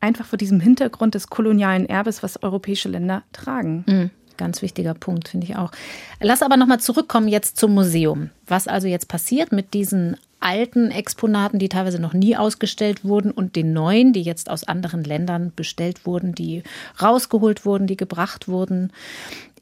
einfach 0.00 0.26
vor 0.26 0.38
diesem 0.38 0.60
Hintergrund 0.60 1.14
des 1.14 1.28
kolonialen 1.28 1.86
Erbes, 1.86 2.22
was 2.22 2.42
europäische 2.42 2.88
Länder 2.88 3.22
tragen. 3.32 3.84
Mhm. 3.86 4.10
Ganz 4.36 4.60
wichtiger 4.60 4.92
Punkt, 4.92 5.28
finde 5.28 5.46
ich 5.46 5.56
auch. 5.56 5.72
Lass 6.20 6.42
aber 6.42 6.58
nochmal 6.58 6.80
zurückkommen 6.80 7.26
jetzt 7.26 7.56
zum 7.56 7.72
Museum. 7.74 8.30
Was 8.46 8.68
also 8.68 8.86
jetzt 8.86 9.08
passiert 9.08 9.50
mit 9.50 9.72
diesen 9.72 10.18
alten 10.40 10.90
Exponaten, 10.90 11.58
die 11.58 11.70
teilweise 11.70 11.98
noch 11.98 12.12
nie 12.12 12.36
ausgestellt 12.36 13.02
wurden, 13.02 13.30
und 13.30 13.56
den 13.56 13.72
neuen, 13.72 14.12
die 14.12 14.20
jetzt 14.20 14.50
aus 14.50 14.64
anderen 14.64 15.04
Ländern 15.04 15.52
bestellt 15.56 16.04
wurden, 16.04 16.34
die 16.34 16.62
rausgeholt 17.00 17.64
wurden, 17.64 17.86
die 17.86 17.96
gebracht 17.96 18.46
wurden 18.46 18.92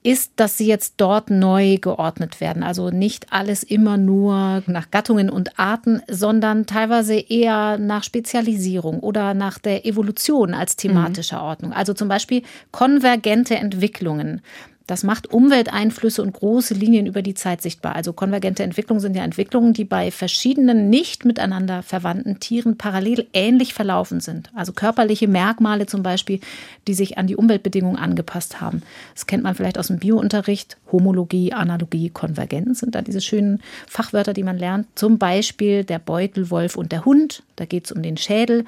ist, 0.05 0.33
dass 0.37 0.59
sie 0.59 0.67
jetzt 0.67 0.95
dort 0.99 1.31
neu 1.31 1.79
geordnet 1.79 2.41
werden. 2.41 2.63
Also 2.63 2.91
nicht 2.91 3.33
alles 3.33 3.63
immer 3.63 3.97
nur 3.97 4.63
nach 4.67 4.91
Gattungen 4.91 5.31
und 5.31 5.59
Arten, 5.59 6.03
sondern 6.09 6.67
teilweise 6.67 7.15
eher 7.15 7.79
nach 7.79 8.05
Spezialisierung 8.05 9.01
oder 9.01 9.33
nach 9.33 9.59
der 9.59 9.87
Evolution 9.87 10.53
als 10.53 10.77
thematischer 10.77 11.39
mhm. 11.39 11.45
Ordnung. 11.45 11.73
Also 11.73 11.95
zum 11.95 12.09
Beispiel 12.09 12.43
konvergente 12.71 13.57
Entwicklungen. 13.57 14.43
Das 14.87 15.03
macht 15.03 15.33
Umwelteinflüsse 15.33 16.23
und 16.23 16.35
große 16.35 16.75
Linien 16.75 17.07
über 17.07 17.23
die 17.23 17.33
Zeit 17.33 17.63
sichtbar. 17.63 17.97
Also 17.97 18.13
konvergente 18.13 18.63
Entwicklungen 18.63 19.01
sind 19.01 19.17
ja 19.17 19.25
Entwicklungen, 19.25 19.73
die 19.73 19.85
bei 19.85 20.11
verschiedenen 20.11 20.91
nicht 20.91 21.25
miteinander 21.25 21.83
verwandten 21.83 22.39
Tieren 22.39 22.77
parallel 22.77 23.27
ähnlich 23.33 23.73
verlaufen 23.73 24.21
sind. 24.21 24.51
Also 24.55 24.73
körperliche 24.73 25.27
Merkmale 25.27 25.87
zum 25.87 26.03
Beispiel, 26.03 26.41
die 26.87 26.93
sich 26.93 27.17
an 27.17 27.27
die 27.27 27.37
Umweltbedingungen 27.37 27.97
angepasst 27.97 28.61
haben. 28.61 28.83
Das 29.15 29.27
kennt 29.27 29.43
man 29.43 29.55
vielleicht 29.55 29.79
aus 29.79 29.87
dem 29.87 30.01
Biounterricht. 30.01 30.77
Homologie, 30.93 31.55
Analogie, 31.55 32.11
Konvergenz 32.11 32.81
sind 32.81 32.95
da 32.95 33.01
diese 33.01 33.23
schönen 33.23 33.63
Fachwörter, 33.87 34.35
die 34.35 34.43
man 34.43 34.59
lernt. 34.59 34.87
Zum 34.97 35.17
Beispiel 35.17 35.85
der 35.85 35.99
Beutelwolf 35.99 36.77
und 36.77 36.93
der 36.93 37.07
Hund. 37.07 37.43
Da 37.57 37.65
geht 37.65 37.87
es 37.87 37.93
um 37.93 38.03
den 38.03 38.19
Schädel 38.19 38.65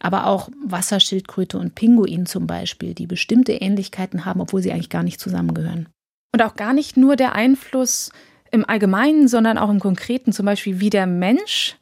aber 0.00 0.26
auch 0.26 0.48
Wasserschildkröte 0.64 1.58
und 1.58 1.74
Pinguin 1.74 2.26
zum 2.26 2.46
Beispiel, 2.46 2.94
die 2.94 3.06
bestimmte 3.06 3.52
Ähnlichkeiten 3.52 4.24
haben, 4.24 4.40
obwohl 4.40 4.62
sie 4.62 4.72
eigentlich 4.72 4.90
gar 4.90 5.02
nicht 5.02 5.20
zusammengehören. 5.20 5.88
Und 6.32 6.42
auch 6.42 6.56
gar 6.56 6.72
nicht 6.72 6.96
nur 6.96 7.16
der 7.16 7.34
Einfluss 7.34 8.10
im 8.50 8.68
Allgemeinen, 8.68 9.28
sondern 9.28 9.58
auch 9.58 9.70
im 9.70 9.80
Konkreten, 9.80 10.32
zum 10.32 10.46
Beispiel 10.46 10.80
wie 10.80 10.90
der 10.90 11.06
Mensch 11.06 11.76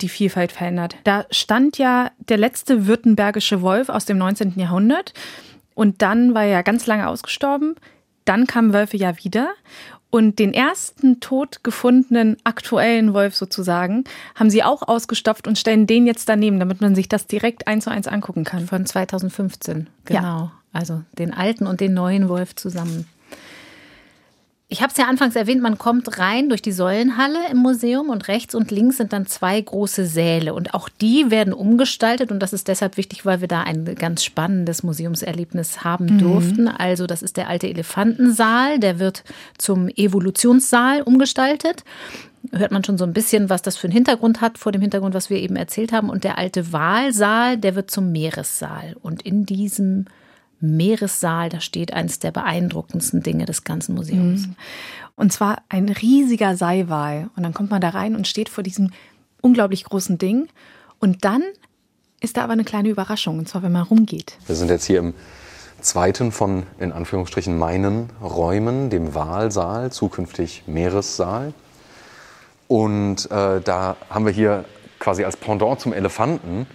die 0.00 0.08
Vielfalt 0.08 0.52
verändert. 0.52 0.96
Da 1.04 1.26
stand 1.30 1.78
ja 1.78 2.10
der 2.18 2.38
letzte 2.38 2.86
württembergische 2.86 3.62
Wolf 3.62 3.88
aus 3.88 4.06
dem 4.06 4.18
19. 4.18 4.54
Jahrhundert 4.56 5.12
und 5.74 6.02
dann 6.02 6.34
war 6.34 6.44
er 6.44 6.50
ja 6.50 6.62
ganz 6.62 6.86
lange 6.86 7.08
ausgestorben. 7.08 7.76
Dann 8.24 8.46
kamen 8.46 8.72
Wölfe 8.72 8.96
ja 8.96 9.22
wieder 9.22 9.50
und 10.10 10.38
den 10.38 10.52
ersten 10.52 11.20
tot 11.20 11.62
gefundenen 11.62 12.36
aktuellen 12.44 13.14
Wolf 13.14 13.36
sozusagen 13.36 14.04
haben 14.34 14.50
sie 14.50 14.64
auch 14.64 14.82
ausgestopft 14.86 15.46
und 15.46 15.58
stellen 15.58 15.86
den 15.86 16.06
jetzt 16.06 16.28
daneben, 16.28 16.58
damit 16.58 16.80
man 16.80 16.94
sich 16.94 17.08
das 17.08 17.26
direkt 17.26 17.68
eins 17.68 17.84
zu 17.84 17.90
eins 17.90 18.08
angucken 18.08 18.44
kann. 18.44 18.66
Von 18.66 18.84
2015, 18.84 19.88
genau. 20.04 20.20
Ja. 20.20 20.52
Also 20.72 21.02
den 21.18 21.32
alten 21.32 21.66
und 21.66 21.80
den 21.80 21.94
neuen 21.94 22.28
Wolf 22.28 22.54
zusammen. 22.54 23.06
Ich 24.72 24.82
habe 24.82 24.92
es 24.92 24.96
ja 24.96 25.06
anfangs 25.06 25.34
erwähnt, 25.34 25.60
man 25.60 25.78
kommt 25.78 26.20
rein 26.20 26.48
durch 26.48 26.62
die 26.62 26.70
Säulenhalle 26.70 27.40
im 27.50 27.56
Museum 27.56 28.08
und 28.08 28.28
rechts 28.28 28.54
und 28.54 28.70
links 28.70 28.98
sind 28.98 29.12
dann 29.12 29.26
zwei 29.26 29.60
große 29.60 30.06
Säle 30.06 30.54
und 30.54 30.74
auch 30.74 30.88
die 30.88 31.28
werden 31.32 31.52
umgestaltet 31.52 32.30
und 32.30 32.38
das 32.38 32.52
ist 32.52 32.68
deshalb 32.68 32.96
wichtig, 32.96 33.26
weil 33.26 33.40
wir 33.40 33.48
da 33.48 33.62
ein 33.62 33.84
ganz 33.96 34.22
spannendes 34.22 34.84
Museumserlebnis 34.84 35.82
haben 35.82 36.06
mhm. 36.06 36.18
durften. 36.18 36.68
Also 36.68 37.08
das 37.08 37.20
ist 37.20 37.36
der 37.36 37.48
alte 37.48 37.68
Elefantensaal, 37.68 38.78
der 38.78 39.00
wird 39.00 39.24
zum 39.58 39.88
Evolutionssaal 39.88 41.02
umgestaltet. 41.02 41.82
Hört 42.52 42.70
man 42.70 42.84
schon 42.84 42.96
so 42.96 43.04
ein 43.04 43.12
bisschen, 43.12 43.50
was 43.50 43.62
das 43.62 43.76
für 43.76 43.88
einen 43.88 43.92
Hintergrund 43.92 44.40
hat, 44.40 44.56
vor 44.56 44.70
dem 44.70 44.82
Hintergrund, 44.82 45.14
was 45.14 45.30
wir 45.30 45.38
eben 45.38 45.56
erzählt 45.56 45.92
haben. 45.92 46.08
Und 46.08 46.22
der 46.22 46.38
alte 46.38 46.72
Wahlsaal, 46.72 47.58
der 47.58 47.74
wird 47.74 47.90
zum 47.90 48.12
Meeressaal. 48.12 48.96
Und 49.02 49.22
in 49.22 49.44
diesem 49.44 50.06
Meeressaal, 50.60 51.48
da 51.48 51.60
steht 51.60 51.92
eines 51.92 52.18
der 52.18 52.30
beeindruckendsten 52.30 53.22
Dinge 53.22 53.46
des 53.46 53.64
ganzen 53.64 53.94
Museums. 53.94 54.46
Mhm. 54.46 54.56
Und 55.16 55.32
zwar 55.32 55.62
ein 55.68 55.88
riesiger 55.88 56.56
Seiwal. 56.56 57.30
Und 57.36 57.42
dann 57.42 57.54
kommt 57.54 57.70
man 57.70 57.80
da 57.80 57.90
rein 57.90 58.14
und 58.14 58.28
steht 58.28 58.48
vor 58.48 58.62
diesem 58.62 58.90
unglaublich 59.40 59.84
großen 59.84 60.18
Ding. 60.18 60.48
Und 60.98 61.24
dann 61.24 61.42
ist 62.20 62.36
da 62.36 62.44
aber 62.44 62.52
eine 62.52 62.64
kleine 62.64 62.90
Überraschung, 62.90 63.38
und 63.38 63.48
zwar 63.48 63.62
wenn 63.62 63.72
man 63.72 63.82
rumgeht. 63.82 64.36
Wir 64.46 64.54
sind 64.54 64.68
jetzt 64.68 64.84
hier 64.84 64.98
im 64.98 65.14
zweiten 65.80 66.32
von, 66.32 66.64
in 66.78 66.92
Anführungsstrichen, 66.92 67.58
meinen 67.58 68.10
Räumen, 68.22 68.90
dem 68.90 69.14
Walsaal, 69.14 69.90
zukünftig 69.90 70.64
Meeressaal. 70.66 71.54
Und 72.68 73.30
äh, 73.30 73.60
da 73.60 73.96
haben 74.10 74.26
wir 74.26 74.32
hier 74.32 74.64
quasi 74.98 75.24
als 75.24 75.36
Pendant 75.36 75.80
zum 75.80 75.92
Elefanten, 75.92 76.66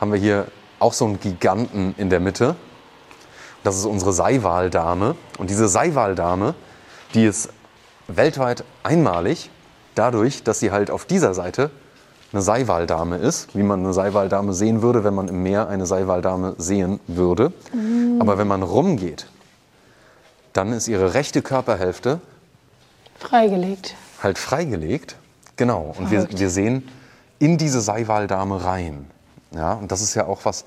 haben 0.00 0.12
wir 0.12 0.18
hier 0.18 0.46
auch 0.80 0.92
so 0.92 1.04
einen 1.06 1.20
Giganten 1.20 1.94
in 1.96 2.10
der 2.10 2.20
Mitte. 2.20 2.56
Das 3.62 3.76
ist 3.76 3.84
unsere 3.84 4.12
Seiwaldame. 4.12 5.16
Und 5.38 5.50
diese 5.50 5.68
Seiwaldame, 5.68 6.54
die 7.14 7.24
ist 7.24 7.50
weltweit 8.08 8.64
einmalig 8.82 9.50
dadurch, 9.94 10.42
dass 10.42 10.60
sie 10.60 10.70
halt 10.70 10.90
auf 10.90 11.04
dieser 11.04 11.34
Seite 11.34 11.70
eine 12.32 12.42
Seiwaldame 12.42 13.16
ist, 13.16 13.54
wie 13.56 13.62
man 13.62 13.80
eine 13.80 13.92
Seiwaldame 13.92 14.54
sehen 14.54 14.82
würde, 14.82 15.02
wenn 15.04 15.14
man 15.14 15.28
im 15.28 15.42
Meer 15.42 15.68
eine 15.68 15.86
Seiwaldame 15.86 16.54
sehen 16.58 17.00
würde. 17.06 17.52
Mhm. 17.72 18.20
Aber 18.20 18.38
wenn 18.38 18.46
man 18.46 18.62
rumgeht, 18.62 19.26
dann 20.52 20.72
ist 20.72 20.88
ihre 20.88 21.14
rechte 21.14 21.42
Körperhälfte 21.42 22.20
freigelegt. 23.18 23.94
Halt 24.22 24.38
freigelegt, 24.38 25.16
genau. 25.56 25.94
Und 25.98 26.10
wir, 26.10 26.28
wir 26.30 26.50
sehen 26.50 26.88
in 27.38 27.58
diese 27.58 27.80
Seiwaldame 27.80 28.64
rein. 28.64 29.06
Ja, 29.52 29.74
und 29.74 29.90
das 29.90 30.00
ist 30.00 30.14
ja 30.14 30.26
auch 30.26 30.44
was, 30.44 30.64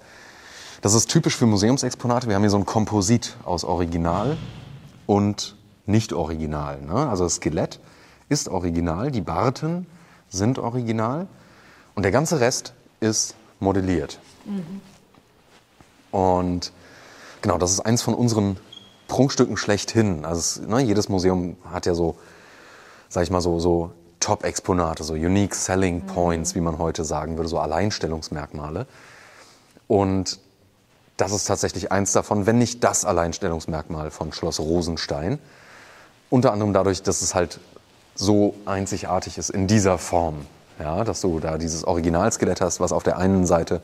das 0.83 0.93
ist 0.93 1.09
typisch 1.09 1.37
für 1.37 1.45
Museumsexponate. 1.45 2.27
Wir 2.27 2.35
haben 2.35 2.41
hier 2.41 2.49
so 2.49 2.57
ein 2.57 2.65
Komposit 2.65 3.37
aus 3.45 3.63
Original 3.63 4.35
und 5.05 5.55
Nicht-Original. 5.85 6.81
Ne? 6.81 7.07
Also 7.09 7.23
das 7.23 7.35
Skelett 7.35 7.79
ist 8.27 8.49
original, 8.49 9.09
die 9.09 9.21
Barten 9.21 9.87
sind 10.27 10.59
original 10.59 11.27
und 11.95 12.03
der 12.03 12.11
ganze 12.11 12.41
Rest 12.41 12.73
ist 12.99 13.35
modelliert. 13.61 14.19
Mhm. 14.43 14.81
Und 16.11 16.73
genau, 17.41 17.57
das 17.57 17.71
ist 17.71 17.79
eins 17.79 18.01
von 18.01 18.13
unseren 18.13 18.57
Prunkstücken 19.07 19.55
schlechthin. 19.55 20.25
Also 20.25 20.39
es, 20.39 20.67
ne, 20.67 20.81
jedes 20.81 21.07
Museum 21.07 21.55
hat 21.71 21.85
ja 21.85 21.93
so, 21.93 22.17
sag 23.07 23.23
ich 23.23 23.31
mal 23.31 23.39
so, 23.39 23.57
so 23.57 23.91
Top-Exponate, 24.19 25.05
so 25.05 25.13
Unique 25.13 25.55
Selling 25.55 26.03
mhm. 26.03 26.07
Points, 26.07 26.55
wie 26.55 26.61
man 26.61 26.77
heute 26.77 27.05
sagen 27.05 27.37
würde, 27.37 27.47
so 27.47 27.59
Alleinstellungsmerkmale. 27.59 28.85
Und 29.87 30.39
das 31.17 31.31
ist 31.31 31.45
tatsächlich 31.45 31.91
eins 31.91 32.11
davon, 32.11 32.45
wenn 32.45 32.57
nicht 32.57 32.83
das 32.83 33.05
Alleinstellungsmerkmal 33.05 34.11
von 34.11 34.33
Schloss 34.33 34.59
Rosenstein. 34.59 35.39
Unter 36.29 36.51
anderem 36.51 36.73
dadurch, 36.73 37.03
dass 37.03 37.21
es 37.21 37.35
halt 37.35 37.59
so 38.15 38.55
einzigartig 38.65 39.37
ist 39.37 39.49
in 39.49 39.67
dieser 39.67 39.97
Form. 39.97 40.45
Ja, 40.79 41.03
dass 41.03 41.21
du 41.21 41.39
da 41.39 41.57
dieses 41.59 41.83
Originalskelett 41.83 42.59
hast, 42.59 42.79
was 42.79 42.91
auf 42.91 43.03
der 43.03 43.17
einen 43.17 43.45
Seite, 43.45 43.81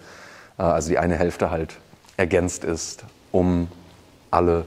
äh, 0.58 0.64
also 0.64 0.90
die 0.90 0.98
eine 0.98 1.16
Hälfte 1.16 1.52
halt 1.52 1.76
ergänzt 2.18 2.64
ist, 2.64 3.04
um 3.32 3.70
alle 4.32 4.66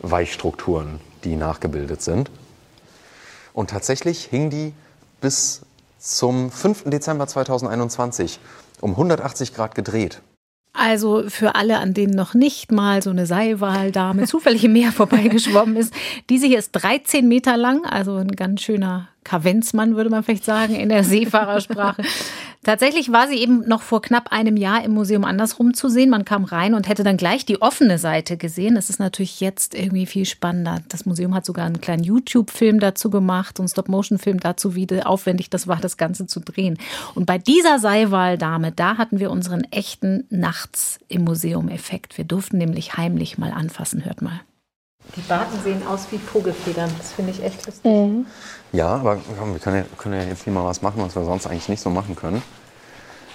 Weichstrukturen, 0.00 1.00
die 1.24 1.36
nachgebildet 1.36 2.02
sind. 2.02 2.30
Und 3.54 3.70
tatsächlich 3.70 4.24
hing 4.24 4.50
die 4.50 4.74
bis 5.20 5.62
zum 5.98 6.50
5. 6.50 6.84
Dezember 6.90 7.26
2021 7.26 8.40
um 8.80 8.90
180 8.90 9.54
Grad 9.54 9.74
gedreht. 9.74 10.20
Also 10.82 11.22
für 11.28 11.54
alle, 11.54 11.78
an 11.78 11.94
denen 11.94 12.12
noch 12.12 12.34
nicht 12.34 12.72
mal 12.72 13.02
so 13.02 13.10
eine 13.10 13.24
Seiwaldame 13.24 14.26
zufällig 14.26 14.64
im 14.64 14.72
Meer 14.72 14.90
vorbeigeschwommen 14.92 15.76
ist. 15.76 15.94
Diese 16.28 16.48
hier 16.48 16.58
ist 16.58 16.72
13 16.72 17.28
Meter 17.28 17.56
lang, 17.56 17.84
also 17.84 18.16
ein 18.16 18.32
ganz 18.32 18.62
schöner 18.62 19.11
Kavenzmann, 19.24 19.96
würde 19.96 20.10
man 20.10 20.22
vielleicht 20.22 20.44
sagen, 20.44 20.74
in 20.74 20.88
der 20.88 21.04
Seefahrersprache. 21.04 22.02
Tatsächlich 22.64 23.10
war 23.10 23.26
sie 23.26 23.38
eben 23.38 23.66
noch 23.66 23.82
vor 23.82 24.02
knapp 24.02 24.30
einem 24.30 24.56
Jahr 24.56 24.84
im 24.84 24.92
Museum 24.92 25.24
andersrum 25.24 25.74
zu 25.74 25.88
sehen. 25.88 26.10
Man 26.10 26.24
kam 26.24 26.44
rein 26.44 26.74
und 26.74 26.88
hätte 26.88 27.02
dann 27.02 27.16
gleich 27.16 27.44
die 27.44 27.60
offene 27.60 27.98
Seite 27.98 28.36
gesehen. 28.36 28.76
Das 28.76 28.88
ist 28.88 29.00
natürlich 29.00 29.40
jetzt 29.40 29.74
irgendwie 29.74 30.06
viel 30.06 30.26
spannender. 30.26 30.80
Das 30.88 31.04
Museum 31.04 31.34
hat 31.34 31.44
sogar 31.44 31.66
einen 31.66 31.80
kleinen 31.80 32.04
YouTube-Film 32.04 32.78
dazu 32.78 33.10
gemacht, 33.10 33.58
einen 33.58 33.68
Stop-Motion-Film 33.68 34.38
dazu, 34.38 34.76
wie 34.76 34.86
aufwendig 35.02 35.50
das 35.50 35.66
war, 35.66 35.78
das 35.78 35.96
Ganze 35.96 36.28
zu 36.28 36.38
drehen. 36.38 36.78
Und 37.16 37.26
bei 37.26 37.38
dieser 37.38 37.80
Seiwaldame, 37.80 38.70
da 38.70 38.96
hatten 38.96 39.18
wir 39.18 39.32
unseren 39.32 39.64
echten 39.72 40.24
Nachts 40.30 41.00
im 41.08 41.24
Museum-Effekt. 41.24 42.16
Wir 42.16 42.24
durften 42.24 42.58
nämlich 42.58 42.96
heimlich 42.96 43.38
mal 43.38 43.50
anfassen. 43.50 44.04
Hört 44.04 44.22
mal. 44.22 44.40
Die 45.16 45.20
Barten 45.22 45.60
sehen 45.62 45.86
aus 45.86 46.06
wie 46.10 46.18
Vogelfedern. 46.18 46.90
Das 46.96 47.12
finde 47.12 47.32
ich 47.32 47.42
echt 47.42 47.66
lustig. 47.66 47.84
Mhm. 47.84 48.26
Ja, 48.72 48.88
aber 48.88 49.18
komm, 49.38 49.52
wir 49.52 49.60
können 49.60 49.76
ja, 49.76 49.84
können 49.98 50.20
ja, 50.20 50.26
jetzt 50.26 50.44
hier 50.44 50.52
mal 50.52 50.64
was 50.64 50.80
machen, 50.80 51.02
was 51.02 51.14
wir 51.14 51.24
sonst 51.24 51.46
eigentlich 51.46 51.68
nicht 51.68 51.82
so 51.82 51.90
machen 51.90 52.16
können. 52.16 52.42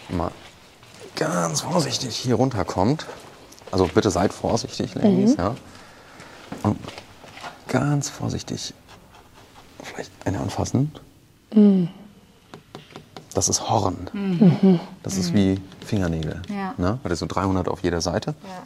Mal 0.10 0.32
ganz 1.16 1.62
vorsichtig 1.62 2.16
hier 2.16 2.36
runterkommt. 2.36 3.06
Also 3.72 3.88
bitte 3.94 4.10
seid 4.10 4.34
vorsichtig, 4.34 4.96
Ladies. 4.96 5.32
Mhm. 5.32 5.38
Ja. 5.38 5.56
Und 6.64 6.80
ganz 7.68 8.10
vorsichtig 8.10 8.74
vielleicht 9.84 10.12
eine 10.26 10.40
anfassen. 10.40 10.92
Mhm. 11.54 11.90
Das 13.34 13.50
ist 13.50 13.70
Horn. 13.70 14.10
Mhm. 14.14 14.80
Das 15.04 15.18
ist 15.18 15.34
wie 15.34 15.62
Fingernägel. 15.86 16.42
Ja. 16.50 16.74
Ne? 16.78 17.00
Das 17.04 17.14
ist 17.14 17.20
so 17.20 17.28
300 17.28 17.68
auf 17.68 17.84
jeder 17.84 18.02
Seite. 18.02 18.34
Ja. 18.44 18.64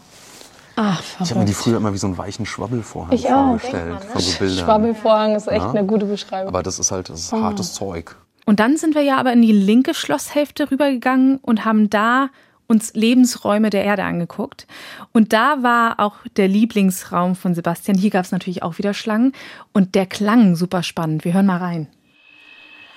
Ach, 0.75 1.01
ich 1.19 1.29
habe 1.29 1.41
mir 1.41 1.45
die 1.45 1.53
früher 1.53 1.77
immer 1.77 1.93
wie 1.93 1.97
so 1.97 2.07
einen 2.07 2.17
weichen 2.17 2.45
Schwabbelvorhang 2.45 3.13
ich 3.13 3.27
vorgestellt. 3.27 3.97
Auch, 3.97 4.03
von 4.03 4.21
so 4.21 4.39
Bildern. 4.39 4.65
Schwabbelvorhang 4.65 5.35
ist 5.35 5.47
echt 5.47 5.61
ja. 5.61 5.69
eine 5.69 5.85
gute 5.85 6.05
Beschreibung. 6.05 6.47
Aber 6.47 6.63
das 6.63 6.79
ist 6.79 6.91
halt 6.91 7.09
das 7.09 7.21
ist 7.21 7.33
oh. 7.33 7.41
hartes 7.41 7.73
Zeug. 7.73 8.15
Und 8.45 8.59
dann 8.59 8.77
sind 8.77 8.95
wir 8.95 9.01
ja 9.01 9.17
aber 9.17 9.33
in 9.33 9.41
die 9.41 9.51
linke 9.51 9.93
Schlosshälfte 9.93 10.71
rübergegangen 10.71 11.37
und 11.37 11.65
haben 11.65 11.89
da 11.89 12.29
uns 12.67 12.93
Lebensräume 12.93 13.69
der 13.69 13.83
Erde 13.83 14.03
angeguckt. 14.03 14.65
Und 15.11 15.33
da 15.33 15.61
war 15.61 15.99
auch 15.99 16.15
der 16.37 16.47
Lieblingsraum 16.47 17.35
von 17.35 17.53
Sebastian. 17.53 17.97
Hier 17.97 18.09
gab 18.09 18.25
es 18.25 18.31
natürlich 18.31 18.63
auch 18.63 18.77
wieder 18.77 18.93
Schlangen. 18.93 19.33
Und 19.73 19.93
der 19.93 20.05
klang 20.05 20.55
super 20.55 20.81
spannend. 20.81 21.25
Wir 21.25 21.33
hören 21.33 21.45
mal 21.45 21.57
rein. 21.57 21.87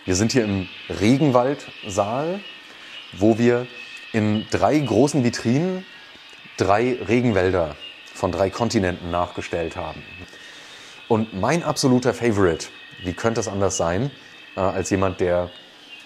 Wir 0.05 0.15
sind 0.15 0.33
hier 0.33 0.45
im 0.45 0.69
Regenwaldsaal, 1.01 2.41
wo 3.19 3.39
wir 3.39 3.67
in 4.13 4.47
drei 4.51 4.79
großen 4.79 5.25
Vitrinen 5.25 5.85
drei 6.57 6.99
Regenwälder 7.07 7.77
von 8.15 8.33
drei 8.33 8.51
Kontinenten 8.51 9.11
nachgestellt 9.11 9.77
haben. 9.77 10.03
Und 11.09 11.39
mein 11.39 11.63
absoluter 11.63 12.15
Favorite, 12.15 12.69
wie 13.03 13.13
könnte 13.13 13.41
es 13.41 13.49
anders 13.49 13.77
sein, 13.77 14.11
äh, 14.57 14.61
als 14.61 14.91
jemand, 14.91 15.21
der 15.21 15.51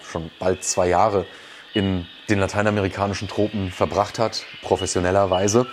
schon 0.02 0.30
bald 0.38 0.64
zwei 0.64 0.88
Jahre 0.88 1.26
in 1.74 2.06
den 2.28 2.38
lateinamerikanischen 2.38 3.28
Tropen 3.28 3.70
verbracht 3.70 4.18
hat, 4.18 4.44
professionellerweise. 4.62 5.66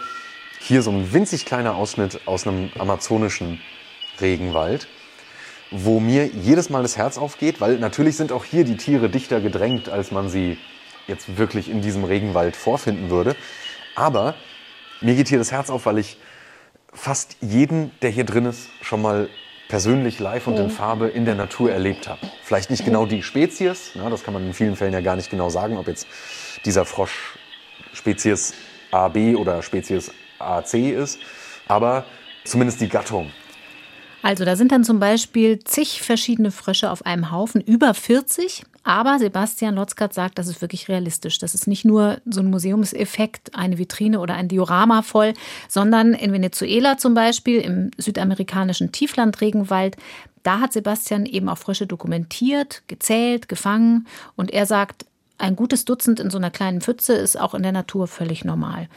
Hier 0.59 0.81
so 0.81 0.91
ein 0.91 1.13
winzig 1.13 1.45
kleiner 1.45 1.75
Ausschnitt 1.75 2.21
aus 2.27 2.45
einem 2.45 2.69
amazonischen 2.77 3.61
Regenwald, 4.19 4.87
wo 5.71 5.99
mir 5.99 6.27
jedes 6.27 6.69
Mal 6.69 6.81
das 6.81 6.97
Herz 6.97 7.17
aufgeht, 7.17 7.59
weil 7.61 7.77
natürlich 7.77 8.17
sind 8.17 8.31
auch 8.31 8.45
hier 8.45 8.63
die 8.63 8.77
Tiere 8.77 9.09
dichter 9.09 9.41
gedrängt, 9.41 9.89
als 9.89 10.11
man 10.11 10.29
sie 10.29 10.57
jetzt 11.07 11.37
wirklich 11.37 11.69
in 11.69 11.81
diesem 11.81 12.03
Regenwald 12.03 12.55
vorfinden 12.55 13.09
würde. 13.09 13.35
Aber 13.95 14.35
mir 15.05 15.15
geht 15.15 15.27
hier 15.27 15.37
das 15.37 15.51
Herz 15.51 15.69
auf, 15.69 15.85
weil 15.85 15.99
ich 15.99 16.17
fast 16.91 17.37
jeden, 17.39 17.91
der 18.01 18.09
hier 18.09 18.23
drin 18.23 18.45
ist, 18.45 18.69
schon 18.81 19.01
mal 19.01 19.29
persönlich 19.67 20.19
live 20.19 20.47
und 20.47 20.57
in 20.57 20.65
mhm. 20.65 20.71
Farbe 20.71 21.07
in 21.07 21.25
der 21.25 21.35
Natur 21.35 21.71
erlebt 21.71 22.07
habe. 22.07 22.19
Vielleicht 22.43 22.69
nicht 22.69 22.85
genau 22.85 23.05
die 23.05 23.21
Spezies, 23.21 23.91
na, 23.95 24.09
das 24.09 24.23
kann 24.23 24.33
man 24.33 24.45
in 24.45 24.53
vielen 24.53 24.75
Fällen 24.75 24.93
ja 24.93 25.01
gar 25.01 25.15
nicht 25.15 25.29
genau 25.29 25.49
sagen, 25.49 25.77
ob 25.77 25.87
jetzt 25.87 26.07
dieser 26.65 26.85
Frosch 26.85 27.37
Spezies 27.93 28.53
AB 28.91 29.35
oder 29.35 29.61
Spezies 29.61 30.11
AC 30.39 30.73
ist, 30.73 31.19
aber 31.67 32.05
zumindest 32.43 32.81
die 32.81 32.89
Gattung. 32.89 33.31
Also 34.21 34.43
da 34.43 34.55
sind 34.55 34.71
dann 34.71 34.83
zum 34.83 34.99
Beispiel 34.99 35.59
zig 35.59 36.01
verschiedene 36.01 36.51
Frösche 36.51 36.89
auf 36.89 37.05
einem 37.05 37.31
Haufen, 37.31 37.61
über 37.61 37.93
40. 37.93 38.63
Aber 38.87 39.17
Sebastian 39.17 39.73
Lotzkat 39.73 40.13
sagt, 40.13 40.37
das 40.37 40.47
ist 40.47 40.61
wirklich 40.61 40.87
realistisch. 40.87 41.39
Das 41.39 41.55
ist 41.55 41.67
nicht 41.67 41.85
nur 41.85 42.19
so 42.29 42.41
ein 42.41 42.51
Museumseffekt, 42.51 43.55
eine 43.55 43.79
Vitrine 43.79 44.19
oder 44.19 44.35
ein 44.35 44.47
Diorama 44.47 45.01
voll, 45.01 45.33
sondern 45.67 46.13
in 46.13 46.31
Venezuela 46.31 46.95
zum 46.97 47.15
Beispiel, 47.15 47.61
im 47.61 47.89
südamerikanischen 47.97 48.91
Tieflandregenwald, 48.91 49.97
da 50.43 50.59
hat 50.59 50.71
Sebastian 50.71 51.25
eben 51.25 51.49
auch 51.49 51.57
Frösche 51.57 51.87
dokumentiert, 51.87 52.83
gezählt, 52.85 53.49
gefangen. 53.49 54.05
Und 54.35 54.51
er 54.51 54.67
sagt, 54.67 55.07
ein 55.39 55.55
gutes 55.55 55.85
Dutzend 55.85 56.19
in 56.19 56.29
so 56.29 56.37
einer 56.37 56.51
kleinen 56.51 56.81
Pfütze 56.81 57.13
ist 57.13 57.41
auch 57.41 57.55
in 57.55 57.63
der 57.63 57.71
Natur 57.71 58.07
völlig 58.07 58.45
normal. 58.45 58.87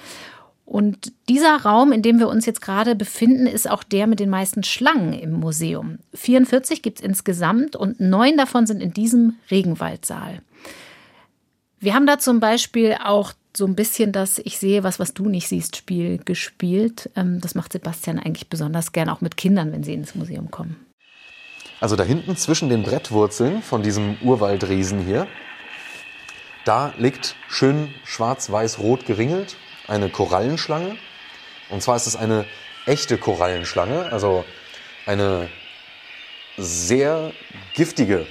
Und 0.68 1.12
dieser 1.30 1.56
Raum, 1.62 1.92
in 1.92 2.02
dem 2.02 2.18
wir 2.18 2.28
uns 2.28 2.44
jetzt 2.44 2.60
gerade 2.60 2.94
befinden, 2.94 3.46
ist 3.46 3.70
auch 3.70 3.82
der 3.82 4.06
mit 4.06 4.20
den 4.20 4.28
meisten 4.28 4.62
Schlangen 4.62 5.14
im 5.14 5.32
Museum. 5.32 5.98
44 6.12 6.82
gibt 6.82 6.98
es 6.98 7.04
insgesamt 7.06 7.74
und 7.74 8.00
neun 8.00 8.36
davon 8.36 8.66
sind 8.66 8.82
in 8.82 8.92
diesem 8.92 9.36
Regenwaldsaal. 9.50 10.42
Wir 11.80 11.94
haben 11.94 12.06
da 12.06 12.18
zum 12.18 12.38
Beispiel 12.38 12.98
auch 13.02 13.32
so 13.56 13.64
ein 13.64 13.76
bisschen 13.76 14.12
das 14.12 14.38
Ich 14.44 14.58
sehe 14.58 14.84
was, 14.84 14.98
was 14.98 15.14
du 15.14 15.30
nicht 15.30 15.48
siehst 15.48 15.74
Spiel 15.74 16.18
gespielt. 16.18 17.08
Ähm, 17.16 17.40
das 17.40 17.54
macht 17.54 17.72
Sebastian 17.72 18.18
eigentlich 18.18 18.50
besonders 18.50 18.92
gern 18.92 19.08
auch 19.08 19.22
mit 19.22 19.38
Kindern, 19.38 19.72
wenn 19.72 19.84
sie 19.84 19.94
ins 19.94 20.14
Museum 20.14 20.50
kommen. 20.50 20.76
Also 21.80 21.96
da 21.96 22.04
hinten 22.04 22.36
zwischen 22.36 22.68
den 22.68 22.82
Brettwurzeln 22.82 23.62
von 23.62 23.82
diesem 23.82 24.18
Urwaldriesen 24.20 25.00
hier, 25.00 25.28
da 26.66 26.92
liegt 26.98 27.36
schön 27.48 27.88
schwarz-weiß-rot 28.04 29.06
geringelt 29.06 29.56
eine 29.88 30.08
Korallenschlange. 30.10 30.96
Und 31.70 31.82
zwar 31.82 31.96
ist 31.96 32.06
es 32.06 32.16
eine 32.16 32.46
echte 32.86 33.18
Korallenschlange, 33.18 34.12
also 34.12 34.44
eine 35.06 35.48
sehr 36.56 37.32
giftige 37.74 38.26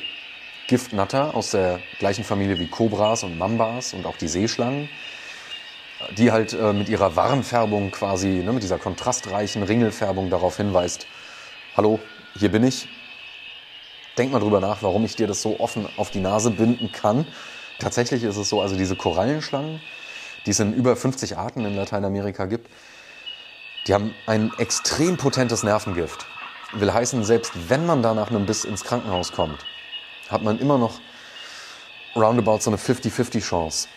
Giftnatter 0.68 1.36
aus 1.36 1.51
der 1.51 1.80
gleichen 1.99 2.24
Familie 2.24 2.60
wie 2.60 2.68
Kobras 2.68 3.24
und 3.24 3.38
Mambas 3.38 3.93
und 3.93 4.05
auch 4.05 4.18
die 4.18 4.28
Seeschlangen. 4.28 4.89
die 6.16 6.32
halt 6.32 6.53
äh, 6.53 6.74
mit 6.74 6.89
ihrer 6.89 7.16
Warnfärbung 7.16 7.91
quasi, 7.91 8.28
ne, 8.28 8.53
mit 8.53 8.64
dieser 8.64 8.78
kontrastreichen 8.78 9.64
Ringelfärbung 9.64 10.30
darauf 10.30 10.58
hinweist, 10.58 11.08
hallo, 11.76 11.99
hier 12.38 12.49
bin 12.49 12.64
ich. 12.64 12.88
Denk 14.18 14.32
mal 14.32 14.39
drüber 14.39 14.60
nach, 14.60 14.84
warum 14.84 15.05
ich 15.05 15.16
dir 15.16 15.28
das 15.28 15.41
so 15.41 15.60
offen 15.60 15.88
auf 15.97 16.12
die 16.12 16.20
Nase 16.20 16.51
binden 16.51 16.91
kann. 16.91 17.26
Tatsächlich 17.80 18.24
ist 18.24 18.38
es 18.38 18.49
so, 18.49 18.62
also 18.62 18.76
diese 18.76 18.95
Korallenschlangen, 18.95 19.82
die 20.48 20.52
es 20.52 20.60
in 20.62 20.74
über 20.74 20.95
50 20.95 21.38
Arten 21.38 21.66
in 21.66 21.76
Lateinamerika 21.76 22.45
gibt, 22.45 22.70
die 23.86 23.93
haben 23.93 24.16
ein 24.26 24.52
extrem 24.58 25.18
potentes 25.18 25.62
Nervengift. 25.62 26.26
Will 26.74 26.91
heißen, 26.91 27.24
selbst 27.26 27.52
wenn 27.70 27.86
man 27.86 28.02
da 28.02 28.14
nach 28.14 28.30
einem 28.30 28.45
Biss 28.45 28.64
ins 28.64 28.84
Krankenhaus 28.84 29.34
kommt, 29.34 29.66
hat 30.30 30.43
man 30.43 30.58
immer 30.60 30.78
noch 30.78 31.00
roundabout 32.16 32.60
so 32.60 32.70
eine 32.70 32.78
50-50 32.78 33.41
Chance, 33.41 33.89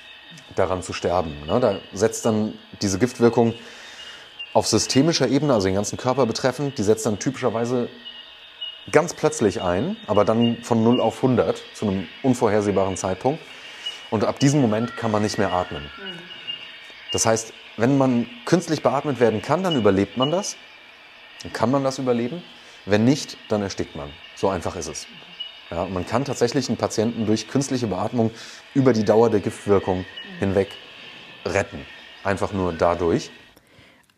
daran 0.57 0.83
zu 0.83 0.93
sterben. 0.93 1.47
Ne? 1.47 1.61
Da 1.61 1.79
setzt 1.93 2.27
dann 2.27 2.55
diese 2.83 2.99
Giftwirkung 2.99 3.55
auf 4.53 4.67
systemischer 4.67 5.29
Ebene, 5.29 5.55
also 5.55 5.69
den 5.69 5.77
ganzen 5.77 5.97
Körper 5.97 6.27
betreffend, 6.27 6.79
die 6.79 6.83
setzt 6.83 7.07
dann 7.07 7.21
typischerweise 7.21 7.89
ganz 8.91 9.15
plötzlich 9.15 9.63
ein, 9.63 9.97
aber 10.09 10.25
dann 10.25 10.63
von 10.63 10.83
0 10.83 11.01
auf 11.01 11.17
100 11.17 11.63
zu 11.75 11.87
einem 11.87 12.09
unvorhersehbaren 12.25 12.97
Zeitpunkt. 12.97 13.41
Und 14.11 14.25
ab 14.25 14.41
diesem 14.41 14.61
Moment 14.61 14.97
kann 14.97 15.13
man 15.13 15.23
nicht 15.23 15.39
mehr 15.39 15.53
atmen. 15.53 15.89
Das 17.13 17.27
heißt, 17.27 17.53
wenn 17.77 17.99
man 17.99 18.27
künstlich 18.45 18.83
beatmet 18.83 19.21
werden 19.21 19.43
kann, 19.43 19.63
dann 19.63 19.77
überlebt 19.77 20.17
man 20.17 20.31
das. 20.31 20.57
Dann 21.43 21.53
kann 21.53 21.71
man 21.71 21.85
das 21.85 21.99
überleben. 21.99 22.43
Wenn 22.87 23.05
nicht, 23.05 23.37
dann 23.49 23.63
erstickt 23.63 23.97
man. 23.97 24.11
So 24.37 24.49
einfach 24.49 24.77
ist 24.77 24.89
es. 24.89 25.07
Ja, 25.71 25.85
man 25.87 26.07
kann 26.07 26.25
tatsächlich 26.25 26.69
einen 26.69 26.79
Patienten 26.79 27.27
durch 27.27 27.49
künstliche 27.49 27.87
Beatmung 27.87 28.33
über 28.75 28.93
die 28.93 29.05
Dauer 29.05 29.31
der 29.31 29.41
Giftwirkung 29.41 30.05
hinweg 30.39 30.69
retten. 31.45 31.87
Einfach 32.25 32.53
nur 32.53 32.73
dadurch. 32.73 33.31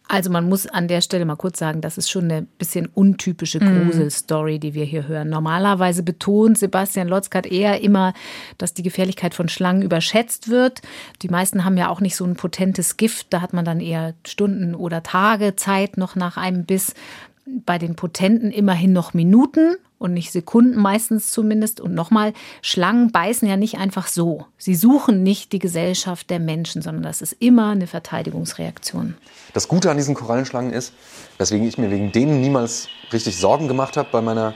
Also 0.08 0.30
man 0.30 0.48
muss 0.48 0.66
an 0.66 0.88
der 0.88 1.00
Stelle 1.00 1.24
mal 1.24 1.36
kurz 1.36 1.58
sagen, 1.58 1.80
das 1.80 1.96
ist 1.96 2.10
schon 2.10 2.24
eine 2.24 2.42
bisschen 2.42 2.86
untypische 2.86 3.60
mhm. 3.62 3.90
Gruselstory, 3.90 4.58
die 4.58 4.74
wir 4.74 4.84
hier 4.84 5.08
hören. 5.08 5.30
Normalerweise 5.30 6.02
betont 6.02 6.58
Sebastian 6.58 7.08
Lotzkat 7.08 7.46
eher 7.46 7.80
immer, 7.80 8.12
dass 8.58 8.74
die 8.74 8.82
Gefährlichkeit 8.82 9.34
von 9.34 9.48
Schlangen 9.48 9.82
überschätzt 9.82 10.48
wird. 10.48 10.82
Die 11.22 11.28
meisten 11.28 11.64
haben 11.64 11.76
ja 11.76 11.88
auch 11.88 12.00
nicht 12.00 12.16
so 12.16 12.24
ein 12.24 12.34
potentes 12.34 12.96
Gift, 12.96 13.28
da 13.30 13.40
hat 13.40 13.52
man 13.52 13.64
dann 13.64 13.80
eher 13.80 14.14
Stunden 14.26 14.74
oder 14.74 15.02
Tage 15.02 15.56
Zeit 15.56 15.96
noch 15.96 16.16
nach 16.16 16.36
einem 16.36 16.64
Biss. 16.64 16.94
Bei 17.46 17.78
den 17.78 17.96
Potenten 17.96 18.50
immerhin 18.50 18.92
noch 18.92 19.14
Minuten 19.14 19.76
und 20.02 20.12
nicht 20.12 20.32
Sekunden 20.32 20.80
meistens 20.80 21.30
zumindest. 21.30 21.80
Und 21.80 21.94
nochmal, 21.94 22.32
Schlangen 22.60 23.12
beißen 23.12 23.48
ja 23.48 23.56
nicht 23.56 23.78
einfach 23.78 24.06
so. 24.06 24.46
Sie 24.58 24.74
suchen 24.74 25.22
nicht 25.22 25.52
die 25.52 25.58
Gesellschaft 25.58 26.28
der 26.28 26.40
Menschen, 26.40 26.82
sondern 26.82 27.04
das 27.04 27.22
ist 27.22 27.36
immer 27.38 27.70
eine 27.70 27.86
Verteidigungsreaktion. 27.86 29.16
Das 29.54 29.68
Gute 29.68 29.90
an 29.90 29.96
diesen 29.96 30.14
Korallenschlangen 30.14 30.72
ist, 30.72 30.92
weswegen 31.38 31.66
ich 31.66 31.78
mir 31.78 31.90
wegen 31.90 32.12
denen 32.12 32.40
niemals 32.40 32.88
richtig 33.12 33.38
Sorgen 33.38 33.68
gemacht 33.68 33.96
habe 33.96 34.08
bei 34.12 34.20
meiner 34.20 34.54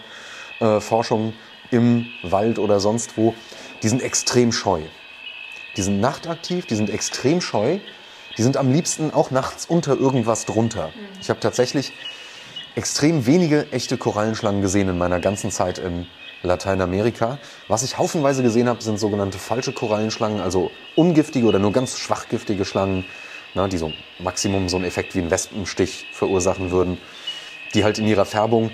äh, 0.60 0.80
Forschung 0.80 1.32
im 1.70 2.06
Wald 2.22 2.58
oder 2.58 2.80
sonst 2.80 3.16
wo, 3.16 3.34
die 3.82 3.88
sind 3.88 4.02
extrem 4.02 4.52
scheu. 4.52 4.82
Die 5.76 5.82
sind 5.82 6.00
nachtaktiv, 6.00 6.66
die 6.66 6.74
sind 6.74 6.90
extrem 6.90 7.40
scheu. 7.40 7.78
Die 8.36 8.42
sind 8.42 8.56
am 8.56 8.70
liebsten 8.70 9.12
auch 9.12 9.30
nachts 9.30 9.64
unter 9.66 9.98
irgendwas 9.98 10.44
drunter. 10.44 10.92
Ich 11.20 11.30
habe 11.30 11.40
tatsächlich 11.40 11.92
extrem 12.76 13.24
wenige 13.26 13.72
echte 13.72 13.96
Korallenschlangen 13.96 14.60
gesehen 14.60 14.88
in 14.88 14.98
meiner 14.98 15.18
ganzen 15.18 15.50
Zeit 15.50 15.78
in 15.78 16.06
Lateinamerika. 16.42 17.38
Was 17.68 17.82
ich 17.82 17.98
haufenweise 17.98 18.42
gesehen 18.42 18.68
habe, 18.68 18.82
sind 18.82 19.00
sogenannte 19.00 19.38
falsche 19.38 19.72
Korallenschlangen, 19.72 20.40
also 20.40 20.70
ungiftige 20.94 21.46
oder 21.46 21.58
nur 21.58 21.72
ganz 21.72 21.98
schwachgiftige 21.98 22.66
Schlangen, 22.66 23.06
na, 23.54 23.66
die 23.66 23.78
so 23.78 23.92
Maximum 24.18 24.68
so 24.68 24.76
einen 24.76 24.84
Effekt 24.84 25.14
wie 25.14 25.20
ein 25.20 25.30
Wespenstich 25.30 26.06
verursachen 26.12 26.70
würden, 26.70 26.98
die 27.72 27.82
halt 27.82 27.98
in 27.98 28.06
ihrer 28.06 28.26
Färbung 28.26 28.70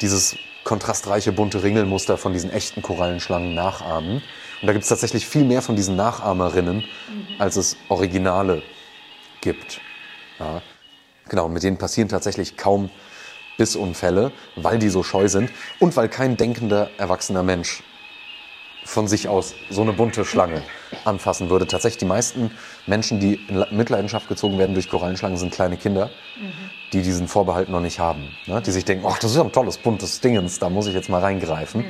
dieses 0.00 0.36
kontrastreiche 0.64 1.30
bunte 1.30 1.62
Ringelmuster 1.62 2.18
von 2.18 2.32
diesen 2.32 2.50
echten 2.50 2.82
Korallenschlangen 2.82 3.54
nachahmen. 3.54 4.16
Und 4.60 4.66
da 4.66 4.72
gibt 4.72 4.82
es 4.82 4.88
tatsächlich 4.88 5.24
viel 5.24 5.44
mehr 5.44 5.62
von 5.62 5.76
diesen 5.76 5.94
Nachahmerinnen, 5.94 6.84
als 7.38 7.54
es 7.54 7.76
Originale 7.88 8.62
gibt. 9.40 9.80
Ja. 10.40 10.62
Genau, 11.28 11.48
mit 11.48 11.62
denen 11.62 11.76
passieren 11.76 12.08
tatsächlich 12.08 12.56
kaum 12.56 12.90
Bissunfälle, 13.56 14.32
weil 14.56 14.78
die 14.78 14.88
so 14.88 15.02
scheu 15.02 15.28
sind 15.28 15.50
und 15.78 15.96
weil 15.96 16.08
kein 16.08 16.36
denkender 16.36 16.90
erwachsener 16.98 17.42
Mensch 17.42 17.82
von 18.84 19.08
sich 19.08 19.28
aus 19.28 19.54
so 19.68 19.82
eine 19.82 19.92
bunte 19.92 20.24
Schlange 20.24 20.62
anfassen 21.04 21.50
würde. 21.50 21.66
Tatsächlich 21.66 21.98
die 21.98 22.04
meisten 22.04 22.52
Menschen, 22.86 23.18
die 23.18 23.34
in 23.48 23.64
Mitleidenschaft 23.72 24.28
gezogen 24.28 24.58
werden 24.58 24.74
durch 24.74 24.88
Korallenschlangen, 24.88 25.36
sind 25.36 25.52
kleine 25.52 25.76
Kinder, 25.76 26.10
die 26.92 27.02
diesen 27.02 27.26
Vorbehalt 27.26 27.68
noch 27.68 27.80
nicht 27.80 27.98
haben. 27.98 28.28
Ne? 28.46 28.62
Die 28.62 28.70
sich 28.70 28.84
denken, 28.84 29.04
ach, 29.08 29.18
das 29.18 29.32
ist 29.32 29.36
ja 29.36 29.42
ein 29.42 29.52
tolles, 29.52 29.78
buntes 29.78 30.20
Dingens, 30.20 30.60
da 30.60 30.70
muss 30.70 30.86
ich 30.86 30.94
jetzt 30.94 31.08
mal 31.08 31.20
reingreifen. 31.20 31.84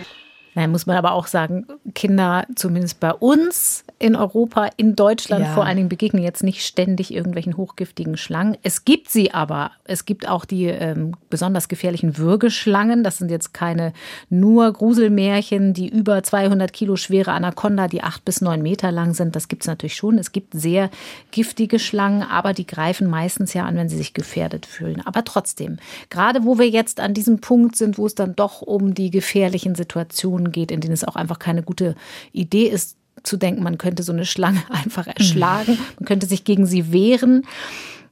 Nein, 0.56 0.70
muss 0.70 0.86
man 0.86 0.96
aber 0.96 1.12
auch 1.12 1.26
sagen, 1.26 1.66
Kinder, 1.94 2.46
zumindest 2.54 2.98
bei 2.98 3.12
uns 3.12 3.84
in 3.98 4.16
Europa, 4.16 4.70
in 4.78 4.96
Deutschland 4.96 5.44
ja. 5.44 5.52
vor 5.52 5.66
allen 5.66 5.76
Dingen, 5.76 5.88
begegnen 5.90 6.22
jetzt 6.22 6.42
nicht 6.42 6.64
ständig 6.64 7.12
irgendwelchen 7.12 7.58
hochgiftigen 7.58 8.16
Schlangen. 8.16 8.56
Es 8.62 8.86
gibt 8.86 9.10
sie 9.10 9.34
aber. 9.34 9.70
Es 9.84 10.06
gibt 10.06 10.26
auch 10.26 10.46
die 10.46 10.64
ähm, 10.64 11.12
besonders 11.28 11.68
gefährlichen 11.68 12.16
Würgeschlangen. 12.16 13.04
Das 13.04 13.18
sind 13.18 13.30
jetzt 13.30 13.52
keine 13.52 13.92
nur 14.30 14.72
Gruselmärchen, 14.72 15.74
die 15.74 15.90
über 15.90 16.22
200 16.22 16.72
Kilo 16.72 16.96
schwere 16.96 17.32
Anaconda, 17.32 17.86
die 17.86 18.02
acht 18.02 18.24
bis 18.24 18.40
neun 18.40 18.62
Meter 18.62 18.90
lang 18.90 19.12
sind. 19.12 19.36
Das 19.36 19.48
gibt 19.48 19.62
es 19.62 19.66
natürlich 19.66 19.96
schon. 19.96 20.16
Es 20.16 20.32
gibt 20.32 20.54
sehr 20.54 20.88
giftige 21.32 21.78
Schlangen, 21.78 22.22
aber 22.22 22.54
die 22.54 22.66
greifen 22.66 23.08
meistens 23.08 23.52
ja 23.52 23.66
an, 23.66 23.76
wenn 23.76 23.90
sie 23.90 23.98
sich 23.98 24.14
gefährdet 24.14 24.64
fühlen. 24.64 25.02
Aber 25.04 25.22
trotzdem, 25.22 25.76
gerade 26.08 26.44
wo 26.44 26.58
wir 26.58 26.68
jetzt 26.68 26.98
an 26.98 27.12
diesem 27.12 27.42
Punkt 27.42 27.76
sind, 27.76 27.98
wo 27.98 28.06
es 28.06 28.14
dann 28.14 28.34
doch 28.36 28.62
um 28.62 28.94
die 28.94 29.10
gefährlichen 29.10 29.74
Situationen 29.74 30.45
Situationen 30.46 30.52
geht, 30.52 30.70
in 30.70 30.80
denen 30.80 30.94
es 30.94 31.04
auch 31.04 31.16
einfach 31.16 31.38
keine 31.38 31.62
gute 31.62 31.94
Idee 32.32 32.66
ist, 32.68 32.96
zu 33.22 33.36
denken, 33.36 33.62
man 33.62 33.78
könnte 33.78 34.02
so 34.02 34.12
eine 34.12 34.24
Schlange 34.24 34.62
einfach 34.70 35.06
erschlagen, 35.06 35.78
man 35.98 36.06
könnte 36.06 36.26
sich 36.26 36.44
gegen 36.44 36.66
sie 36.66 36.92
wehren. 36.92 37.46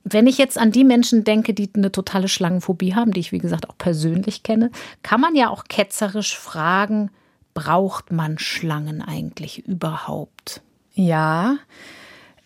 Wenn 0.03 0.27
ich 0.27 0.37
jetzt 0.37 0.59
an 0.59 0.71
die 0.71 0.85
Menschen 0.85 1.25
denke, 1.25 1.55
die 1.55 1.71
eine 1.75 1.91
totale 1.91 2.29
Schlangenphobie 2.29 2.95
haben, 2.95 3.13
die 3.13 3.21
ich 3.21 3.33
wie 3.33 3.39
gesagt 3.39 3.71
auch 3.71 3.79
persönlich 3.79 4.43
kenne, 4.43 4.71
kann 5.03 5.21
man 5.21 5.35
ja 5.35 5.49
auch 5.49 5.65
ketzerisch 5.65 6.37
fragen, 6.37 7.11
braucht 7.55 8.13
man 8.13 8.39
Schlangen 8.39 9.01
eigentlich 9.01 9.67
überhaupt? 9.67 10.61
Ja, 10.93 11.57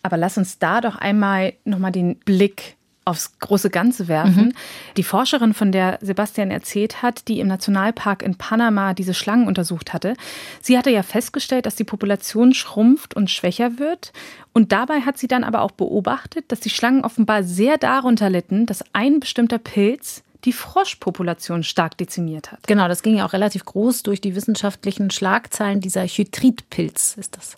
aber 0.03 0.15
lass 0.15 0.37
uns 0.37 0.59
da 0.59 0.79
doch 0.79 0.95
einmal 0.95 1.53
nochmal 1.65 1.91
den 1.91 2.15
Blick 2.19 2.77
aufs 3.09 3.39
große 3.39 3.69
Ganze 3.69 4.07
werfen. 4.07 4.45
Mhm. 4.45 4.53
Die 4.97 5.03
Forscherin, 5.03 5.53
von 5.53 5.71
der 5.71 5.97
Sebastian 6.01 6.51
erzählt 6.51 7.01
hat, 7.01 7.27
die 7.27 7.39
im 7.39 7.47
Nationalpark 7.47 8.23
in 8.23 8.35
Panama 8.35 8.93
diese 8.93 9.13
Schlangen 9.13 9.47
untersucht 9.47 9.93
hatte, 9.93 10.13
sie 10.61 10.77
hatte 10.77 10.91
ja 10.91 11.03
festgestellt, 11.03 11.65
dass 11.65 11.75
die 11.75 11.83
Population 11.83 12.53
schrumpft 12.53 13.15
und 13.15 13.29
schwächer 13.29 13.79
wird. 13.79 14.13
Und 14.53 14.71
dabei 14.71 15.01
hat 15.01 15.17
sie 15.17 15.27
dann 15.27 15.43
aber 15.43 15.61
auch 15.61 15.71
beobachtet, 15.71 16.45
dass 16.51 16.59
die 16.59 16.69
Schlangen 16.69 17.03
offenbar 17.03 17.43
sehr 17.43 17.77
darunter 17.77 18.29
litten, 18.29 18.65
dass 18.65 18.83
ein 18.93 19.19
bestimmter 19.19 19.57
Pilz 19.57 20.23
die 20.45 20.53
Froschpopulation 20.53 21.63
stark 21.63 21.97
dezimiert 21.97 22.51
hat. 22.51 22.65
Genau, 22.67 22.87
das 22.87 23.03
ging 23.03 23.17
ja 23.17 23.25
auch 23.25 23.33
relativ 23.33 23.65
groß 23.65 24.03
durch 24.03 24.21
die 24.21 24.35
wissenschaftlichen 24.35 25.11
Schlagzeilen. 25.11 25.81
Dieser 25.81 26.07
Chytridpilz 26.07 27.15
ist 27.17 27.35
das 27.35 27.55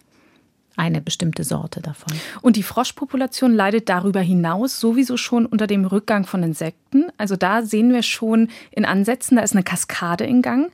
eine 0.77 1.01
bestimmte 1.01 1.43
Sorte 1.43 1.81
davon. 1.81 2.13
Und 2.41 2.55
die 2.55 2.63
Froschpopulation 2.63 3.53
leidet 3.53 3.89
darüber 3.89 4.21
hinaus 4.21 4.79
sowieso 4.79 5.17
schon 5.17 5.45
unter 5.45 5.67
dem 5.67 5.85
Rückgang 5.85 6.25
von 6.25 6.43
Insekten. 6.43 7.05
Also 7.17 7.35
da 7.35 7.63
sehen 7.63 7.91
wir 7.91 8.03
schon 8.03 8.49
in 8.71 8.85
Ansätzen, 8.85 9.37
da 9.37 9.43
ist 9.43 9.53
eine 9.53 9.63
Kaskade 9.63 10.25
in 10.25 10.41
Gang. 10.41 10.71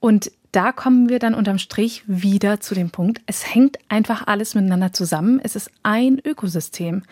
Und 0.00 0.30
da 0.52 0.72
kommen 0.72 1.08
wir 1.08 1.18
dann 1.18 1.34
unterm 1.34 1.58
Strich 1.58 2.04
wieder 2.06 2.60
zu 2.60 2.74
dem 2.74 2.90
Punkt, 2.90 3.22
es 3.26 3.54
hängt 3.54 3.78
einfach 3.88 4.26
alles 4.26 4.54
miteinander 4.54 4.92
zusammen. 4.92 5.40
Es 5.42 5.56
ist 5.56 5.70
ein 5.82 6.20
Ökosystem. 6.22 7.04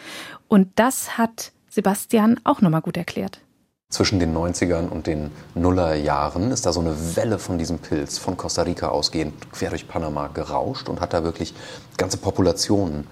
Und 0.48 0.68
das 0.76 1.16
hat 1.16 1.52
Sebastian 1.70 2.38
auch 2.44 2.60
nochmal 2.60 2.82
gut 2.82 2.98
erklärt 2.98 3.40
zwischen 3.90 4.20
den 4.20 4.34
90ern 4.34 4.88
und 4.88 5.08
den 5.08 5.32
Nullerjahren 5.56 6.52
ist 6.52 6.64
da 6.64 6.72
so 6.72 6.80
eine 6.80 7.16
Welle 7.16 7.40
von 7.40 7.58
diesem 7.58 7.80
Pilz 7.80 8.18
von 8.18 8.36
Costa 8.36 8.62
Rica 8.62 8.88
ausgehend 8.88 9.50
quer 9.50 9.70
durch 9.70 9.88
Panama 9.88 10.28
gerauscht 10.28 10.88
und 10.88 11.00
hat 11.00 11.12
da 11.12 11.24
wirklich 11.24 11.54
ganze 11.96 12.16
Populationen 12.16 13.06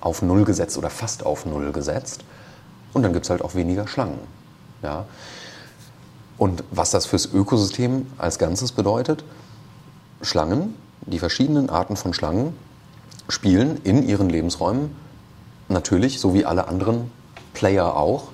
auf 0.00 0.22
Null 0.22 0.44
gesetzt 0.44 0.76
oder 0.76 0.90
fast 0.90 1.24
auf 1.24 1.46
Null 1.46 1.70
gesetzt. 1.70 2.24
Und 2.92 3.04
dann 3.04 3.12
gibt 3.12 3.26
es 3.26 3.30
halt 3.30 3.42
auch 3.42 3.54
weniger 3.54 3.86
Schlangen. 3.86 4.18
Ja. 4.82 5.06
Und 6.36 6.64
was 6.72 6.90
das 6.90 7.06
fürs 7.06 7.26
Ökosystem 7.26 8.06
als 8.18 8.38
Ganzes 8.38 8.72
bedeutet, 8.72 9.24
Schlangen, 10.20 10.74
die 11.06 11.20
verschiedenen 11.20 11.70
Arten 11.70 11.94
von 11.94 12.12
Schlangen, 12.12 12.54
spielen 13.28 13.80
in 13.84 14.02
ihren 14.02 14.28
Lebensräumen 14.28 14.96
natürlich, 15.68 16.18
so 16.18 16.34
wie 16.34 16.44
alle 16.44 16.66
anderen 16.66 17.10
Player 17.54 17.96
auch, 17.96 18.28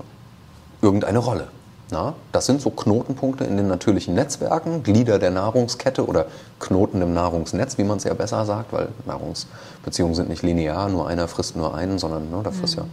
irgendeine 0.80 1.18
Rolle. 1.18 1.48
Na, 1.90 2.14
das 2.32 2.46
sind 2.46 2.60
so 2.60 2.70
Knotenpunkte 2.70 3.44
in 3.44 3.56
den 3.56 3.66
natürlichen 3.66 4.14
Netzwerken, 4.14 4.82
Glieder 4.82 5.18
der 5.18 5.30
Nahrungskette 5.30 6.06
oder 6.06 6.26
Knoten 6.60 7.02
im 7.02 7.12
Nahrungsnetz, 7.12 7.78
wie 7.78 7.84
man 7.84 7.98
es 7.98 8.04
ja 8.04 8.14
besser 8.14 8.44
sagt, 8.44 8.72
weil 8.72 8.88
Nahrungsbeziehungen 9.06 10.14
sind 10.14 10.28
nicht 10.28 10.42
linear, 10.42 10.88
nur 10.88 11.08
einer 11.08 11.26
frisst 11.26 11.56
nur 11.56 11.74
einen, 11.74 11.98
sondern 11.98 12.30
ne, 12.30 12.40
da 12.44 12.52
frisst 12.52 12.76
mhm. 12.76 12.82
ja 12.82 12.88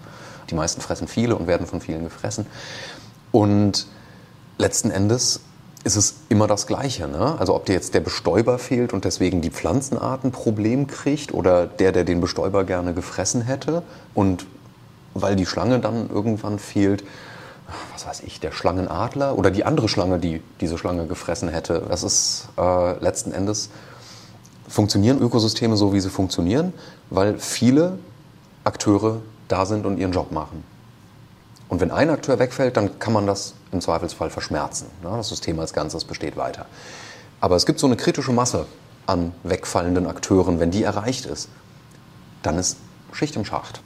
Die 0.50 0.56
meisten 0.56 0.82
fressen 0.82 1.08
viele 1.08 1.36
und 1.36 1.48
werden 1.48 1.68
von 1.68 1.82
vielen 1.82 2.04
gefressen. 2.04 2.48
Und 3.32 3.88
letzten 4.58 4.90
Endes 4.90 5.42
ist 5.84 5.96
es 5.96 6.16
immer 6.30 6.48
das 6.48 6.68
Gleiche. 6.68 7.08
Ne? 7.08 7.36
Also 7.40 7.56
ob 7.56 7.66
dir 7.66 7.74
jetzt 7.74 7.94
der 7.94 8.02
Bestäuber 8.02 8.58
fehlt 8.60 8.94
und 8.94 9.06
deswegen 9.06 9.42
die 9.42 9.52
Pflanzenart 9.52 10.24
ein 10.24 10.32
Problem 10.32 10.88
kriegt 10.88 11.34
oder 11.34 11.66
der, 11.66 11.92
der 11.92 12.04
den 12.04 12.20
Bestäuber 12.20 12.64
gerne 12.64 12.94
gefressen 12.94 13.42
hätte 13.42 13.84
und 14.14 14.46
weil 15.14 15.36
die 15.36 15.46
Schlange 15.46 15.80
dann 15.80 16.10
irgendwann 16.10 16.60
fehlt, 16.60 17.04
was 17.94 18.08
weiß 18.08 18.22
ich, 18.22 18.40
der 18.40 18.52
Schlangenadler 18.52 19.38
oder 19.38 19.52
die 19.52 19.66
andere 19.66 19.90
Schlange, 19.90 20.20
die 20.20 20.42
diese 20.62 20.78
Schlange 20.78 21.08
gefressen 21.08 21.50
hätte. 21.50 21.84
Das 21.90 22.04
ist 22.04 22.48
äh, 22.58 23.00
letzten 23.00 23.32
Endes, 23.32 23.70
funktionieren 24.68 25.20
Ökosysteme 25.20 25.78
so, 25.78 25.94
wie 25.94 26.00
sie 26.00 26.10
funktionieren, 26.10 26.74
weil 27.10 27.38
viele 27.40 28.00
Akteure 28.64 29.22
da 29.48 29.66
sind 29.66 29.86
und 29.86 29.98
ihren 29.98 30.12
Job 30.12 30.32
machen. 30.32 30.64
Und 31.70 31.82
wenn 31.82 31.92
ein 31.92 32.10
Akteur 32.10 32.40
wegfällt, 32.40 32.78
dann 32.78 33.00
kann 33.00 33.14
man 33.14 33.28
das 33.28 33.54
im 33.72 33.82
Zweifelsfall 33.82 34.30
verschmerzen. 34.30 34.88
Ne? 35.04 35.10
Das 35.12 35.30
System 35.30 35.60
als 35.60 35.74
Ganzes 35.74 36.06
besteht 36.06 36.38
weiter. 36.38 36.66
Aber 37.42 37.56
es 37.56 37.66
gibt 37.66 37.80
so 37.80 37.88
eine 37.88 37.98
kritische 37.98 38.32
Masse 38.32 38.66
an 39.06 39.34
wegfallenden 39.44 40.08
Akteuren. 40.08 40.60
Wenn 40.60 40.72
die 40.72 40.84
erreicht 40.84 41.26
ist, 41.26 41.50
dann 42.42 42.58
ist 42.58 42.78
Schicht 43.12 43.36
im 43.36 43.46
Schacht. 43.46 43.82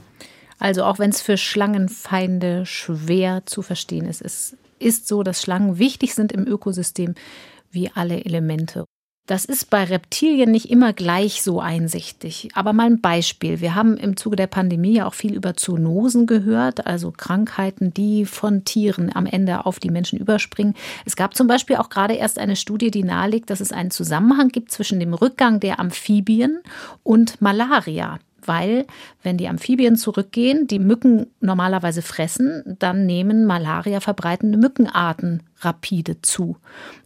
Also 0.62 0.84
auch 0.84 1.00
wenn 1.00 1.10
es 1.10 1.20
für 1.20 1.36
Schlangenfeinde 1.36 2.66
schwer 2.66 3.44
zu 3.46 3.62
verstehen 3.62 4.06
ist, 4.06 4.22
es 4.22 4.56
ist 4.78 5.08
so, 5.08 5.24
dass 5.24 5.42
Schlangen 5.42 5.80
wichtig 5.80 6.14
sind 6.14 6.30
im 6.30 6.46
Ökosystem 6.46 7.16
wie 7.72 7.90
alle 7.92 8.24
Elemente. 8.24 8.84
Das 9.26 9.44
ist 9.44 9.70
bei 9.70 9.82
Reptilien 9.82 10.52
nicht 10.52 10.70
immer 10.70 10.92
gleich 10.92 11.42
so 11.42 11.60
einsichtig. 11.60 12.50
Aber 12.54 12.72
mal 12.72 12.86
ein 12.86 13.00
Beispiel. 13.00 13.60
Wir 13.60 13.74
haben 13.74 13.96
im 13.96 14.16
Zuge 14.16 14.36
der 14.36 14.46
Pandemie 14.46 14.94
ja 14.94 15.08
auch 15.08 15.14
viel 15.14 15.34
über 15.34 15.56
Zoonosen 15.56 16.28
gehört, 16.28 16.86
also 16.86 17.10
Krankheiten, 17.10 17.92
die 17.92 18.24
von 18.24 18.64
Tieren 18.64 19.10
am 19.12 19.26
Ende 19.26 19.66
auf 19.66 19.80
die 19.80 19.90
Menschen 19.90 20.20
überspringen. 20.20 20.74
Es 21.04 21.16
gab 21.16 21.34
zum 21.34 21.48
Beispiel 21.48 21.74
auch 21.74 21.88
gerade 21.88 22.14
erst 22.14 22.38
eine 22.38 22.54
Studie, 22.54 22.92
die 22.92 23.02
nahelegt, 23.02 23.50
dass 23.50 23.60
es 23.60 23.72
einen 23.72 23.90
Zusammenhang 23.90 24.50
gibt 24.50 24.70
zwischen 24.70 25.00
dem 25.00 25.12
Rückgang 25.12 25.58
der 25.58 25.80
Amphibien 25.80 26.60
und 27.02 27.42
Malaria 27.42 28.20
weil 28.46 28.86
wenn 29.22 29.36
die 29.36 29.48
Amphibien 29.48 29.96
zurückgehen, 29.96 30.66
die 30.66 30.78
Mücken 30.78 31.26
normalerweise 31.40 32.02
fressen, 32.02 32.62
dann 32.78 33.06
nehmen 33.06 33.46
Malaria 33.46 34.00
verbreitende 34.00 34.58
Mückenarten 34.58 35.42
rapide 35.60 36.20
zu. 36.22 36.56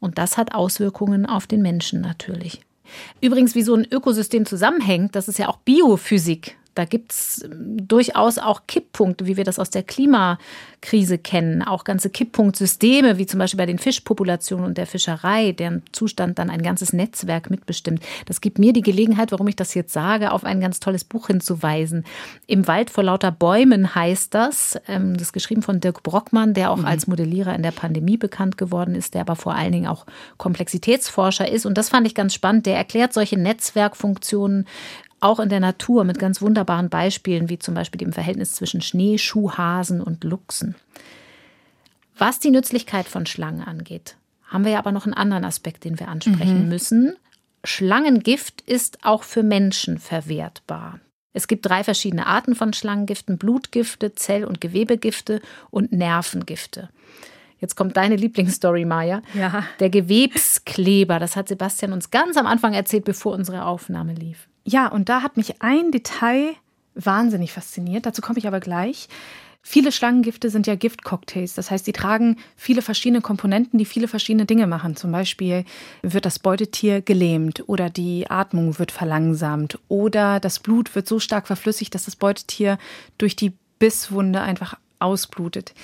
Und 0.00 0.18
das 0.18 0.36
hat 0.36 0.54
Auswirkungen 0.54 1.26
auf 1.26 1.46
den 1.46 1.62
Menschen 1.62 2.00
natürlich. 2.00 2.60
Übrigens, 3.20 3.54
wie 3.54 3.62
so 3.62 3.74
ein 3.74 3.86
Ökosystem 3.90 4.46
zusammenhängt, 4.46 5.16
das 5.16 5.28
ist 5.28 5.38
ja 5.38 5.48
auch 5.48 5.58
Biophysik. 5.58 6.56
Da 6.76 6.84
gibt 6.84 7.12
es 7.12 7.42
ähm, 7.42 7.88
durchaus 7.88 8.38
auch 8.38 8.62
Kipppunkte, 8.68 9.26
wie 9.26 9.36
wir 9.36 9.44
das 9.44 9.58
aus 9.58 9.70
der 9.70 9.82
Klimakrise 9.82 11.18
kennen. 11.18 11.62
Auch 11.62 11.84
ganze 11.84 12.10
Kipppunktsysteme, 12.10 13.18
wie 13.18 13.26
zum 13.26 13.38
Beispiel 13.38 13.58
bei 13.58 13.66
den 13.66 13.78
Fischpopulationen 13.78 14.66
und 14.66 14.78
der 14.78 14.86
Fischerei, 14.86 15.52
deren 15.52 15.82
Zustand 15.92 16.38
dann 16.38 16.50
ein 16.50 16.62
ganzes 16.62 16.92
Netzwerk 16.92 17.50
mitbestimmt. 17.50 18.02
Das 18.26 18.40
gibt 18.40 18.58
mir 18.58 18.74
die 18.74 18.82
Gelegenheit, 18.82 19.32
warum 19.32 19.48
ich 19.48 19.56
das 19.56 19.74
jetzt 19.74 19.92
sage, 19.92 20.32
auf 20.32 20.44
ein 20.44 20.60
ganz 20.60 20.78
tolles 20.78 21.04
Buch 21.04 21.28
hinzuweisen. 21.28 22.04
Im 22.46 22.68
Wald 22.68 22.90
vor 22.90 23.04
lauter 23.04 23.32
Bäumen 23.32 23.94
heißt 23.94 24.34
das. 24.34 24.78
Ähm, 24.86 25.14
das 25.14 25.28
ist 25.28 25.32
geschrieben 25.32 25.62
von 25.62 25.80
Dirk 25.80 26.02
Brockmann, 26.02 26.52
der 26.52 26.70
auch 26.70 26.76
mhm. 26.76 26.84
als 26.84 27.06
Modellierer 27.06 27.54
in 27.54 27.62
der 27.62 27.70
Pandemie 27.70 28.18
bekannt 28.18 28.58
geworden 28.58 28.94
ist, 28.94 29.14
der 29.14 29.22
aber 29.22 29.36
vor 29.36 29.54
allen 29.54 29.72
Dingen 29.72 29.86
auch 29.86 30.04
Komplexitätsforscher 30.36 31.50
ist. 31.50 31.64
Und 31.64 31.78
das 31.78 31.88
fand 31.88 32.06
ich 32.06 32.14
ganz 32.14 32.34
spannend. 32.34 32.66
Der 32.66 32.76
erklärt 32.76 33.14
solche 33.14 33.38
Netzwerkfunktionen 33.38 34.66
auch 35.20 35.40
in 35.40 35.48
der 35.48 35.60
Natur 35.60 36.04
mit 36.04 36.18
ganz 36.18 36.40
wunderbaren 36.42 36.88
Beispielen, 36.88 37.48
wie 37.48 37.58
zum 37.58 37.74
Beispiel 37.74 37.98
dem 37.98 38.12
Verhältnis 38.12 38.52
zwischen 38.52 38.82
Schneeschuhhasen 38.82 40.00
und 40.00 40.24
Luchsen. 40.24 40.74
Was 42.18 42.38
die 42.38 42.50
Nützlichkeit 42.50 43.06
von 43.06 43.26
Schlangen 43.26 43.62
angeht, 43.62 44.16
haben 44.46 44.64
wir 44.64 44.72
ja 44.72 44.78
aber 44.78 44.92
noch 44.92 45.04
einen 45.04 45.14
anderen 45.14 45.44
Aspekt, 45.44 45.84
den 45.84 45.98
wir 45.98 46.08
ansprechen 46.08 46.64
mhm. 46.64 46.68
müssen. 46.68 47.16
Schlangengift 47.64 48.60
ist 48.62 49.04
auch 49.04 49.22
für 49.22 49.42
Menschen 49.42 49.98
verwertbar. 49.98 51.00
Es 51.32 51.48
gibt 51.48 51.66
drei 51.66 51.84
verschiedene 51.84 52.26
Arten 52.26 52.54
von 52.54 52.72
Schlangengiften: 52.72 53.36
Blutgifte, 53.36 54.14
Zell- 54.14 54.44
und 54.44 54.60
Gewebegifte 54.60 55.42
und 55.70 55.92
Nervengifte. 55.92 56.88
Jetzt 57.58 57.74
kommt 57.74 57.96
deine 57.96 58.16
Lieblingsstory, 58.16 58.84
Maya. 58.84 59.22
Ja. 59.34 59.64
Der 59.80 59.90
Gewebskleber, 59.90 61.18
das 61.18 61.36
hat 61.36 61.48
Sebastian 61.48 61.92
uns 61.92 62.10
ganz 62.10 62.36
am 62.36 62.46
Anfang 62.46 62.74
erzählt, 62.74 63.04
bevor 63.04 63.34
unsere 63.34 63.64
Aufnahme 63.64 64.14
lief. 64.14 64.48
Ja, 64.68 64.88
und 64.88 65.08
da 65.08 65.22
hat 65.22 65.36
mich 65.36 65.62
ein 65.62 65.92
Detail 65.92 66.54
wahnsinnig 66.96 67.52
fasziniert. 67.52 68.04
Dazu 68.04 68.20
komme 68.20 68.38
ich 68.38 68.48
aber 68.48 68.58
gleich. 68.58 69.08
Viele 69.62 69.92
Schlangengifte 69.92 70.50
sind 70.50 70.66
ja 70.66 70.74
Giftcocktails. 70.74 71.54
Das 71.54 71.70
heißt, 71.70 71.84
sie 71.84 71.92
tragen 71.92 72.36
viele 72.56 72.82
verschiedene 72.82 73.20
Komponenten, 73.20 73.78
die 73.78 73.84
viele 73.84 74.08
verschiedene 74.08 74.44
Dinge 74.44 74.66
machen. 74.66 74.96
Zum 74.96 75.12
Beispiel 75.12 75.64
wird 76.02 76.24
das 76.24 76.40
Beutetier 76.40 77.00
gelähmt 77.00 77.64
oder 77.68 77.90
die 77.90 78.28
Atmung 78.28 78.78
wird 78.78 78.90
verlangsamt 78.90 79.78
oder 79.88 80.40
das 80.40 80.58
Blut 80.58 80.94
wird 80.96 81.06
so 81.06 81.20
stark 81.20 81.46
verflüssigt, 81.46 81.94
dass 81.94 82.04
das 82.04 82.16
Beutetier 82.16 82.78
durch 83.18 83.36
die 83.36 83.52
Bisswunde 83.78 84.40
einfach 84.40 84.74
ausblutet. 84.98 85.74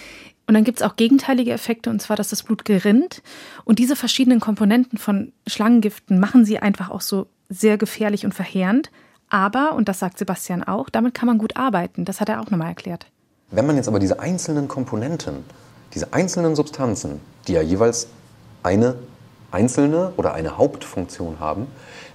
Und 0.48 0.54
dann 0.54 0.64
gibt 0.64 0.80
es 0.80 0.86
auch 0.86 0.96
gegenteilige 0.96 1.52
Effekte, 1.52 1.90
und 1.90 2.02
zwar, 2.02 2.16
dass 2.16 2.30
das 2.30 2.42
Blut 2.42 2.64
gerinnt. 2.64 3.22
Und 3.64 3.78
diese 3.78 3.94
verschiedenen 3.94 4.40
Komponenten 4.40 4.98
von 4.98 5.32
Schlangengiften 5.46 6.18
machen 6.18 6.44
sie 6.44 6.58
einfach 6.58 6.90
auch 6.90 7.00
so 7.00 7.28
sehr 7.52 7.78
gefährlich 7.78 8.24
und 8.24 8.34
verheerend. 8.34 8.90
Aber, 9.28 9.74
und 9.74 9.88
das 9.88 9.98
sagt 9.98 10.18
Sebastian 10.18 10.62
auch, 10.62 10.90
damit 10.90 11.14
kann 11.14 11.26
man 11.26 11.38
gut 11.38 11.56
arbeiten. 11.56 12.04
Das 12.04 12.20
hat 12.20 12.28
er 12.28 12.40
auch 12.40 12.50
nochmal 12.50 12.68
erklärt. 12.68 13.06
Wenn 13.50 13.66
man 13.66 13.76
jetzt 13.76 13.88
aber 13.88 13.98
diese 13.98 14.20
einzelnen 14.20 14.68
Komponenten, 14.68 15.44
diese 15.94 16.12
einzelnen 16.12 16.56
Substanzen, 16.56 17.20
die 17.46 17.52
ja 17.52 17.62
jeweils 17.62 18.08
eine 18.62 18.96
einzelne 19.50 20.12
oder 20.16 20.34
eine 20.34 20.56
Hauptfunktion 20.56 21.40
haben, 21.40 21.66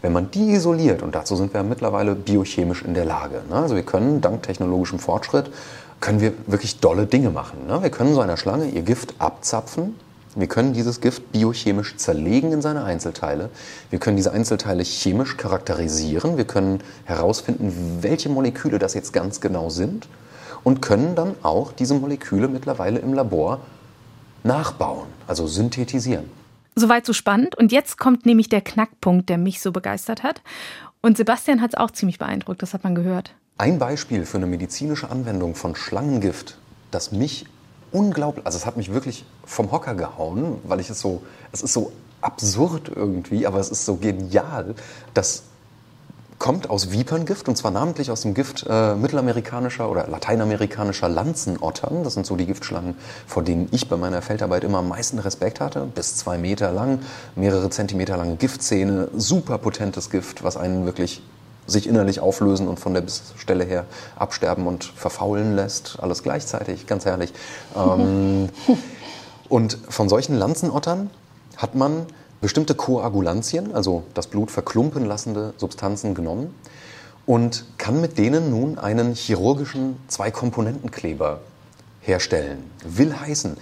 wenn 0.01 0.13
man 0.13 0.31
die 0.31 0.53
isoliert, 0.53 1.01
und 1.01 1.15
dazu 1.15 1.35
sind 1.35 1.53
wir 1.53 1.63
mittlerweile 1.63 2.15
biochemisch 2.15 2.83
in 2.83 2.93
der 2.93 3.05
Lage, 3.05 3.43
ne? 3.49 3.55
also 3.55 3.75
wir 3.75 3.83
können 3.83 4.21
dank 4.21 4.43
technologischem 4.43 4.99
Fortschritt, 4.99 5.51
können 5.99 6.21
wir 6.21 6.33
wirklich 6.47 6.79
dolle 6.79 7.05
Dinge 7.05 7.29
machen. 7.29 7.67
Ne? 7.67 7.81
Wir 7.81 7.89
können 7.89 8.13
so 8.13 8.21
einer 8.21 8.37
Schlange 8.37 8.67
ihr 8.69 8.83
Gift 8.83 9.15
abzapfen 9.19 9.95
wir 10.39 10.47
können 10.47 10.73
dieses 10.73 11.01
Gift 11.01 11.31
biochemisch 11.31 11.97
zerlegen 11.97 12.51
in 12.51 12.61
seine 12.61 12.83
Einzelteile. 12.83 13.49
Wir 13.89 13.97
können 13.97 14.17
diese 14.17 14.31
Einzelteile 14.31 14.83
chemisch 14.83 15.35
charakterisieren. 15.35 16.37
Wir 16.37 16.45
können 16.45 16.83
herausfinden, 17.05 17.99
welche 18.01 18.29
Moleküle 18.29 18.77
das 18.77 18.93
jetzt 18.93 19.13
ganz 19.13 19.41
genau 19.41 19.71
sind 19.71 20.07
und 20.63 20.81
können 20.81 21.15
dann 21.15 21.33
auch 21.41 21.71
diese 21.71 21.95
Moleküle 21.95 22.47
mittlerweile 22.47 22.99
im 22.99 23.13
Labor 23.13 23.61
nachbauen, 24.43 25.07
also 25.25 25.47
synthetisieren. 25.47 26.29
Soweit 26.75 27.07
so 27.07 27.13
spannend. 27.13 27.57
Und 27.57 27.71
jetzt 27.71 27.97
kommt 27.97 28.27
nämlich 28.27 28.47
der 28.47 28.61
Knackpunkt, 28.61 29.29
der 29.29 29.39
mich 29.39 29.59
so 29.59 29.71
begeistert 29.71 30.21
hat. 30.21 30.43
Und 31.01 31.17
Sebastian 31.17 31.61
hat 31.61 31.71
es 31.73 31.79
auch 31.79 31.89
ziemlich 31.89 32.19
beeindruckt, 32.19 32.61
das 32.61 32.75
hat 32.75 32.83
man 32.83 32.93
gehört. 32.93 33.33
Ein 33.57 33.79
Beispiel 33.79 34.25
für 34.27 34.37
eine 34.37 34.45
medizinische 34.45 35.09
Anwendung 35.09 35.55
von 35.55 35.75
Schlangengift, 35.75 36.59
das 36.91 37.11
mich 37.11 37.45
unglaublich, 37.91 38.45
also 38.45 38.57
es 38.57 38.65
hat 38.65 38.77
mich 38.77 38.93
wirklich 38.93 39.25
vom 39.45 39.71
Hocker 39.71 39.95
gehauen, 39.95 40.59
weil 40.63 40.79
ich 40.79 40.89
es 40.89 40.99
so, 40.99 41.21
es 41.51 41.61
ist 41.61 41.73
so 41.73 41.91
absurd 42.21 42.91
irgendwie, 42.93 43.47
aber 43.47 43.59
es 43.59 43.69
ist 43.69 43.85
so 43.85 43.95
genial. 43.95 44.75
Das 45.13 45.43
kommt 46.39 46.69
aus 46.69 46.91
Viperngift 46.91 47.47
und 47.47 47.55
zwar 47.55 47.71
namentlich 47.71 48.11
aus 48.11 48.21
dem 48.21 48.33
Gift 48.33 48.65
äh, 48.69 48.95
mittelamerikanischer 48.95 49.89
oder 49.89 50.07
lateinamerikanischer 50.07 51.09
Lanzenottern. 51.09 52.03
Das 52.03 52.13
sind 52.13 52.25
so 52.25 52.35
die 52.35 52.45
Giftschlangen, 52.45 52.95
vor 53.25 53.43
denen 53.43 53.67
ich 53.71 53.89
bei 53.89 53.97
meiner 53.97 54.21
Feldarbeit 54.21 54.63
immer 54.63 54.79
am 54.79 54.89
meisten 54.89 55.19
Respekt 55.19 55.59
hatte. 55.59 55.87
Bis 55.95 56.17
zwei 56.17 56.37
Meter 56.37 56.71
lang, 56.71 56.99
mehrere 57.35 57.69
Zentimeter 57.69 58.17
lange 58.17 58.35
Giftzähne, 58.35 59.09
super 59.15 59.57
potentes 59.57 60.09
Gift, 60.09 60.43
was 60.43 60.57
einen 60.57 60.85
wirklich 60.85 61.21
sich 61.67 61.87
innerlich 61.87 62.19
auflösen 62.19 62.67
und 62.67 62.79
von 62.79 62.93
der 62.93 63.03
Stelle 63.37 63.65
her 63.65 63.85
absterben 64.15 64.65
und 64.65 64.85
verfaulen 64.85 65.55
lässt. 65.55 65.97
Alles 66.01 66.23
gleichzeitig, 66.23 66.87
ganz 66.87 67.05
herrlich. 67.05 67.33
Ähm, 67.75 68.49
und 69.49 69.77
von 69.89 70.09
solchen 70.09 70.35
Lanzenottern 70.35 71.09
hat 71.57 71.75
man 71.75 72.07
bestimmte 72.41 72.75
Koagulantien, 72.75 73.73
also 73.73 74.03
das 74.13 74.27
Blut 74.27 74.51
verklumpen 74.51 75.05
lassende 75.05 75.53
Substanzen 75.57 76.15
genommen 76.15 76.53
und 77.25 77.65
kann 77.77 77.99
mit 77.99 78.17
denen 78.17 78.49
nun 78.49 78.77
einen 78.77 79.13
chirurgischen 79.13 79.97
Zwei-Komponenten-Kleber 80.07 81.41
herstellen. 82.01 82.71
Will 82.83 83.19
heißen, 83.19 83.57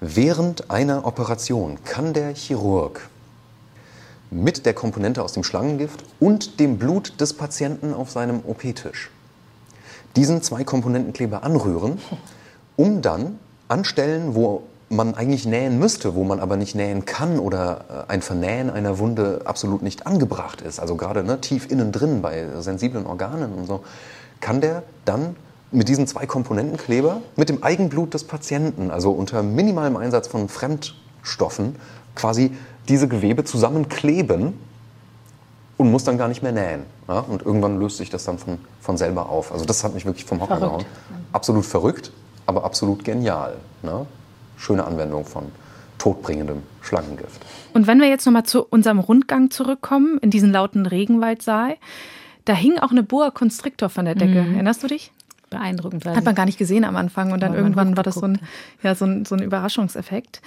während 0.00 0.70
einer 0.70 1.06
Operation 1.06 1.78
kann 1.84 2.14
der 2.14 2.34
Chirurg 2.34 3.08
mit 4.34 4.66
der 4.66 4.74
Komponente 4.74 5.22
aus 5.22 5.32
dem 5.32 5.44
Schlangengift 5.44 6.04
und 6.20 6.58
dem 6.58 6.76
Blut 6.76 7.20
des 7.20 7.34
Patienten 7.34 7.94
auf 7.94 8.10
seinem 8.10 8.40
OP-Tisch. 8.46 9.10
Diesen 10.16 10.42
zwei 10.42 10.64
Komponentenkleber 10.64 11.44
anrühren, 11.44 11.98
um 12.76 13.00
dann 13.00 13.38
an 13.68 13.84
Stellen, 13.84 14.34
wo 14.34 14.64
man 14.88 15.14
eigentlich 15.14 15.46
nähen 15.46 15.78
müsste, 15.78 16.14
wo 16.14 16.24
man 16.24 16.40
aber 16.40 16.56
nicht 16.56 16.74
nähen 16.74 17.04
kann 17.04 17.38
oder 17.38 18.06
äh, 18.08 18.12
ein 18.12 18.22
Vernähen 18.22 18.70
einer 18.70 18.98
Wunde 18.98 19.42
absolut 19.44 19.82
nicht 19.82 20.06
angebracht 20.06 20.60
ist, 20.60 20.78
also 20.78 20.96
gerade 20.96 21.24
ne, 21.24 21.40
tief 21.40 21.70
innen 21.70 21.90
drin 21.90 22.20
bei 22.20 22.46
sensiblen 22.60 23.06
Organen 23.06 23.52
und 23.52 23.66
so, 23.66 23.82
kann 24.40 24.60
der 24.60 24.82
dann 25.04 25.36
mit 25.70 25.88
diesem 25.88 26.06
zwei 26.06 26.26
Komponentenkleber, 26.26 27.20
mit 27.36 27.48
dem 27.48 27.62
Eigenblut 27.62 28.14
des 28.14 28.24
Patienten, 28.24 28.90
also 28.90 29.10
unter 29.10 29.42
minimalem 29.42 29.96
Einsatz 29.96 30.28
von 30.28 30.48
Fremdstoffen, 30.48 31.76
quasi 32.14 32.52
diese 32.88 33.08
Gewebe 33.08 33.44
zusammenkleben 33.44 34.54
und 35.76 35.90
muss 35.90 36.04
dann 36.04 36.18
gar 36.18 36.28
nicht 36.28 36.42
mehr 36.42 36.52
nähen. 36.52 36.82
Ja? 37.08 37.20
Und 37.20 37.42
irgendwann 37.42 37.78
löst 37.78 37.96
sich 37.96 38.10
das 38.10 38.24
dann 38.24 38.38
von, 38.38 38.58
von 38.80 38.96
selber 38.96 39.28
auf. 39.28 39.52
Also 39.52 39.64
das 39.64 39.82
hat 39.84 39.94
mich 39.94 40.04
wirklich 40.04 40.24
vom 40.24 40.40
Hocker 40.40 40.60
gehauen. 40.60 40.84
Absolut 41.32 41.64
verrückt, 41.64 42.12
aber 42.46 42.64
absolut 42.64 43.04
genial. 43.04 43.56
Ne? 43.82 44.06
Schöne 44.56 44.84
Anwendung 44.84 45.24
von 45.24 45.44
todbringendem 45.98 46.62
Schlangengift. 46.82 47.40
Und 47.72 47.86
wenn 47.86 48.00
wir 48.00 48.08
jetzt 48.08 48.26
nochmal 48.26 48.44
zu 48.44 48.64
unserem 48.64 48.98
Rundgang 48.98 49.50
zurückkommen, 49.50 50.18
in 50.18 50.30
diesen 50.30 50.52
lauten 50.52 50.86
Regenwaldsaal, 50.86 51.76
da 52.44 52.52
hing 52.52 52.78
auch 52.78 52.90
eine 52.90 53.02
Boa 53.02 53.30
Constrictor 53.30 53.88
von 53.88 54.04
der 54.04 54.14
Decke. 54.14 54.42
Mhm. 54.42 54.54
Erinnerst 54.54 54.82
du 54.82 54.86
dich? 54.86 55.12
Beeindruckend. 55.50 56.04
Hat 56.04 56.24
man 56.24 56.34
gar 56.34 56.46
nicht 56.46 56.58
gesehen 56.58 56.84
am 56.84 56.96
Anfang 56.96 57.32
und 57.32 57.40
dann 57.40 57.54
irgendwann 57.54 57.96
war 57.96 58.02
das 58.02 58.16
so 58.16 58.26
ein, 58.26 58.40
ja, 58.82 58.94
so 58.94 59.04
ein, 59.04 59.24
so 59.24 59.34
ein 59.34 59.42
Überraschungseffekt. 59.42 60.42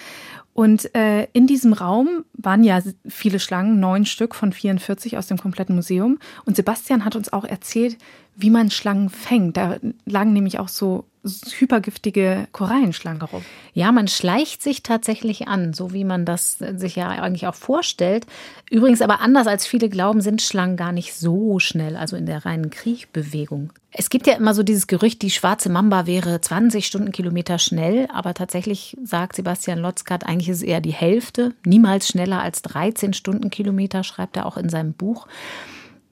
Und 0.58 0.96
äh, 0.96 1.28
in 1.34 1.46
diesem 1.46 1.72
Raum 1.72 2.26
waren 2.34 2.64
ja 2.64 2.82
viele 3.08 3.40
Schlangen, 3.40 3.80
neun 3.80 4.08
Stück 4.08 4.34
von 4.34 4.52
44 4.52 5.16
aus 5.16 5.28
dem 5.28 5.38
kompletten 5.38 5.76
Museum. 5.76 6.18
Und 6.46 6.56
Sebastian 6.56 7.06
hat 7.06 7.16
uns 7.16 7.32
auch 7.32 7.44
erzählt, 7.46 7.96
wie 8.36 8.50
man 8.50 8.72
Schlangen 8.72 9.12
fängt. 9.12 9.56
Da 9.56 9.78
lagen 10.06 10.34
nämlich 10.34 10.58
auch 10.58 10.68
so 10.68 11.06
hypergiftige 11.28 12.48
Korallenschlangen 12.52 13.22
rum. 13.22 13.44
Ja, 13.74 13.92
man 13.92 14.08
schleicht 14.08 14.62
sich 14.62 14.84
tatsächlich 14.84 15.48
an, 15.48 15.74
so 15.74 15.94
wie 15.94 16.04
man 16.04 16.26
das 16.26 16.58
sich 16.58 16.96
ja 16.96 17.10
eigentlich 17.10 17.48
auch 17.48 17.56
vorstellt. 17.56 18.26
Übrigens 18.70 19.02
aber 19.02 19.22
anders 19.22 19.48
als 19.48 19.68
viele 19.68 19.90
glauben, 19.90 20.22
sind 20.22 20.42
Schlangen 20.42 20.78
gar 20.78 20.92
nicht 20.92 21.14
so 21.14 21.60
schnell, 21.60 21.96
also 21.96 22.16
in 22.16 22.26
der 22.26 22.46
reinen 22.46 22.70
Kriechbewegung. 22.70 23.72
Es 23.92 24.10
gibt 24.10 24.28
ja 24.28 24.34
immer 24.36 24.54
so 24.54 24.64
dieses 24.64 24.88
Gerücht, 24.88 25.22
die 25.22 25.32
schwarze 25.32 25.70
Mamba 25.70 26.06
wäre 26.06 26.40
20 26.40 26.86
Stundenkilometer 26.86 27.58
schnell, 27.58 28.08
aber 28.14 28.34
tatsächlich 28.34 28.96
sagt 29.04 29.36
Sebastian 29.36 29.80
Lotzkat, 29.80 30.26
eigentlich 30.26 30.50
ist 30.50 30.58
es 30.58 30.64
eher 30.64 30.82
die 30.82 30.92
Hälfte, 30.92 31.54
niemals 31.66 32.08
schneller 32.08 32.42
als 32.42 32.62
13 32.62 33.14
Stundenkilometer, 33.14 34.04
schreibt 34.04 34.38
er 34.38 34.46
auch 34.46 34.58
in 34.58 34.70
seinem 34.70 34.94
Buch 34.94 35.28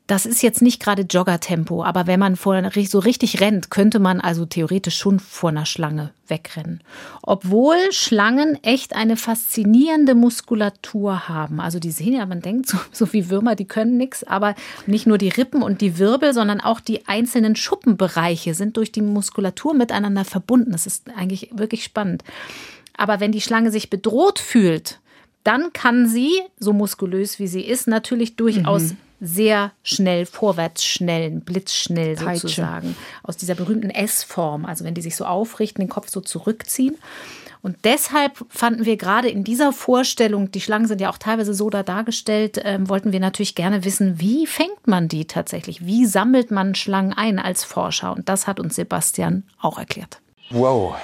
das 0.08 0.28
ist 0.28 0.44
jetzt 0.44 0.62
nicht 0.62 0.80
gerade 0.80 1.02
Joggertempo, 1.02 1.84
aber 1.84 2.06
wenn 2.06 2.20
man 2.20 2.36
vor, 2.36 2.62
so 2.88 3.00
richtig 3.00 3.42
rennt, 3.42 3.72
könnte 3.72 3.98
man 3.98 4.22
also 4.22 4.46
theoretisch 4.46 4.98
schon 4.98 5.20
vor 5.20 5.50
einer 5.50 5.66
Schlange 5.66 6.12
wegrennen. 6.28 6.82
Obwohl 7.24 7.76
Schlangen 7.92 8.64
echt 8.64 8.96
eine 8.96 9.18
faszinierende 9.18 10.14
Muskulatur 10.14 11.28
haben. 11.28 11.60
Also 11.60 11.80
die 11.80 11.90
sehen 11.90 12.14
ja, 12.14 12.26
man 12.28 12.42
denkt, 12.42 12.68
so, 12.68 12.78
so 12.92 13.14
wie 13.14 13.32
Würmer, 13.32 13.56
die 13.56 13.66
können 13.66 13.98
nichts, 13.98 14.24
aber 14.24 14.54
nicht 14.86 15.08
nur 15.08 15.18
die 15.18 15.30
Rippen 15.30 15.64
und 15.64 15.82
die 15.82 15.98
Wirbel, 15.98 16.34
sondern 16.34 16.62
auch 16.62 16.80
die 16.80 17.08
einzelnen 17.08 17.56
Schuppenbereiche 17.56 18.54
sind 18.54 18.78
durch 18.78 18.92
die 18.92 19.02
Muskulatur 19.02 19.74
miteinander 19.74 20.24
verbunden. 20.24 20.72
Das 20.72 20.86
ist 20.86 21.10
eigentlich 21.16 21.50
wirklich 21.52 21.84
spannend. 21.84 22.24
Aber 22.96 23.20
wenn 23.20 23.32
die 23.32 23.42
Schlange 23.42 23.72
sich 23.72 23.90
bedroht 23.90 24.38
fühlt, 24.38 25.00
dann 25.44 25.74
kann 25.74 26.08
sie, 26.08 26.32
so 26.60 26.74
muskulös 26.74 27.40
wie 27.40 27.48
sie 27.48 27.62
ist, 27.62 27.88
natürlich 27.88 28.36
durchaus 28.36 28.84
mhm 28.84 28.98
sehr 29.20 29.72
schnell, 29.84 30.26
vorwärts 30.26 30.84
schnellen, 30.86 31.42
blitzschnell 31.42 32.18
sozusagen. 32.18 32.96
Aus 33.24 33.38
dieser 33.38 33.56
berühmten 33.56 33.90
S-Form, 33.90 34.66
also 34.66 34.84
wenn 34.84 34.94
die 34.94 35.02
sich 35.02 35.16
so 35.16 35.26
aufrichten, 35.26 35.82
den 35.82 35.90
Kopf 35.90 36.10
so 36.10 36.22
zurückziehen. 36.22 36.98
Und 37.62 37.78
deshalb 37.84 38.46
fanden 38.50 38.86
wir 38.86 38.96
gerade 38.96 39.28
in 39.28 39.44
dieser 39.44 39.74
Vorstellung, 39.74 40.52
die 40.52 40.62
Schlangen 40.62 40.88
sind 40.88 41.02
ja 41.02 41.10
auch 41.10 41.18
teilweise 41.18 41.56
so 41.56 41.72
da 41.72 41.82
dargestellt, 41.82 42.60
äh, 42.60 42.78
wollten 42.82 43.12
wir 43.12 43.20
natürlich 43.20 43.56
gerne 43.56 43.84
wissen, 43.84 44.20
wie 44.20 44.46
fängt 44.46 44.86
man 44.86 45.08
die 45.08 45.26
tatsächlich? 45.26 45.84
Wie 45.84 46.06
sammelt 46.06 46.52
man 46.52 46.76
Schlangen 46.76 47.14
ein 47.14 47.40
als 47.40 47.64
Forscher? 47.64 48.16
Und 48.16 48.30
das 48.30 48.46
hat 48.46 48.60
uns 48.60 48.76
Sebastian 48.76 49.44
auch 49.60 49.80
erklärt. 49.80 50.20
Wow. 50.52 50.96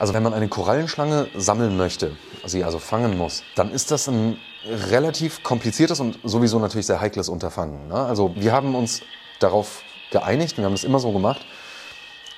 Also 0.00 0.14
wenn 0.14 0.24
man 0.24 0.34
eine 0.34 0.48
Korallenschlange 0.48 1.28
sammeln 1.36 1.76
möchte, 1.76 2.16
sie 2.44 2.64
also 2.64 2.80
fangen 2.80 3.16
muss, 3.16 3.44
dann 3.54 3.70
ist 3.70 3.92
das 3.92 4.08
ein 4.08 4.36
relativ 4.66 5.42
kompliziertes 5.42 6.00
und 6.00 6.18
sowieso 6.24 6.58
natürlich 6.58 6.86
sehr 6.86 7.00
heikles 7.00 7.28
Unterfangen. 7.28 7.88
Ne? 7.88 7.94
Also 7.94 8.34
wir 8.36 8.52
haben 8.52 8.74
uns 8.74 9.02
darauf 9.40 9.82
geeinigt, 10.10 10.58
wir 10.58 10.64
haben 10.64 10.74
es 10.74 10.84
immer 10.84 11.00
so 11.00 11.12
gemacht, 11.12 11.44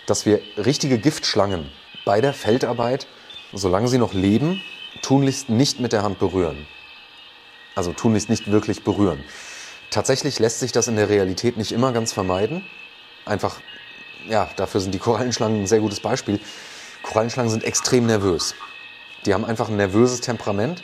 dass 0.07 0.27
wir 0.27 0.41
richtige 0.57 0.99
Giftschlangen 0.99 1.71
bei 2.05 2.21
der 2.21 2.33
Feldarbeit, 2.33 3.07
solange 3.53 3.89
sie 3.89 3.99
noch 3.99 4.15
leben, 4.15 4.63
tunlichst 5.03 5.49
nicht 5.49 5.81
mit 5.81 5.93
der 5.93 6.03
Hand 6.03 6.19
berühren. 6.19 6.67
Also 7.75 7.93
tunlichst 7.93 8.31
nicht 8.31 8.51
wirklich 8.51 8.85
berühren. 8.85 9.23
Tatsächlich 9.91 10.39
lässt 10.39 10.61
sich 10.61 10.73
das 10.73 10.89
in 10.89 10.97
der 10.97 11.09
Realität 11.09 11.57
nicht 11.57 11.73
immer 11.73 11.93
ganz 11.93 12.13
vermeiden. 12.13 12.65
Einfach, 13.25 13.61
ja, 14.29 14.49
dafür 14.57 14.81
sind 14.81 14.93
die 14.93 14.99
Korallenschlangen 14.99 15.63
ein 15.63 15.67
sehr 15.67 15.81
gutes 15.81 16.01
Beispiel. 16.01 16.41
Korallenschlangen 17.03 17.51
sind 17.51 17.65
extrem 17.65 18.07
nervös. 18.07 18.55
Die 19.27 19.35
haben 19.35 19.45
einfach 19.45 19.69
ein 19.69 19.77
nervöses 19.77 20.21
Temperament 20.21 20.83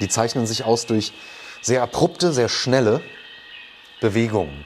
die 0.00 0.08
zeichnen 0.08 0.46
sich 0.46 0.64
aus 0.64 0.86
durch 0.86 1.12
sehr 1.60 1.82
abrupte, 1.82 2.32
sehr 2.32 2.48
schnelle 2.48 3.00
Bewegungen. 4.00 4.64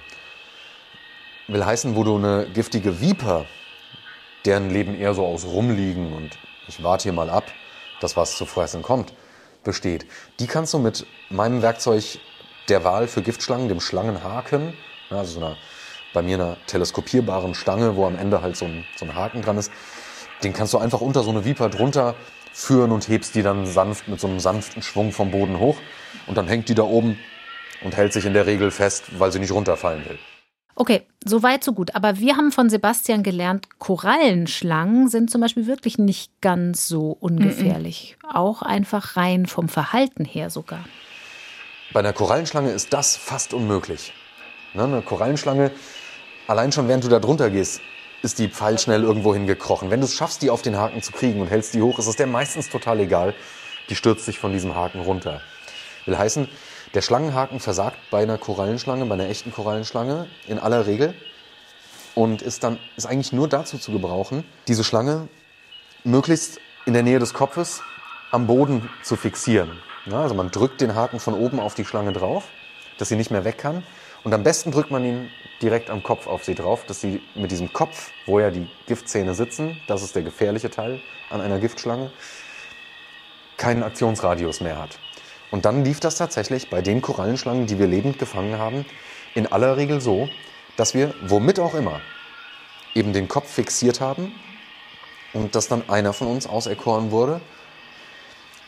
Will 1.49 1.64
heißen, 1.64 1.97
wo 1.97 2.05
du 2.05 2.16
eine 2.16 2.47
giftige 2.53 3.01
Viper, 3.01 3.47
deren 4.45 4.70
Leben 4.70 4.95
eher 4.95 5.14
so 5.14 5.26
aus 5.26 5.45
Rumliegen 5.45 6.12
und 6.12 6.39
ich 6.68 6.83
warte 6.83 7.05
hier 7.05 7.12
mal 7.12 7.31
ab, 7.31 7.45
dass 8.01 8.16
was 8.16 8.37
zu 8.37 8.47
fressen 8.47 8.83
kommt, 8.83 9.12
besteht. 9.64 10.07
Die 10.39 10.47
kannst 10.47 10.72
du 10.74 10.78
mit 10.78 11.07
meinem 11.28 11.62
Werkzeug 11.62 12.20
der 12.68 12.85
Wahl 12.85 13.09
für 13.09 13.22
Giftschlangen, 13.22 13.68
dem 13.68 13.81
Schlangenhaken, 13.81 14.74
also 15.11 15.41
so 15.41 15.45
einer, 15.45 15.57
bei 16.12 16.22
mir 16.22 16.37
einer 16.37 16.57
teleskopierbaren 16.66 17.55
Stange, 17.55 17.97
wo 17.97 18.07
am 18.07 18.16
Ende 18.16 18.43
halt 18.43 18.57
so 18.57 18.64
ein, 18.64 18.87
so 18.97 19.05
ein 19.05 19.14
Haken 19.14 19.43
dran 19.43 19.59
ist, 19.59 19.72
den 20.43 20.53
kannst 20.53 20.72
du 20.72 20.78
einfach 20.78 21.01
unter 21.01 21.22
so 21.22 21.31
eine 21.31 21.45
Viper 21.45 21.68
drunter 21.68 22.14
führen 22.53 22.93
und 22.93 23.09
hebst 23.09 23.35
die 23.35 23.43
dann 23.43 23.67
sanft 23.67 24.09
mit 24.09 24.21
so 24.21 24.27
einem 24.27 24.41
sanften 24.41 24.83
Schwung 24.83 25.13
vom 25.13 25.31
Boden 25.31 25.59
hoch. 25.59 25.77
Und 26.27 26.37
dann 26.37 26.49
hängt 26.49 26.69
die 26.69 26.75
da 26.75 26.83
oben 26.83 27.19
und 27.83 27.97
hält 27.97 28.13
sich 28.13 28.27
in 28.27 28.35
der 28.35 28.47
Regel 28.47 28.71
fest, 28.71 29.05
weil 29.19 29.33
sie 29.33 29.39
nicht 29.39 29.53
runterfallen 29.53 30.05
will. 30.05 30.19
Okay, 30.75 31.03
so 31.25 31.43
weit, 31.43 31.63
so 31.63 31.73
gut. 31.73 31.95
Aber 31.95 32.19
wir 32.19 32.37
haben 32.37 32.53
von 32.53 32.71
Sebastian 32.71 33.23
gelernt, 33.23 33.69
Korallenschlangen 33.79 35.09
sind 35.09 35.31
zum 35.31 35.41
Beispiel 35.41 35.67
wirklich 35.67 35.99
nicht 35.99 36.41
ganz 36.41 36.89
so 36.89 37.17
ungefährlich. 37.21 38.17
Mm 38.23 38.27
-mm. 38.27 38.35
Auch 38.37 38.63
einfach 38.63 39.17
rein 39.17 39.47
vom 39.47 39.69
Verhalten 39.69 40.25
her 40.25 40.49
sogar. 40.49 40.85
Bei 41.93 42.01
einer 42.01 42.13
Korallenschlange 42.13 42.71
ist 42.71 42.93
das 42.93 43.17
fast 43.17 43.53
unmöglich. 43.53 44.15
Ne, 44.73 44.85
eine 44.85 45.03
Korallenschlange, 45.03 45.73
allein 46.47 46.71
schon 46.71 46.89
während 46.89 47.05
du 47.05 47.09
da 47.09 47.19
drunter 47.19 47.51
gehst, 47.51 47.81
ist 48.23 48.39
die 48.39 48.49
pfeilschnell 48.49 49.03
irgendwo 49.03 49.35
hingekrochen. 49.35 49.91
Wenn 49.91 50.01
du 50.01 50.07
es 50.07 50.14
schaffst, 50.14 50.43
die 50.43 50.51
auf 50.51 50.62
den 50.62 50.77
Haken 50.77 51.03
zu 51.03 51.12
kriegen 51.12 51.41
und 51.41 51.49
hältst 51.49 51.75
die 51.75 51.83
hoch, 51.83 51.99
ist 51.99 52.07
es 52.07 52.16
der 52.16 52.27
meistens 52.27 52.68
total 52.68 53.01
egal. 53.01 53.35
Die 53.89 53.97
stürzt 53.97 54.25
sich 54.25 54.39
von 54.39 54.53
diesem 54.53 54.75
Haken 54.75 55.01
runter. 55.01 55.41
Will 56.07 56.18
heißen, 56.18 56.49
der 56.95 57.03
Schlangenhaken 57.03 57.61
versagt 57.61 57.99
bei 58.11 58.23
einer 58.23 58.39
Korallenschlange, 58.39 59.07
bei 59.07 59.14
einer 59.14 59.29
echten 59.29 59.53
Korallenschlange 59.53 60.27
in 60.47 60.59
aller 60.59 60.87
Regel 60.87 61.14
und 62.14 62.43
ist 62.43 62.64
dann 62.64 62.79
ist 62.97 63.07
eigentlich 63.07 63.33
nur 63.33 63.49
dazu 63.49 63.79
zu 63.79 63.93
gebrauchen, 63.93 64.45
diese 64.66 64.85
Schlange 64.85 65.29
möglichst 66.05 66.61
in 66.87 66.95
der 66.95 67.03
Nähe 67.03 67.18
des 67.18 67.35
Kopfes 67.35 67.83
am 68.31 68.47
Boden 68.47 68.89
zu 69.03 69.16
fixieren. 69.16 69.79
Ja, 70.07 70.23
also 70.23 70.35
man 70.35 70.51
drückt 70.51 70.81
den 70.81 70.95
Haken 70.95 71.21
von 71.21 71.35
oben 71.35 71.61
auf 71.61 71.75
die 71.75 71.85
Schlange 71.85 72.12
drauf, 72.12 72.45
dass 72.99 73.09
sie 73.09 73.16
nicht 73.16 73.31
mehr 73.31 73.45
weg 73.45 73.59
kann. 73.59 73.83
Und 74.25 74.35
am 74.35 74.43
besten 74.43 74.73
drückt 74.73 74.91
man 74.91 75.05
ihn 75.05 75.31
direkt 75.63 75.91
am 75.91 76.03
Kopf 76.03 76.27
auf 76.27 76.45
sie 76.45 76.55
drauf, 76.55 76.85
dass 76.87 77.01
sie 77.01 77.23
mit 77.35 77.51
diesem 77.51 77.73
Kopf, 77.73 78.11
wo 78.27 78.41
ja 78.41 78.51
die 78.51 78.69
Giftzähne 78.87 79.35
sitzen, 79.35 79.81
das 79.87 80.03
ist 80.03 80.15
der 80.15 80.23
gefährliche 80.23 80.71
Teil 80.71 81.01
an 81.29 81.41
einer 81.41 81.59
Giftschlange, 81.59 82.11
keinen 83.57 83.83
Aktionsradius 83.83 84.61
mehr 84.61 84.79
hat. 84.79 84.99
Und 85.51 85.65
dann 85.65 85.85
lief 85.85 86.01
das 86.01 86.17
tatsächlich 86.17 86.71
bei 86.71 86.81
den 86.81 87.03
Korallenschlangen, 87.03 87.67
die 87.67 87.79
wir 87.79 87.87
lebend 87.87 88.19
gefangen 88.19 88.59
haben, 88.59 88.87
in 89.35 89.51
aller 89.51 89.77
Regel 89.77 90.01
so, 90.01 90.29
dass 90.77 90.95
wir, 90.95 91.15
womit 91.23 91.61
auch 91.61 91.75
immer, 91.75 92.01
eben 92.95 93.13
den 93.13 93.29
Kopf 93.29 93.51
fixiert 93.51 94.01
haben 94.01 94.33
und 95.33 95.55
dass 95.55 95.69
dann 95.69 95.89
einer 95.89 96.13
von 96.13 96.29
uns 96.29 96.47
auserkoren 96.47 97.11
wurde, 97.11 97.41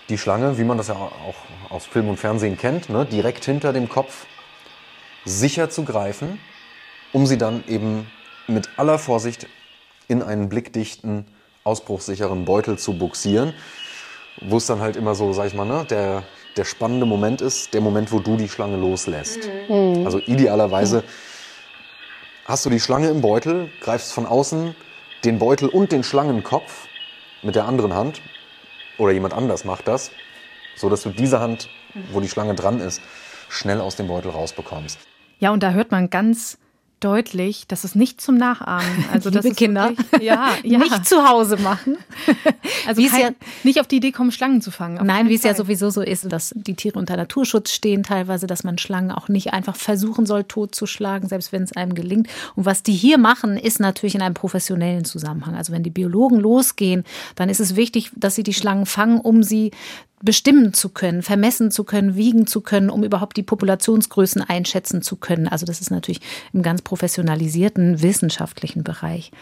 die 0.09 0.19
Schlange, 0.19 0.59
wie 0.59 0.65
man 0.65 0.77
das 0.77 0.89
ja 0.89 0.95
auch 0.95 1.71
aus 1.71 1.87
Film 1.87 2.09
und 2.09 2.19
Fernsehen 2.19 2.59
kennt, 2.59 2.91
ne, 2.91 3.07
direkt 3.07 3.45
hinter 3.45 3.73
dem 3.73 3.89
Kopf 3.89 4.27
sicher 5.25 5.71
zu 5.71 5.85
greifen 5.85 6.39
um 7.13 7.27
sie 7.27 7.39
dann 7.39 7.65
eben 7.69 8.11
mit 8.47 8.71
aller 8.77 8.99
Vorsicht 8.99 9.47
in 10.09 10.23
einen 10.23 10.49
blickdichten, 10.49 11.27
ausbruchssicheren 11.65 12.45
Beutel 12.45 12.79
zu 12.79 12.99
buxieren, 12.99 13.55
wo 14.41 14.57
es 14.57 14.67
dann 14.67 14.81
halt 14.81 14.97
immer 14.97 15.15
so, 15.15 15.33
sag 15.33 15.47
ich 15.47 15.55
mal, 15.55 15.65
ne, 15.65 15.87
der, 15.89 16.25
der 16.57 16.65
spannende 16.65 17.07
Moment 17.07 17.41
ist, 17.41 17.75
der 17.75 17.81
Moment, 17.81 18.13
wo 18.13 18.19
du 18.19 18.37
die 18.37 18.49
Schlange 18.49 18.77
loslässt. 18.77 19.49
Mhm. 19.69 20.05
Also 20.05 20.19
idealerweise 20.19 21.05
hast 22.45 22.67
du 22.67 22.71
die 22.71 22.81
Schlange 22.81 23.09
im 23.09 23.21
Beutel, 23.21 23.71
greifst 23.81 24.13
von 24.13 24.27
außen 24.27 24.75
den 25.25 25.39
Beutel 25.39 25.69
und 25.69 25.93
den 25.93 26.03
Schlangenkopf 26.03 26.89
mit 27.43 27.55
der 27.55 27.67
anderen 27.67 27.95
Hand 27.95 28.21
oder 28.99 29.13
jemand 29.13 29.35
anders 29.35 29.65
macht 29.65 29.87
das, 29.87 30.11
so 30.75 30.89
dass 30.89 31.03
du 31.03 31.11
diese 31.11 31.41
Hand, 31.41 31.69
wo 32.11 32.21
die 32.21 32.29
Schlange 32.29 32.55
dran 32.55 32.81
ist, 32.81 33.01
schnell 33.49 33.81
aus 33.81 33.97
dem 33.97 34.09
Beutel 34.09 34.31
rausbekommst. 34.31 34.99
Ja, 35.39 35.51
und 35.51 35.63
da 35.63 35.73
hört 35.73 35.91
man 35.91 36.11
ganz 36.11 36.59
deutlich, 37.05 37.67
das 37.67 37.85
ist 37.85 37.97
nicht 37.97 38.21
zum 38.21 38.37
Nachahmen. 38.37 39.05
Also 39.13 39.29
Liebe 39.29 39.43
das 39.49 39.57
Kinder, 39.57 39.91
wirklich, 39.91 40.23
ja, 40.23 40.51
ja. 40.63 40.79
nicht 40.79 41.07
zu 41.07 41.29
Hause 41.29 41.59
machen. 41.59 41.99
also 42.87 43.03
kein, 43.07 43.21
ja, 43.21 43.31
nicht 43.63 43.81
auf 43.81 43.87
die 43.87 43.97
Idee 43.97 44.11
kommen, 44.11 44.33
Schlangen 44.33 44.63
zu 44.63 44.71
fangen. 44.71 45.05
Nein, 45.05 45.29
wie 45.29 45.35
es 45.35 45.43
ja 45.43 45.55
sowieso 45.55 45.91
so 45.91 46.01
ist, 46.01 46.33
dass 46.33 46.53
die 46.55 46.75
Tiere 46.75 46.99
unter 46.99 47.17
Naturschutz 47.17 47.73
stehen 47.73 48.03
teilweise, 48.05 48.47
dass 48.47 48.65
man 48.65 48.79
Schlangen 48.79 49.11
auch 49.11 49.29
nicht 49.29 49.53
einfach 49.53 49.77
versuchen 49.77 50.25
soll, 50.25 50.45
totzuschlagen, 50.45 51.29
selbst 51.29 51.53
wenn 51.53 51.63
es 51.63 51.77
einem 51.77 51.95
gelingt. 51.95 52.29
Und 52.55 52.65
was 52.65 52.83
die 52.83 52.95
hier 52.95 53.19
machen, 53.19 53.59
ist 53.59 53.81
natürlich 53.81 54.15
in 54.15 54.23
einem 54.23 54.35
professionellen 54.35 55.05
Zusammenhang. 55.05 55.55
Also 55.55 55.73
wenn 55.73 55.83
die 55.83 55.91
Biologen 55.91 56.41
losgehen, 56.41 57.05
dann 57.35 57.51
ist 57.51 57.61
es 57.61 57.77
wichtig, 57.77 58.11
dass 58.17 58.35
sie 58.35 58.45
die 58.45 58.55
Schlangen 58.55 58.87
fangen, 58.87 59.21
um 59.21 59.43
sie 59.43 59.73
bestimmen 60.23 60.73
zu 60.73 60.89
können, 60.89 61.23
vermessen 61.23 61.71
zu 61.71 61.85
können, 61.85 62.17
wiegen 62.17 62.47
zu 62.47 62.61
können, 62.61 62.91
um 62.91 63.05
überhaupt 63.05 63.37
die 63.37 63.43
Populationsgrößen 63.43 64.43
einschätzen 64.43 65.03
zu 65.03 65.17
können. 65.17 65.49
Also 65.49 65.67
das 65.67 65.81
ist 65.81 65.91
natürlich 65.91 66.21
im 66.53 66.63
ganz 66.63 66.83
professionalisierten 66.83 68.03
wissenschaftlichen 68.03 68.85
Bereich. 68.85 69.33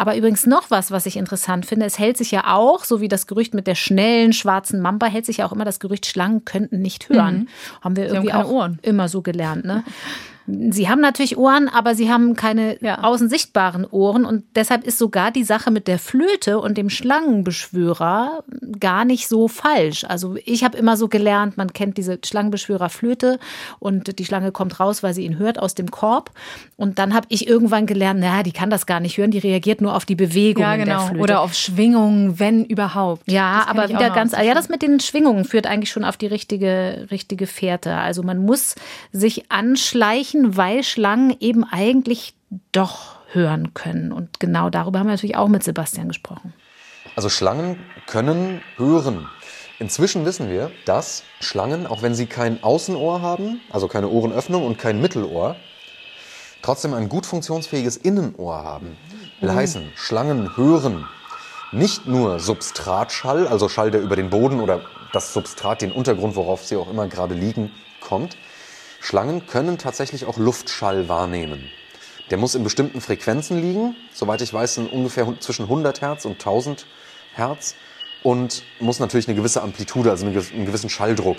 Aber 0.00 0.16
übrigens 0.16 0.46
noch 0.46 0.70
was, 0.70 0.90
was 0.90 1.04
ich 1.04 1.18
interessant 1.18 1.66
finde, 1.66 1.84
es 1.84 1.98
hält 1.98 2.16
sich 2.16 2.30
ja 2.30 2.54
auch, 2.54 2.84
so 2.84 3.02
wie 3.02 3.08
das 3.08 3.26
Gerücht 3.26 3.52
mit 3.52 3.66
der 3.66 3.74
schnellen 3.74 4.32
schwarzen 4.32 4.80
Mamba, 4.80 5.06
hält 5.06 5.26
sich 5.26 5.38
ja 5.38 5.46
auch 5.46 5.52
immer 5.52 5.66
das 5.66 5.78
Gerücht, 5.78 6.06
Schlangen 6.06 6.46
könnten 6.46 6.80
nicht 6.80 7.10
hören. 7.10 7.40
Mhm. 7.40 7.48
Haben 7.82 7.96
wir 7.96 8.06
irgendwie 8.06 8.32
haben 8.32 8.46
auch 8.46 8.50
Ohren. 8.50 8.78
immer 8.80 9.10
so 9.10 9.20
gelernt. 9.20 9.64
Ne? 9.66 9.84
Sie 10.46 10.88
haben 10.88 11.00
natürlich 11.00 11.36
Ohren, 11.36 11.68
aber 11.68 11.94
sie 11.94 12.10
haben 12.10 12.34
keine 12.34 12.82
ja. 12.82 13.02
außen 13.02 13.28
sichtbaren 13.28 13.86
Ohren. 13.86 14.24
Und 14.24 14.44
deshalb 14.54 14.84
ist 14.84 14.98
sogar 14.98 15.30
die 15.30 15.44
Sache 15.44 15.70
mit 15.70 15.86
der 15.86 15.98
Flöte 15.98 16.58
und 16.58 16.76
dem 16.76 16.90
Schlangenbeschwörer 16.90 18.44
gar 18.78 19.04
nicht 19.04 19.28
so 19.28 19.48
falsch. 19.48 20.04
Also 20.04 20.36
ich 20.44 20.64
habe 20.64 20.76
immer 20.78 20.96
so 20.96 21.08
gelernt, 21.08 21.56
man 21.56 21.72
kennt 21.72 21.98
diese 21.98 22.18
Schlangenbeschwörer-Flöte 22.24 23.38
und 23.78 24.18
die 24.18 24.24
Schlange 24.24 24.52
kommt 24.52 24.80
raus, 24.80 25.02
weil 25.02 25.14
sie 25.14 25.24
ihn 25.24 25.38
hört 25.38 25.58
aus 25.58 25.74
dem 25.74 25.90
Korb. 25.90 26.30
Und 26.76 26.98
dann 26.98 27.14
habe 27.14 27.26
ich 27.28 27.46
irgendwann 27.46 27.86
gelernt, 27.86 28.20
naja, 28.20 28.42
die 28.42 28.52
kann 28.52 28.70
das 28.70 28.86
gar 28.86 29.00
nicht 29.00 29.18
hören, 29.18 29.30
die 29.30 29.38
reagiert 29.38 29.80
nur 29.80 29.94
auf 29.94 30.04
die 30.04 30.16
Bewegung 30.16 30.62
ja, 30.62 30.76
genau. 30.76 30.98
der 30.98 31.08
Flöte. 31.08 31.22
Oder 31.22 31.40
auf 31.40 31.54
Schwingungen, 31.54 32.38
wenn 32.38 32.64
überhaupt. 32.64 33.30
Ja, 33.30 33.66
aber 33.68 33.88
wieder 33.88 34.10
ganz, 34.10 34.32
ja, 34.32 34.54
das 34.54 34.68
mit 34.68 34.82
den 34.82 35.00
Schwingungen 35.00 35.44
führt 35.44 35.66
eigentlich 35.66 35.90
schon 35.90 36.04
auf 36.04 36.16
die 36.16 36.26
richtige, 36.26 37.06
richtige 37.10 37.46
Fährte. 37.46 37.96
Also 37.96 38.22
man 38.22 38.38
muss 38.38 38.74
sich 39.12 39.50
anschleichen, 39.50 40.29
sprechen, 40.30 40.56
weil 40.56 40.82
Schlangen 40.82 41.36
eben 41.40 41.64
eigentlich 41.64 42.34
doch 42.72 43.16
hören 43.32 43.74
können. 43.74 44.12
Und 44.12 44.40
genau 44.40 44.70
darüber 44.70 44.98
haben 44.98 45.06
wir 45.06 45.12
natürlich 45.12 45.36
auch 45.36 45.48
mit 45.48 45.62
Sebastian 45.62 46.08
gesprochen. 46.08 46.52
Also 47.16 47.28
Schlangen 47.28 47.78
können 48.06 48.60
hören. 48.76 49.28
Inzwischen 49.78 50.24
wissen 50.24 50.50
wir, 50.50 50.70
dass 50.84 51.22
Schlangen, 51.40 51.86
auch 51.86 52.02
wenn 52.02 52.14
sie 52.14 52.26
kein 52.26 52.62
Außenohr 52.62 53.22
haben, 53.22 53.60
also 53.70 53.88
keine 53.88 54.08
Ohrenöffnung 54.08 54.64
und 54.64 54.78
kein 54.78 55.00
Mittelohr, 55.00 55.56
trotzdem 56.62 56.92
ein 56.92 57.08
gut 57.08 57.24
funktionsfähiges 57.24 57.96
Innenohr 57.96 58.62
haben. 58.62 58.96
Will 59.40 59.50
mhm. 59.50 59.54
heißen, 59.54 59.92
Schlangen 59.94 60.56
hören 60.56 61.06
nicht 61.72 62.06
nur 62.06 62.40
Substratschall, 62.40 63.46
also 63.46 63.68
Schall, 63.68 63.90
der 63.90 64.02
über 64.02 64.16
den 64.16 64.28
Boden 64.28 64.60
oder 64.60 64.82
das 65.12 65.32
Substrat, 65.32 65.82
den 65.82 65.92
Untergrund, 65.92 66.36
worauf 66.36 66.64
sie 66.64 66.76
auch 66.76 66.90
immer 66.90 67.06
gerade 67.06 67.34
liegen, 67.34 67.70
kommt, 68.00 68.36
Schlangen 69.00 69.46
können 69.46 69.78
tatsächlich 69.78 70.26
auch 70.26 70.36
Luftschall 70.36 71.08
wahrnehmen. 71.08 71.70
Der 72.30 72.38
muss 72.38 72.54
in 72.54 72.62
bestimmten 72.62 73.00
Frequenzen 73.00 73.60
liegen, 73.60 73.96
soweit 74.12 74.40
ich 74.40 74.52
weiß, 74.52 74.78
ungefähr 74.78 75.26
zwischen 75.40 75.64
100 75.64 76.00
Hertz 76.00 76.24
und 76.24 76.32
1000 76.32 76.86
Hertz 77.34 77.74
und 78.22 78.62
muss 78.78 79.00
natürlich 79.00 79.26
eine 79.26 79.36
gewisse 79.36 79.62
Amplitude, 79.62 80.10
also 80.10 80.26
einen 80.26 80.66
gewissen 80.66 80.90
Schalldruck 80.90 81.38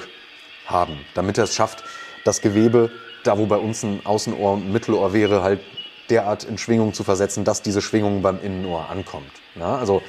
haben, 0.65 1.05
damit 1.13 1.37
er 1.37 1.45
es 1.45 1.55
schafft, 1.55 1.83
das 2.25 2.41
Gewebe, 2.41 2.91
da 3.23 3.37
wo 3.37 3.45
bei 3.45 3.57
uns 3.57 3.83
ein 3.83 4.05
Außenohr 4.05 4.53
und 4.53 4.65
ein 4.65 4.71
Mittelohr 4.71 5.13
wäre, 5.13 5.43
halt 5.43 5.61
derart 6.09 6.43
in 6.43 6.57
Schwingung 6.57 6.93
zu 6.93 7.03
versetzen, 7.03 7.45
dass 7.45 7.61
diese 7.61 7.81
Schwingung 7.81 8.21
beim 8.21 8.41
Innenohr 8.41 8.89
ankommt. 8.89 9.31
Ja, 9.55 9.77
also 9.77 10.01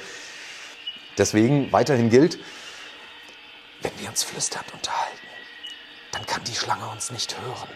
deswegen 1.17 1.71
weiterhin 1.71 2.09
gilt, 2.09 2.39
wenn 3.81 3.91
wir 3.99 4.09
uns 4.09 4.23
flüsternd 4.23 4.65
unterhalten, 4.73 5.22
dann 6.13 6.25
kann 6.25 6.43
die 6.45 6.55
Schlange 6.55 6.87
uns 6.93 7.11
nicht 7.11 7.35
hören. 7.41 7.69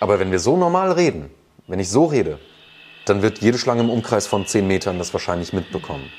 Aber 0.00 0.18
wenn 0.18 0.32
wir 0.32 0.40
so 0.40 0.56
normal 0.56 0.90
reden, 0.92 1.30
wenn 1.68 1.78
ich 1.78 1.88
so 1.88 2.06
rede, 2.06 2.40
dann 3.04 3.22
wird 3.22 3.38
jede 3.38 3.58
Schlange 3.58 3.82
im 3.82 3.90
Umkreis 3.90 4.26
von 4.26 4.46
10 4.46 4.66
Metern 4.66 4.98
das 4.98 5.12
wahrscheinlich 5.12 5.52
mitbekommen. 5.52 6.10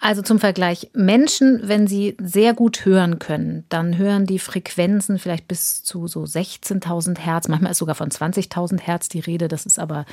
Also 0.00 0.20
zum 0.20 0.38
Vergleich, 0.38 0.90
Menschen, 0.92 1.60
wenn 1.64 1.86
sie 1.86 2.14
sehr 2.20 2.52
gut 2.52 2.84
hören 2.84 3.18
können, 3.18 3.64
dann 3.70 3.96
hören 3.96 4.26
die 4.26 4.38
Frequenzen 4.38 5.18
vielleicht 5.18 5.48
bis 5.48 5.82
zu 5.82 6.08
so 6.08 6.24
16.000 6.24 7.18
Hertz, 7.18 7.48
manchmal 7.48 7.72
ist 7.72 7.78
sogar 7.78 7.94
von 7.94 8.10
20.000 8.10 8.80
Hertz 8.80 9.08
die 9.08 9.20
Rede, 9.20 9.48
das 9.48 9.64
ist 9.64 9.78
aber 9.78 10.04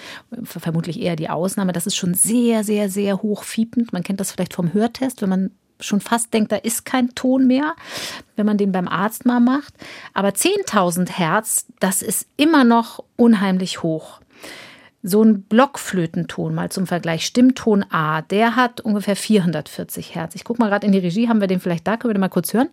vermutlich 0.44 1.02
eher 1.02 1.18
die 1.18 1.30
Ausnahme. 1.30 1.74
Das 1.74 1.88
ist 1.88 1.98
schon 1.98 2.14
sehr, 2.14 2.64
sehr, 2.64 2.90
sehr 2.90 3.22
hoch 3.22 3.44
fiepend. 3.44 3.92
Man 3.92 4.04
kennt 4.04 4.22
das 4.22 4.32
vielleicht 4.32 4.54
vom 4.54 4.74
Hörtest, 4.74 5.22
wenn 5.22 5.30
man 5.30 5.52
schon 5.82 6.02
fast 6.02 6.34
denkt, 6.34 6.52
da 6.52 6.56
ist 6.58 6.86
kein 6.86 7.14
Ton 7.16 7.48
mehr, 7.48 7.76
wenn 8.36 8.46
man 8.46 8.58
den 8.58 8.72
beim 8.72 8.88
Arzt 8.88 9.26
mal 9.26 9.40
macht. 9.40 9.74
Aber 10.14 10.30
10.000 10.30 11.10
Hertz, 11.10 11.66
das 11.80 12.02
ist 12.02 12.28
immer 12.38 12.64
noch 12.64 13.04
unheimlich 13.18 13.84
hoch. 13.84 14.20
So 15.04 15.24
ein 15.24 15.42
Blockflötenton, 15.42 16.54
mal 16.54 16.72
zum 16.72 16.86
Vergleich, 16.86 17.26
Stimmton 17.26 17.84
A, 17.92 18.22
der 18.22 18.56
hat 18.56 18.82
ungefähr 18.82 19.16
440 19.16 20.14
Hertz. 20.14 20.36
Ich 20.36 20.44
gucke 20.44 20.62
mal 20.62 20.70
gerade 20.70 20.86
in 20.86 20.94
die 20.94 21.00
Regie, 21.00 21.28
haben 21.28 21.42
wir 21.42 21.48
den 21.48 21.60
vielleicht 21.60 21.88
da? 21.88 21.98
Können 21.98 22.12
wir 22.12 22.16
den 22.16 22.22
mal 22.22 22.30
kurz 22.30 22.54
hören? 22.54 22.70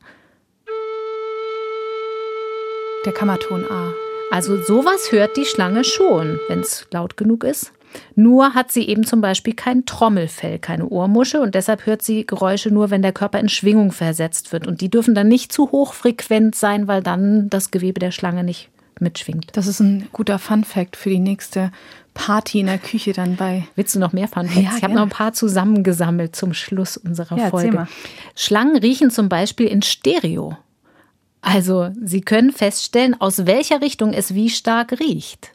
Der 3.07 3.13
Kammerton 3.13 3.65
A. 3.71 3.95
Also 4.31 4.63
sowas 4.63 5.11
hört 5.11 5.39
die 5.39 5.47
Schlange 5.47 5.85
schon, 5.85 6.39
wenn 6.49 6.61
es 6.61 6.87
laut 6.91 7.17
genug 7.17 7.45
ist. 7.45 7.73
Nur 8.15 8.55
hat 8.55 8.73
sie 8.73 8.89
eben 8.89 9.05
zum 9.05 9.21
Beispiel 9.21 9.55
kein 9.55 9.87
Trommelfell, 9.87 10.59
keine 10.59 10.89
Ohrmuschel 10.89 11.41
und 11.41 11.55
deshalb 11.55 11.87
hört 11.87 12.03
sie 12.03 12.27
Geräusche 12.27 12.71
nur, 12.71 12.91
wenn 12.91 13.03
der 13.03 13.13
Körper 13.13 13.41
in 13.41 13.49
Schwingung 13.49 13.93
versetzt 13.93 14.53
wird. 14.53 14.67
Und 14.67 14.81
die 14.81 14.91
dürfen 14.91 15.15
dann 15.15 15.29
nicht 15.29 15.53
zu 15.53 15.71
hochfrequent 15.71 16.55
sein, 16.55 16.89
weil 16.89 17.03
dann 17.03 17.49
das 17.51 17.71
Gewebe 17.71 18.01
der 18.01 18.11
Schlange 18.11 18.45
nicht 18.45 18.69
mitschwingt. 19.01 19.57
Das 19.57 19.67
ist 19.67 19.81
ein 19.81 20.09
guter 20.13 20.39
Fun-Fact 20.39 20.97
für 20.97 21.11
die 21.11 21.21
nächste 21.21 21.71
Party 22.15 22.61
in 22.61 22.67
der 22.67 22.79
Küche 22.79 23.13
dann 23.13 23.37
bei. 23.37 23.67
Willst 23.77 23.95
du 23.95 24.01
noch 24.01 24.13
mehr 24.13 24.29
Fun 24.29 24.49
Facts? 24.49 24.63
Ja, 24.63 24.77
ich 24.77 24.83
habe 24.83 24.95
noch 24.95 25.03
ein 25.03 25.09
paar 25.09 25.33
zusammengesammelt 25.33 26.35
zum 26.35 26.53
Schluss 26.53 26.97
unserer 26.97 27.39
ja, 27.39 27.51
Folge. 27.51 27.87
Schlangen 28.35 28.77
riechen 28.77 29.11
zum 29.11 29.29
Beispiel 29.29 29.67
in 29.67 29.83
Stereo. 29.83 30.57
Also, 31.41 31.91
sie 32.03 32.21
können 32.21 32.51
feststellen, 32.51 33.19
aus 33.21 33.47
welcher 33.47 33.81
Richtung 33.81 34.13
es 34.13 34.35
wie 34.35 34.51
stark 34.51 34.99
riecht. 34.99 35.53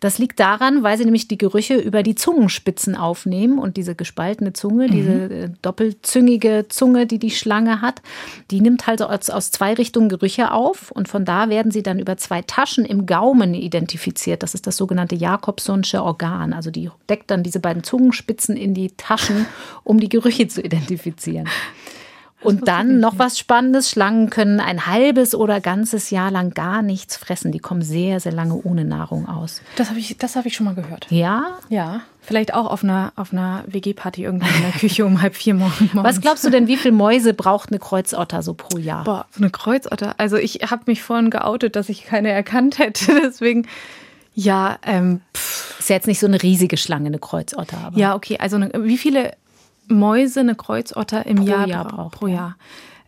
Das 0.00 0.18
liegt 0.18 0.38
daran, 0.38 0.82
weil 0.82 0.96
sie 0.96 1.04
nämlich 1.04 1.26
die 1.26 1.38
Gerüche 1.38 1.74
über 1.74 2.02
die 2.02 2.14
Zungenspitzen 2.14 2.94
aufnehmen 2.94 3.58
und 3.58 3.76
diese 3.76 3.94
gespaltene 3.94 4.52
Zunge, 4.52 4.86
mhm. 4.86 4.92
diese 4.92 5.12
äh, 5.12 5.50
doppelzüngige 5.62 6.66
Zunge, 6.68 7.06
die 7.06 7.18
die 7.18 7.30
Schlange 7.30 7.80
hat, 7.80 8.00
die 8.50 8.60
nimmt 8.60 8.86
halt 8.86 9.02
aus, 9.02 9.28
aus 9.30 9.50
zwei 9.50 9.74
Richtungen 9.74 10.08
Gerüche 10.08 10.52
auf 10.52 10.92
und 10.92 11.08
von 11.08 11.24
da 11.24 11.48
werden 11.48 11.72
sie 11.72 11.82
dann 11.82 11.98
über 11.98 12.16
zwei 12.16 12.42
Taschen 12.42 12.84
im 12.84 13.06
Gaumen 13.06 13.54
identifiziert. 13.54 14.42
Das 14.42 14.54
ist 14.54 14.66
das 14.66 14.76
sogenannte 14.76 15.16
Jakobsonsche 15.16 16.02
Organ. 16.02 16.52
Also 16.52 16.70
die 16.70 16.90
deckt 17.08 17.30
dann 17.30 17.42
diese 17.42 17.60
beiden 17.60 17.82
Zungenspitzen 17.82 18.56
in 18.56 18.74
die 18.74 18.92
Taschen, 18.96 19.46
um 19.82 19.98
die 19.98 20.08
Gerüche 20.08 20.46
zu 20.46 20.62
identifizieren. 20.62 21.48
Und 22.42 22.68
dann 22.68 23.00
noch 23.00 23.18
was 23.18 23.38
Spannendes. 23.38 23.90
Schlangen 23.90 24.30
können 24.30 24.60
ein 24.60 24.86
halbes 24.86 25.34
oder 25.34 25.60
ganzes 25.60 26.10
Jahr 26.10 26.30
lang 26.30 26.50
gar 26.50 26.82
nichts 26.82 27.16
fressen. 27.16 27.50
Die 27.50 27.58
kommen 27.58 27.82
sehr, 27.82 28.20
sehr 28.20 28.32
lange 28.32 28.54
ohne 28.62 28.84
Nahrung 28.84 29.28
aus. 29.28 29.60
Das 29.76 29.88
habe 29.90 29.98
ich, 29.98 30.16
hab 30.20 30.46
ich 30.46 30.54
schon 30.54 30.66
mal 30.66 30.74
gehört. 30.74 31.06
Ja? 31.10 31.58
Ja. 31.68 32.02
Vielleicht 32.20 32.54
auch 32.54 32.66
auf 32.70 32.84
einer, 32.84 33.12
auf 33.16 33.32
einer 33.32 33.64
WG-Party 33.66 34.22
irgendwann 34.22 34.54
in 34.54 34.62
der 34.62 34.72
Küche 34.78 35.04
um 35.04 35.20
halb 35.20 35.34
vier 35.34 35.54
morgens. 35.54 35.90
Was 35.94 36.20
glaubst 36.20 36.44
du 36.44 36.50
denn, 36.50 36.68
wie 36.68 36.76
viele 36.76 36.92
Mäuse 36.92 37.34
braucht 37.34 37.70
eine 37.70 37.78
Kreuzotter 37.78 38.42
so 38.42 38.54
pro 38.54 38.78
Jahr? 38.78 39.04
Boah, 39.04 39.26
so 39.32 39.40
eine 39.40 39.50
Kreuzotter. 39.50 40.14
Also 40.18 40.36
ich 40.36 40.60
habe 40.70 40.82
mich 40.86 41.02
vorhin 41.02 41.30
geoutet, 41.30 41.74
dass 41.74 41.88
ich 41.88 42.04
keine 42.04 42.30
erkannt 42.30 42.78
hätte. 42.78 43.20
Deswegen, 43.24 43.66
ja, 44.34 44.78
ähm, 44.84 45.22
pff. 45.34 45.80
Ist 45.80 45.88
ja 45.88 45.96
jetzt 45.96 46.06
nicht 46.06 46.20
so 46.20 46.26
eine 46.26 46.42
riesige 46.42 46.76
Schlange, 46.76 47.06
eine 47.06 47.18
Kreuzotter. 47.18 47.78
Aber. 47.78 47.98
Ja, 47.98 48.14
okay. 48.14 48.36
Also 48.38 48.56
eine, 48.56 48.70
wie 48.84 48.98
viele 48.98 49.32
Mäuse 49.88 50.40
eine 50.40 50.54
Kreuzotter 50.54 51.26
im 51.26 51.36
pro 51.36 51.44
Jahr, 51.44 51.66
Jahr 51.66 51.84
braucht. 51.88 52.14
Pro 52.14 52.26
Jahr. 52.26 52.56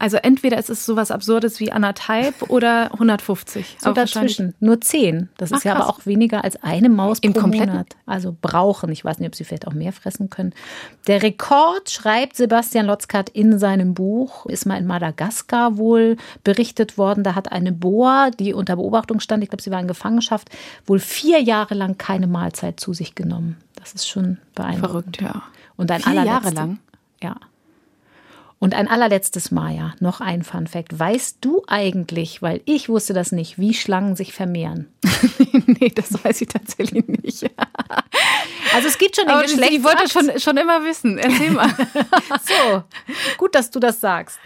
Also 0.00 0.16
entweder 0.16 0.56
ist 0.56 0.70
es 0.70 0.86
sowas 0.86 1.10
Absurdes 1.10 1.60
wie 1.60 1.72
anderthalb 1.72 2.34
oder 2.48 2.90
150. 2.94 3.76
So 3.80 3.92
dazwischen. 3.92 4.54
Nur 4.58 4.80
zehn. 4.80 5.28
Das 5.36 5.52
Ach, 5.52 5.58
ist 5.58 5.64
ja 5.64 5.74
krass. 5.74 5.82
aber 5.82 5.90
auch 5.90 6.06
weniger 6.06 6.42
als 6.42 6.60
eine 6.62 6.88
Maus 6.88 7.18
Im 7.18 7.34
pro 7.34 7.42
Kompletten? 7.42 7.72
Monat. 7.72 7.96
Also 8.06 8.34
brauchen. 8.40 8.90
Ich 8.92 9.04
weiß 9.04 9.18
nicht, 9.18 9.28
ob 9.28 9.34
sie 9.34 9.44
vielleicht 9.44 9.68
auch 9.68 9.74
mehr 9.74 9.92
fressen 9.92 10.30
können. 10.30 10.54
Der 11.06 11.22
Rekord, 11.22 11.90
schreibt 11.90 12.36
Sebastian 12.36 12.86
Lotzkat 12.86 13.28
in 13.28 13.58
seinem 13.58 13.92
Buch, 13.92 14.46
ist 14.46 14.64
mal 14.64 14.78
in 14.78 14.86
Madagaskar 14.86 15.76
wohl 15.76 16.16
berichtet 16.44 16.96
worden. 16.96 17.22
Da 17.22 17.34
hat 17.34 17.52
eine 17.52 17.70
Boa, 17.72 18.30
die 18.30 18.54
unter 18.54 18.76
Beobachtung 18.76 19.20
stand, 19.20 19.42
ich 19.44 19.50
glaube, 19.50 19.62
sie 19.62 19.70
war 19.70 19.80
in 19.80 19.86
Gefangenschaft, 19.86 20.48
wohl 20.86 20.98
vier 20.98 21.42
Jahre 21.42 21.74
lang 21.74 21.98
keine 21.98 22.26
Mahlzeit 22.26 22.80
zu 22.80 22.94
sich 22.94 23.14
genommen. 23.14 23.58
Das 23.74 23.92
ist 23.92 24.08
schon 24.08 24.38
beeindruckend. 24.54 25.18
Verrückt, 25.18 25.20
ja. 25.20 25.42
Und 25.80 25.90
ein 25.90 26.02
Vier 26.02 26.24
Jahre 26.24 26.50
lang? 26.50 26.78
Ja. 27.22 27.36
Und 28.58 28.74
ein 28.74 28.86
allerletztes 28.86 29.50
Mal, 29.50 29.74
ja, 29.74 29.94
noch 30.00 30.20
ein 30.20 30.42
Fun 30.42 30.66
Fact. 30.66 30.98
Weißt 30.98 31.38
du 31.40 31.62
eigentlich, 31.66 32.42
weil 32.42 32.60
ich 32.66 32.90
wusste 32.90 33.14
das 33.14 33.32
nicht, 33.32 33.58
wie 33.58 33.72
Schlangen 33.72 34.14
sich 34.14 34.34
vermehren? 34.34 34.92
nee, 35.66 35.88
das 35.88 36.22
weiß 36.22 36.42
ich 36.42 36.48
tatsächlich 36.48 37.08
nicht. 37.08 37.50
Also 38.74 38.88
es 38.88 38.98
gibt 38.98 39.16
schon 39.16 39.26
den 39.26 39.40
Geschlechtsakt. 39.40 39.72
Ich 39.72 39.82
wollte 39.82 40.08
schon, 40.10 40.38
schon 40.38 40.56
immer 40.58 40.84
wissen. 40.84 41.16
Erzähl 41.16 41.50
mal. 41.50 41.70
so, 42.44 42.82
gut, 43.38 43.54
dass 43.54 43.70
du 43.70 43.80
das 43.80 44.00
sagst. 44.00 44.38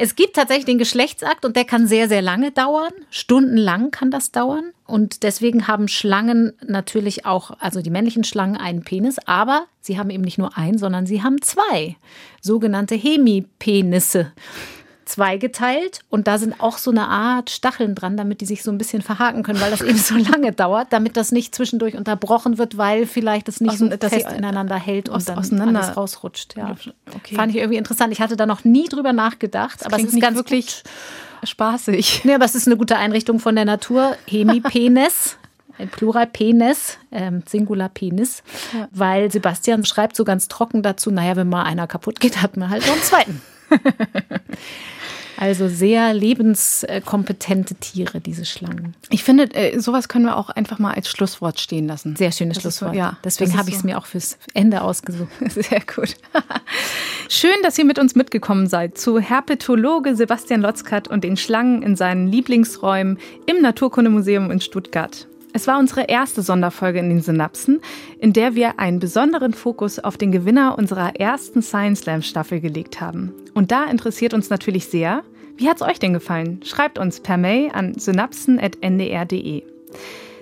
Es 0.00 0.14
gibt 0.14 0.36
tatsächlich 0.36 0.64
den 0.64 0.78
Geschlechtsakt 0.78 1.44
und 1.44 1.56
der 1.56 1.64
kann 1.64 1.88
sehr, 1.88 2.08
sehr 2.08 2.22
lange 2.22 2.52
dauern. 2.52 2.92
Stundenlang 3.10 3.90
kann 3.90 4.12
das 4.12 4.30
dauern. 4.30 4.70
Und 4.86 5.24
deswegen 5.24 5.66
haben 5.66 5.88
Schlangen 5.88 6.52
natürlich 6.64 7.26
auch, 7.26 7.50
also 7.58 7.82
die 7.82 7.90
männlichen 7.90 8.22
Schlangen, 8.22 8.56
einen 8.56 8.84
Penis, 8.84 9.16
aber 9.26 9.66
sie 9.80 9.98
haben 9.98 10.10
eben 10.10 10.22
nicht 10.22 10.38
nur 10.38 10.56
einen, 10.56 10.78
sondern 10.78 11.06
sie 11.06 11.24
haben 11.24 11.42
zwei 11.42 11.96
sogenannte 12.40 12.94
Hemipenisse 12.94 14.30
zweigeteilt 15.08 16.00
und 16.10 16.28
da 16.28 16.38
sind 16.38 16.60
auch 16.60 16.78
so 16.78 16.90
eine 16.90 17.08
Art 17.08 17.50
Stacheln 17.50 17.94
dran, 17.94 18.16
damit 18.16 18.40
die 18.40 18.46
sich 18.46 18.62
so 18.62 18.70
ein 18.70 18.78
bisschen 18.78 19.02
verhaken 19.02 19.42
können, 19.42 19.60
weil 19.60 19.70
das 19.70 19.80
eben 19.80 19.96
so 19.96 20.16
lange 20.16 20.52
dauert, 20.52 20.88
damit 20.92 21.16
das 21.16 21.32
nicht 21.32 21.54
zwischendurch 21.54 21.96
unterbrochen 21.96 22.58
wird, 22.58 22.76
weil 22.76 23.06
vielleicht 23.06 23.48
es 23.48 23.60
nicht 23.60 23.72
Aus, 23.72 23.78
so 23.78 23.88
fest 23.88 24.32
ineinander 24.36 24.76
hält 24.76 25.08
und 25.08 25.28
dann 25.28 25.38
auseinander. 25.38 25.80
alles 25.80 25.96
rausrutscht. 25.96 26.56
Ja. 26.56 26.76
Okay. 27.14 27.34
Fand 27.34 27.52
ich 27.52 27.58
irgendwie 27.58 27.78
interessant. 27.78 28.12
Ich 28.12 28.20
hatte 28.20 28.36
da 28.36 28.46
noch 28.46 28.64
nie 28.64 28.88
drüber 28.88 29.12
nachgedacht, 29.12 29.80
das 29.80 29.86
aber 29.86 29.96
es 29.96 30.12
ist 30.12 30.20
ganz 30.20 30.36
wirklich 30.36 30.82
gut. 30.84 31.48
spaßig. 31.48 32.24
Ja, 32.24 32.34
aber 32.34 32.44
es 32.44 32.54
ist 32.54 32.66
eine 32.66 32.76
gute 32.76 32.96
Einrichtung 32.96 33.40
von 33.40 33.54
der 33.54 33.64
Natur. 33.64 34.16
Hemipenis. 34.26 35.36
Plural 35.92 36.26
Penis, 36.26 36.98
ähm, 37.12 37.44
Singular 37.46 37.88
Penis, 37.88 38.42
ja. 38.74 38.88
weil 38.90 39.30
Sebastian 39.30 39.84
schreibt 39.84 40.16
so 40.16 40.24
ganz 40.24 40.48
trocken 40.48 40.82
dazu, 40.82 41.12
naja, 41.12 41.36
wenn 41.36 41.48
mal 41.48 41.62
einer 41.62 41.86
kaputt 41.86 42.18
geht, 42.18 42.42
hat 42.42 42.56
man 42.56 42.68
halt 42.68 42.84
noch 42.84 42.94
einen 42.94 43.02
zweiten. 43.02 43.42
Also 45.40 45.68
sehr 45.68 46.12
lebenskompetente 46.14 47.76
Tiere, 47.76 48.20
diese 48.20 48.44
Schlangen. 48.44 48.96
Ich 49.08 49.22
finde, 49.22 49.44
äh, 49.54 49.78
sowas 49.78 50.08
können 50.08 50.24
wir 50.24 50.36
auch 50.36 50.50
einfach 50.50 50.80
mal 50.80 50.94
als 50.94 51.08
Schlusswort 51.08 51.60
stehen 51.60 51.86
lassen. 51.86 52.16
Sehr 52.16 52.32
schönes 52.32 52.56
das 52.56 52.62
Schlusswort. 52.62 52.94
So, 52.94 52.98
ja, 52.98 53.18
Deswegen 53.22 53.56
habe 53.56 53.68
ich 53.68 53.76
es 53.76 53.82
so. 53.82 53.86
mir 53.86 53.98
auch 53.98 54.06
fürs 54.06 54.36
Ende 54.52 54.82
ausgesucht. 54.82 55.30
Sehr 55.48 55.80
gut. 55.80 56.16
Schön, 57.28 57.54
dass 57.62 57.78
ihr 57.78 57.84
mit 57.84 58.00
uns 58.00 58.16
mitgekommen 58.16 58.66
seid 58.66 58.98
zu 58.98 59.20
Herpetologe 59.20 60.16
Sebastian 60.16 60.60
Lotzkat 60.60 61.06
und 61.06 61.22
den 61.22 61.36
Schlangen 61.36 61.82
in 61.82 61.94
seinen 61.94 62.26
Lieblingsräumen 62.26 63.18
im 63.46 63.62
Naturkundemuseum 63.62 64.50
in 64.50 64.60
Stuttgart. 64.60 65.27
Es 65.52 65.66
war 65.66 65.78
unsere 65.78 66.02
erste 66.02 66.42
Sonderfolge 66.42 66.98
in 66.98 67.08
den 67.08 67.22
Synapsen, 67.22 67.80
in 68.18 68.32
der 68.32 68.54
wir 68.54 68.78
einen 68.78 68.98
besonderen 68.98 69.54
Fokus 69.54 69.98
auf 69.98 70.16
den 70.16 70.30
Gewinner 70.30 70.76
unserer 70.76 71.16
ersten 71.16 71.62
Science 71.62 72.00
Slam 72.00 72.22
Staffel 72.22 72.60
gelegt 72.60 73.00
haben. 73.00 73.32
Und 73.54 73.72
da 73.72 73.84
interessiert 73.84 74.34
uns 74.34 74.50
natürlich 74.50 74.86
sehr, 74.86 75.22
wie 75.56 75.68
hat 75.68 75.76
es 75.76 75.82
euch 75.82 75.98
denn 75.98 76.12
gefallen? 76.12 76.60
Schreibt 76.64 76.98
uns 76.98 77.20
per 77.20 77.36
Mail 77.36 77.70
an 77.72 77.98
synapsen.ndr.de. 77.98 79.62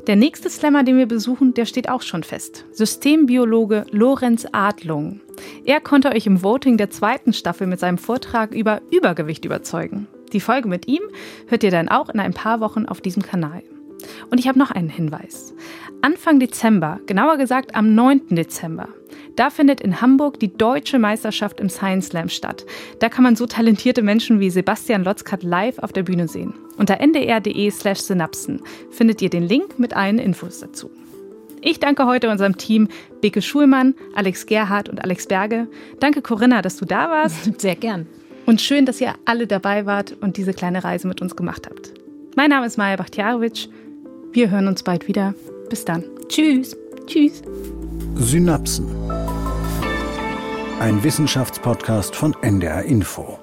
Der 0.07 0.16
nächste 0.16 0.50
Slammer, 0.50 0.84
den 0.84 0.98
wir 0.98 1.07
besuchen, 1.07 1.54
der 1.54 1.66
steht 1.66 1.88
auch 1.88 2.02
schon 2.02 2.22
fest. 2.22 2.64
Systembiologe 2.72 3.86
Lorenz 3.90 4.46
Adlung. 4.52 5.20
Er 5.64 5.80
konnte 5.80 6.11
euch 6.11 6.26
im 6.26 6.42
Voting 6.42 6.76
der 6.76 6.90
zweiten 6.90 7.32
Staffel 7.32 7.66
mit 7.66 7.80
seinem 7.80 7.98
Vortrag 7.98 8.52
über 8.54 8.82
Übergewicht 8.92 9.44
überzeugen. 9.44 10.07
Die 10.32 10.40
Folge 10.40 10.68
mit 10.68 10.86
ihm 10.86 11.02
hört 11.48 11.64
ihr 11.64 11.70
dann 11.70 11.88
auch 11.88 12.09
in 12.09 12.20
ein 12.20 12.34
paar 12.34 12.61
Wochen 12.61 12.86
auf 12.86 13.00
diesem 13.00 13.22
Kanal. 13.22 13.62
Und 14.30 14.38
ich 14.38 14.48
habe 14.48 14.59
noch 14.59 14.70
einen 14.70 14.88
Hinweis. 14.88 15.54
Anfang 16.02 16.40
Dezember, 16.40 17.00
genauer 17.07 17.36
gesagt 17.36 17.74
am 17.74 17.94
9. 17.94 18.28
Dezember, 18.30 18.88
da 19.36 19.50
findet 19.50 19.80
in 19.82 20.00
Hamburg 20.00 20.40
die 20.40 20.57
deutsche 20.57 20.98
Meisterschaft 20.98 21.61
im 21.61 21.68
Science 21.68 22.09
Slam 22.09 22.28
statt. 22.28 22.64
Da 23.00 23.09
kann 23.09 23.22
man 23.22 23.36
so 23.36 23.46
talentierte 23.46 24.02
Menschen 24.02 24.40
wie 24.40 24.50
Sebastian 24.50 25.04
Lotzkat 25.04 25.42
live 25.42 25.78
auf 25.78 25.92
der 25.92 26.04
Bühne 26.04 26.26
sehen. 26.26 26.54
Unter 26.78 27.00
ndr.de 27.00 27.70
slash 27.70 28.00
synapsen 28.00 28.62
findet 28.90 29.20
ihr 29.20 29.30
den 29.30 29.42
Link 29.42 29.78
mit 29.78 29.94
allen 29.94 30.18
Infos 30.18 30.61
dazu. 30.61 30.90
Ich 31.61 31.80
danke 31.80 32.07
heute 32.07 32.30
unserem 32.30 32.57
Team 32.57 32.88
Beke 33.20 33.42
Schulmann, 33.42 33.94
Alex 34.14 34.46
Gerhardt 34.46 34.88
und 34.88 35.02
Alex 35.02 35.26
Berge. 35.26 35.66
Danke 36.00 36.22
Corinna, 36.22 36.62
dass 36.62 36.76
du 36.76 36.84
da 36.84 37.11
warst. 37.11 37.61
Sehr 37.61 37.76
gern. 37.76 38.07
Und 38.46 38.61
schön, 38.61 38.86
dass 38.86 39.00
ihr 39.00 39.14
alle 39.24 39.46
dabei 39.46 39.84
wart 39.84 40.16
und 40.20 40.36
diese 40.36 40.54
kleine 40.54 40.84
Reise 40.84 41.09
mit 41.09 41.20
uns 41.20 41.34
gemacht 41.34 41.66
habt. 41.68 41.92
Mein 42.36 42.50
Name 42.50 42.66
ist 42.66 42.78
Maja 42.78 42.96
Bachtjarowitsch. 42.96 43.68
Wir 44.37 44.51
hören 44.51 44.68
uns 44.68 44.82
bald 44.82 45.09
wieder. 45.09 45.32
Bis 45.70 45.87
dann. 45.87 46.05
Tschüss. 46.28 46.76
Tschüss. 47.07 47.41
Synapsen. 48.16 48.87
Ein 50.78 51.03
Wissenschaftspodcast 51.03 52.14
von 52.14 52.37
NDR 52.43 52.82
Info. 52.82 53.39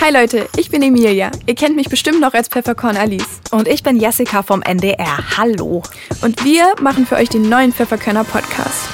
Hi 0.00 0.10
Leute, 0.10 0.48
ich 0.56 0.70
bin 0.70 0.80
Emilia. 0.80 1.30
Ihr 1.44 1.54
kennt 1.54 1.76
mich 1.76 1.90
bestimmt 1.90 2.22
noch 2.22 2.32
als 2.32 2.48
Pfefferkorn 2.48 2.96
Alice. 2.96 3.42
Und 3.50 3.68
ich 3.68 3.82
bin 3.82 4.00
Jessica 4.00 4.42
vom 4.42 4.62
NDR. 4.62 5.18
Hallo. 5.36 5.82
Und 6.22 6.42
wir 6.42 6.64
machen 6.80 7.04
für 7.04 7.16
euch 7.16 7.28
den 7.28 7.50
neuen 7.50 7.74
Pfefferkörner 7.74 8.24
Podcast. 8.24 8.88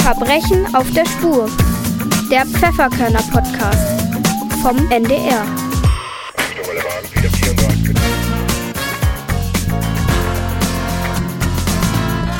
Verbrechen 0.00 0.66
auf 0.74 0.90
der 0.90 1.06
Spur. 1.06 1.48
Der 2.30 2.44
Pfefferkörner 2.44 3.22
Podcast 3.32 4.01
vom 4.62 4.76
NDR. 4.92 5.44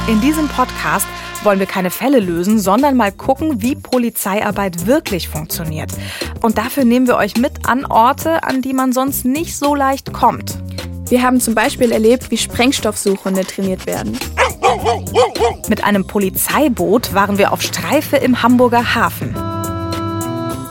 In 0.07 0.21
diesem 0.21 0.47
Podcast 0.47 1.09
wollen 1.43 1.59
wir 1.59 1.67
keine 1.67 1.91
Fälle 1.91 2.21
lösen, 2.21 2.61
sondern 2.61 2.97
mal 2.97 3.11
gucken, 3.11 3.61
wie 3.61 3.75
Polizeiarbeit 3.75 4.87
wirklich 4.87 5.29
funktioniert. 5.29 5.91
Und 6.43 6.59
dafür 6.59 6.85
nehmen 6.85 7.09
wir 7.09 7.17
euch 7.17 7.37
mit 7.37 7.67
an 7.67 7.85
Orte, 7.87 8.45
an 8.45 8.63
die 8.63 8.73
man 8.73 8.93
sonst 8.93 9.25
nicht 9.25 9.57
so 9.57 9.75
leicht 9.75 10.13
kommt. 10.13 10.57
Wir 11.09 11.25
haben 11.25 11.41
zum 11.41 11.57
Beispiel 11.57 11.91
erlebt, 11.91 12.31
wie 12.31 12.39
Sprengstoffsuchhunde 12.39 13.45
trainiert 13.45 13.87
werden. 13.87 14.17
Mit 15.69 15.83
einem 15.83 16.07
Polizeiboot 16.07 17.15
waren 17.15 17.37
wir 17.39 17.53
auf 17.53 17.63
Streife 17.63 18.17
im 18.17 18.45
Hamburger 18.45 18.95
Hafen. 18.95 19.35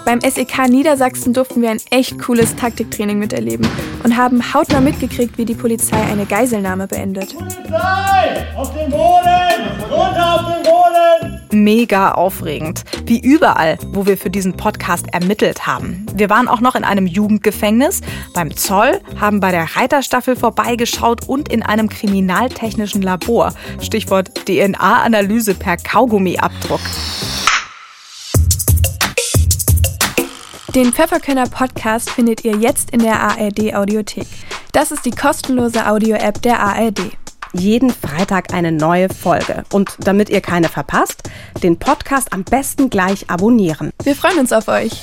Beim 0.03 0.19
SEK 0.19 0.67
Niedersachsen 0.67 1.31
durften 1.33 1.61
wir 1.61 1.69
ein 1.69 1.81
echt 1.91 2.17
cooles 2.19 2.55
Taktiktraining 2.55 3.19
miterleben 3.19 3.67
und 4.03 4.17
haben 4.17 4.53
hautnah 4.53 4.81
mitgekriegt, 4.81 5.37
wie 5.37 5.45
die 5.45 5.53
Polizei 5.53 6.01
eine 6.01 6.25
Geiselnahme 6.25 6.87
beendet. 6.87 7.35
Polizei! 7.35 8.47
Auf 8.55 8.73
den 8.73 8.89
Boden! 8.89 9.91
Runter 9.91 10.35
auf 10.35 10.53
den 10.53 10.63
Boden! 10.63 11.41
Mega 11.51 12.13
aufregend. 12.13 12.83
Wie 13.05 13.19
überall, 13.19 13.77
wo 13.87 14.05
wir 14.05 14.17
für 14.17 14.29
diesen 14.29 14.53
Podcast 14.53 15.05
ermittelt 15.13 15.67
haben. 15.67 16.05
Wir 16.15 16.29
waren 16.29 16.47
auch 16.47 16.61
noch 16.61 16.75
in 16.75 16.83
einem 16.83 17.05
Jugendgefängnis, 17.05 18.01
beim 18.33 18.55
Zoll, 18.55 19.01
haben 19.19 19.39
bei 19.39 19.51
der 19.51 19.75
Reiterstaffel 19.75 20.35
vorbeigeschaut 20.35 21.27
und 21.27 21.49
in 21.49 21.61
einem 21.61 21.89
kriminaltechnischen 21.89 23.01
Labor. 23.01 23.53
Stichwort 23.81 24.45
DNA-Analyse 24.45 25.53
per 25.53 25.77
Kaugummiabdruck. 25.77 26.81
Den 30.75 30.93
Pfefferkönner 30.93 31.49
Podcast 31.49 32.09
findet 32.09 32.45
ihr 32.45 32.55
jetzt 32.55 32.91
in 32.91 33.01
der 33.01 33.19
ARD 33.19 33.75
Audiothek. 33.75 34.27
Das 34.71 34.91
ist 34.91 35.03
die 35.05 35.11
kostenlose 35.11 35.85
Audio-App 35.85 36.41
der 36.41 36.61
ARD. 36.61 37.11
Jeden 37.51 37.89
Freitag 37.89 38.53
eine 38.53 38.71
neue 38.71 39.09
Folge. 39.09 39.65
Und 39.73 39.97
damit 39.99 40.29
ihr 40.29 40.39
keine 40.39 40.69
verpasst, 40.69 41.23
den 41.61 41.77
Podcast 41.77 42.31
am 42.31 42.45
besten 42.45 42.89
gleich 42.89 43.29
abonnieren. 43.29 43.91
Wir 44.03 44.15
freuen 44.15 44.39
uns 44.39 44.53
auf 44.53 44.69
euch. 44.69 44.93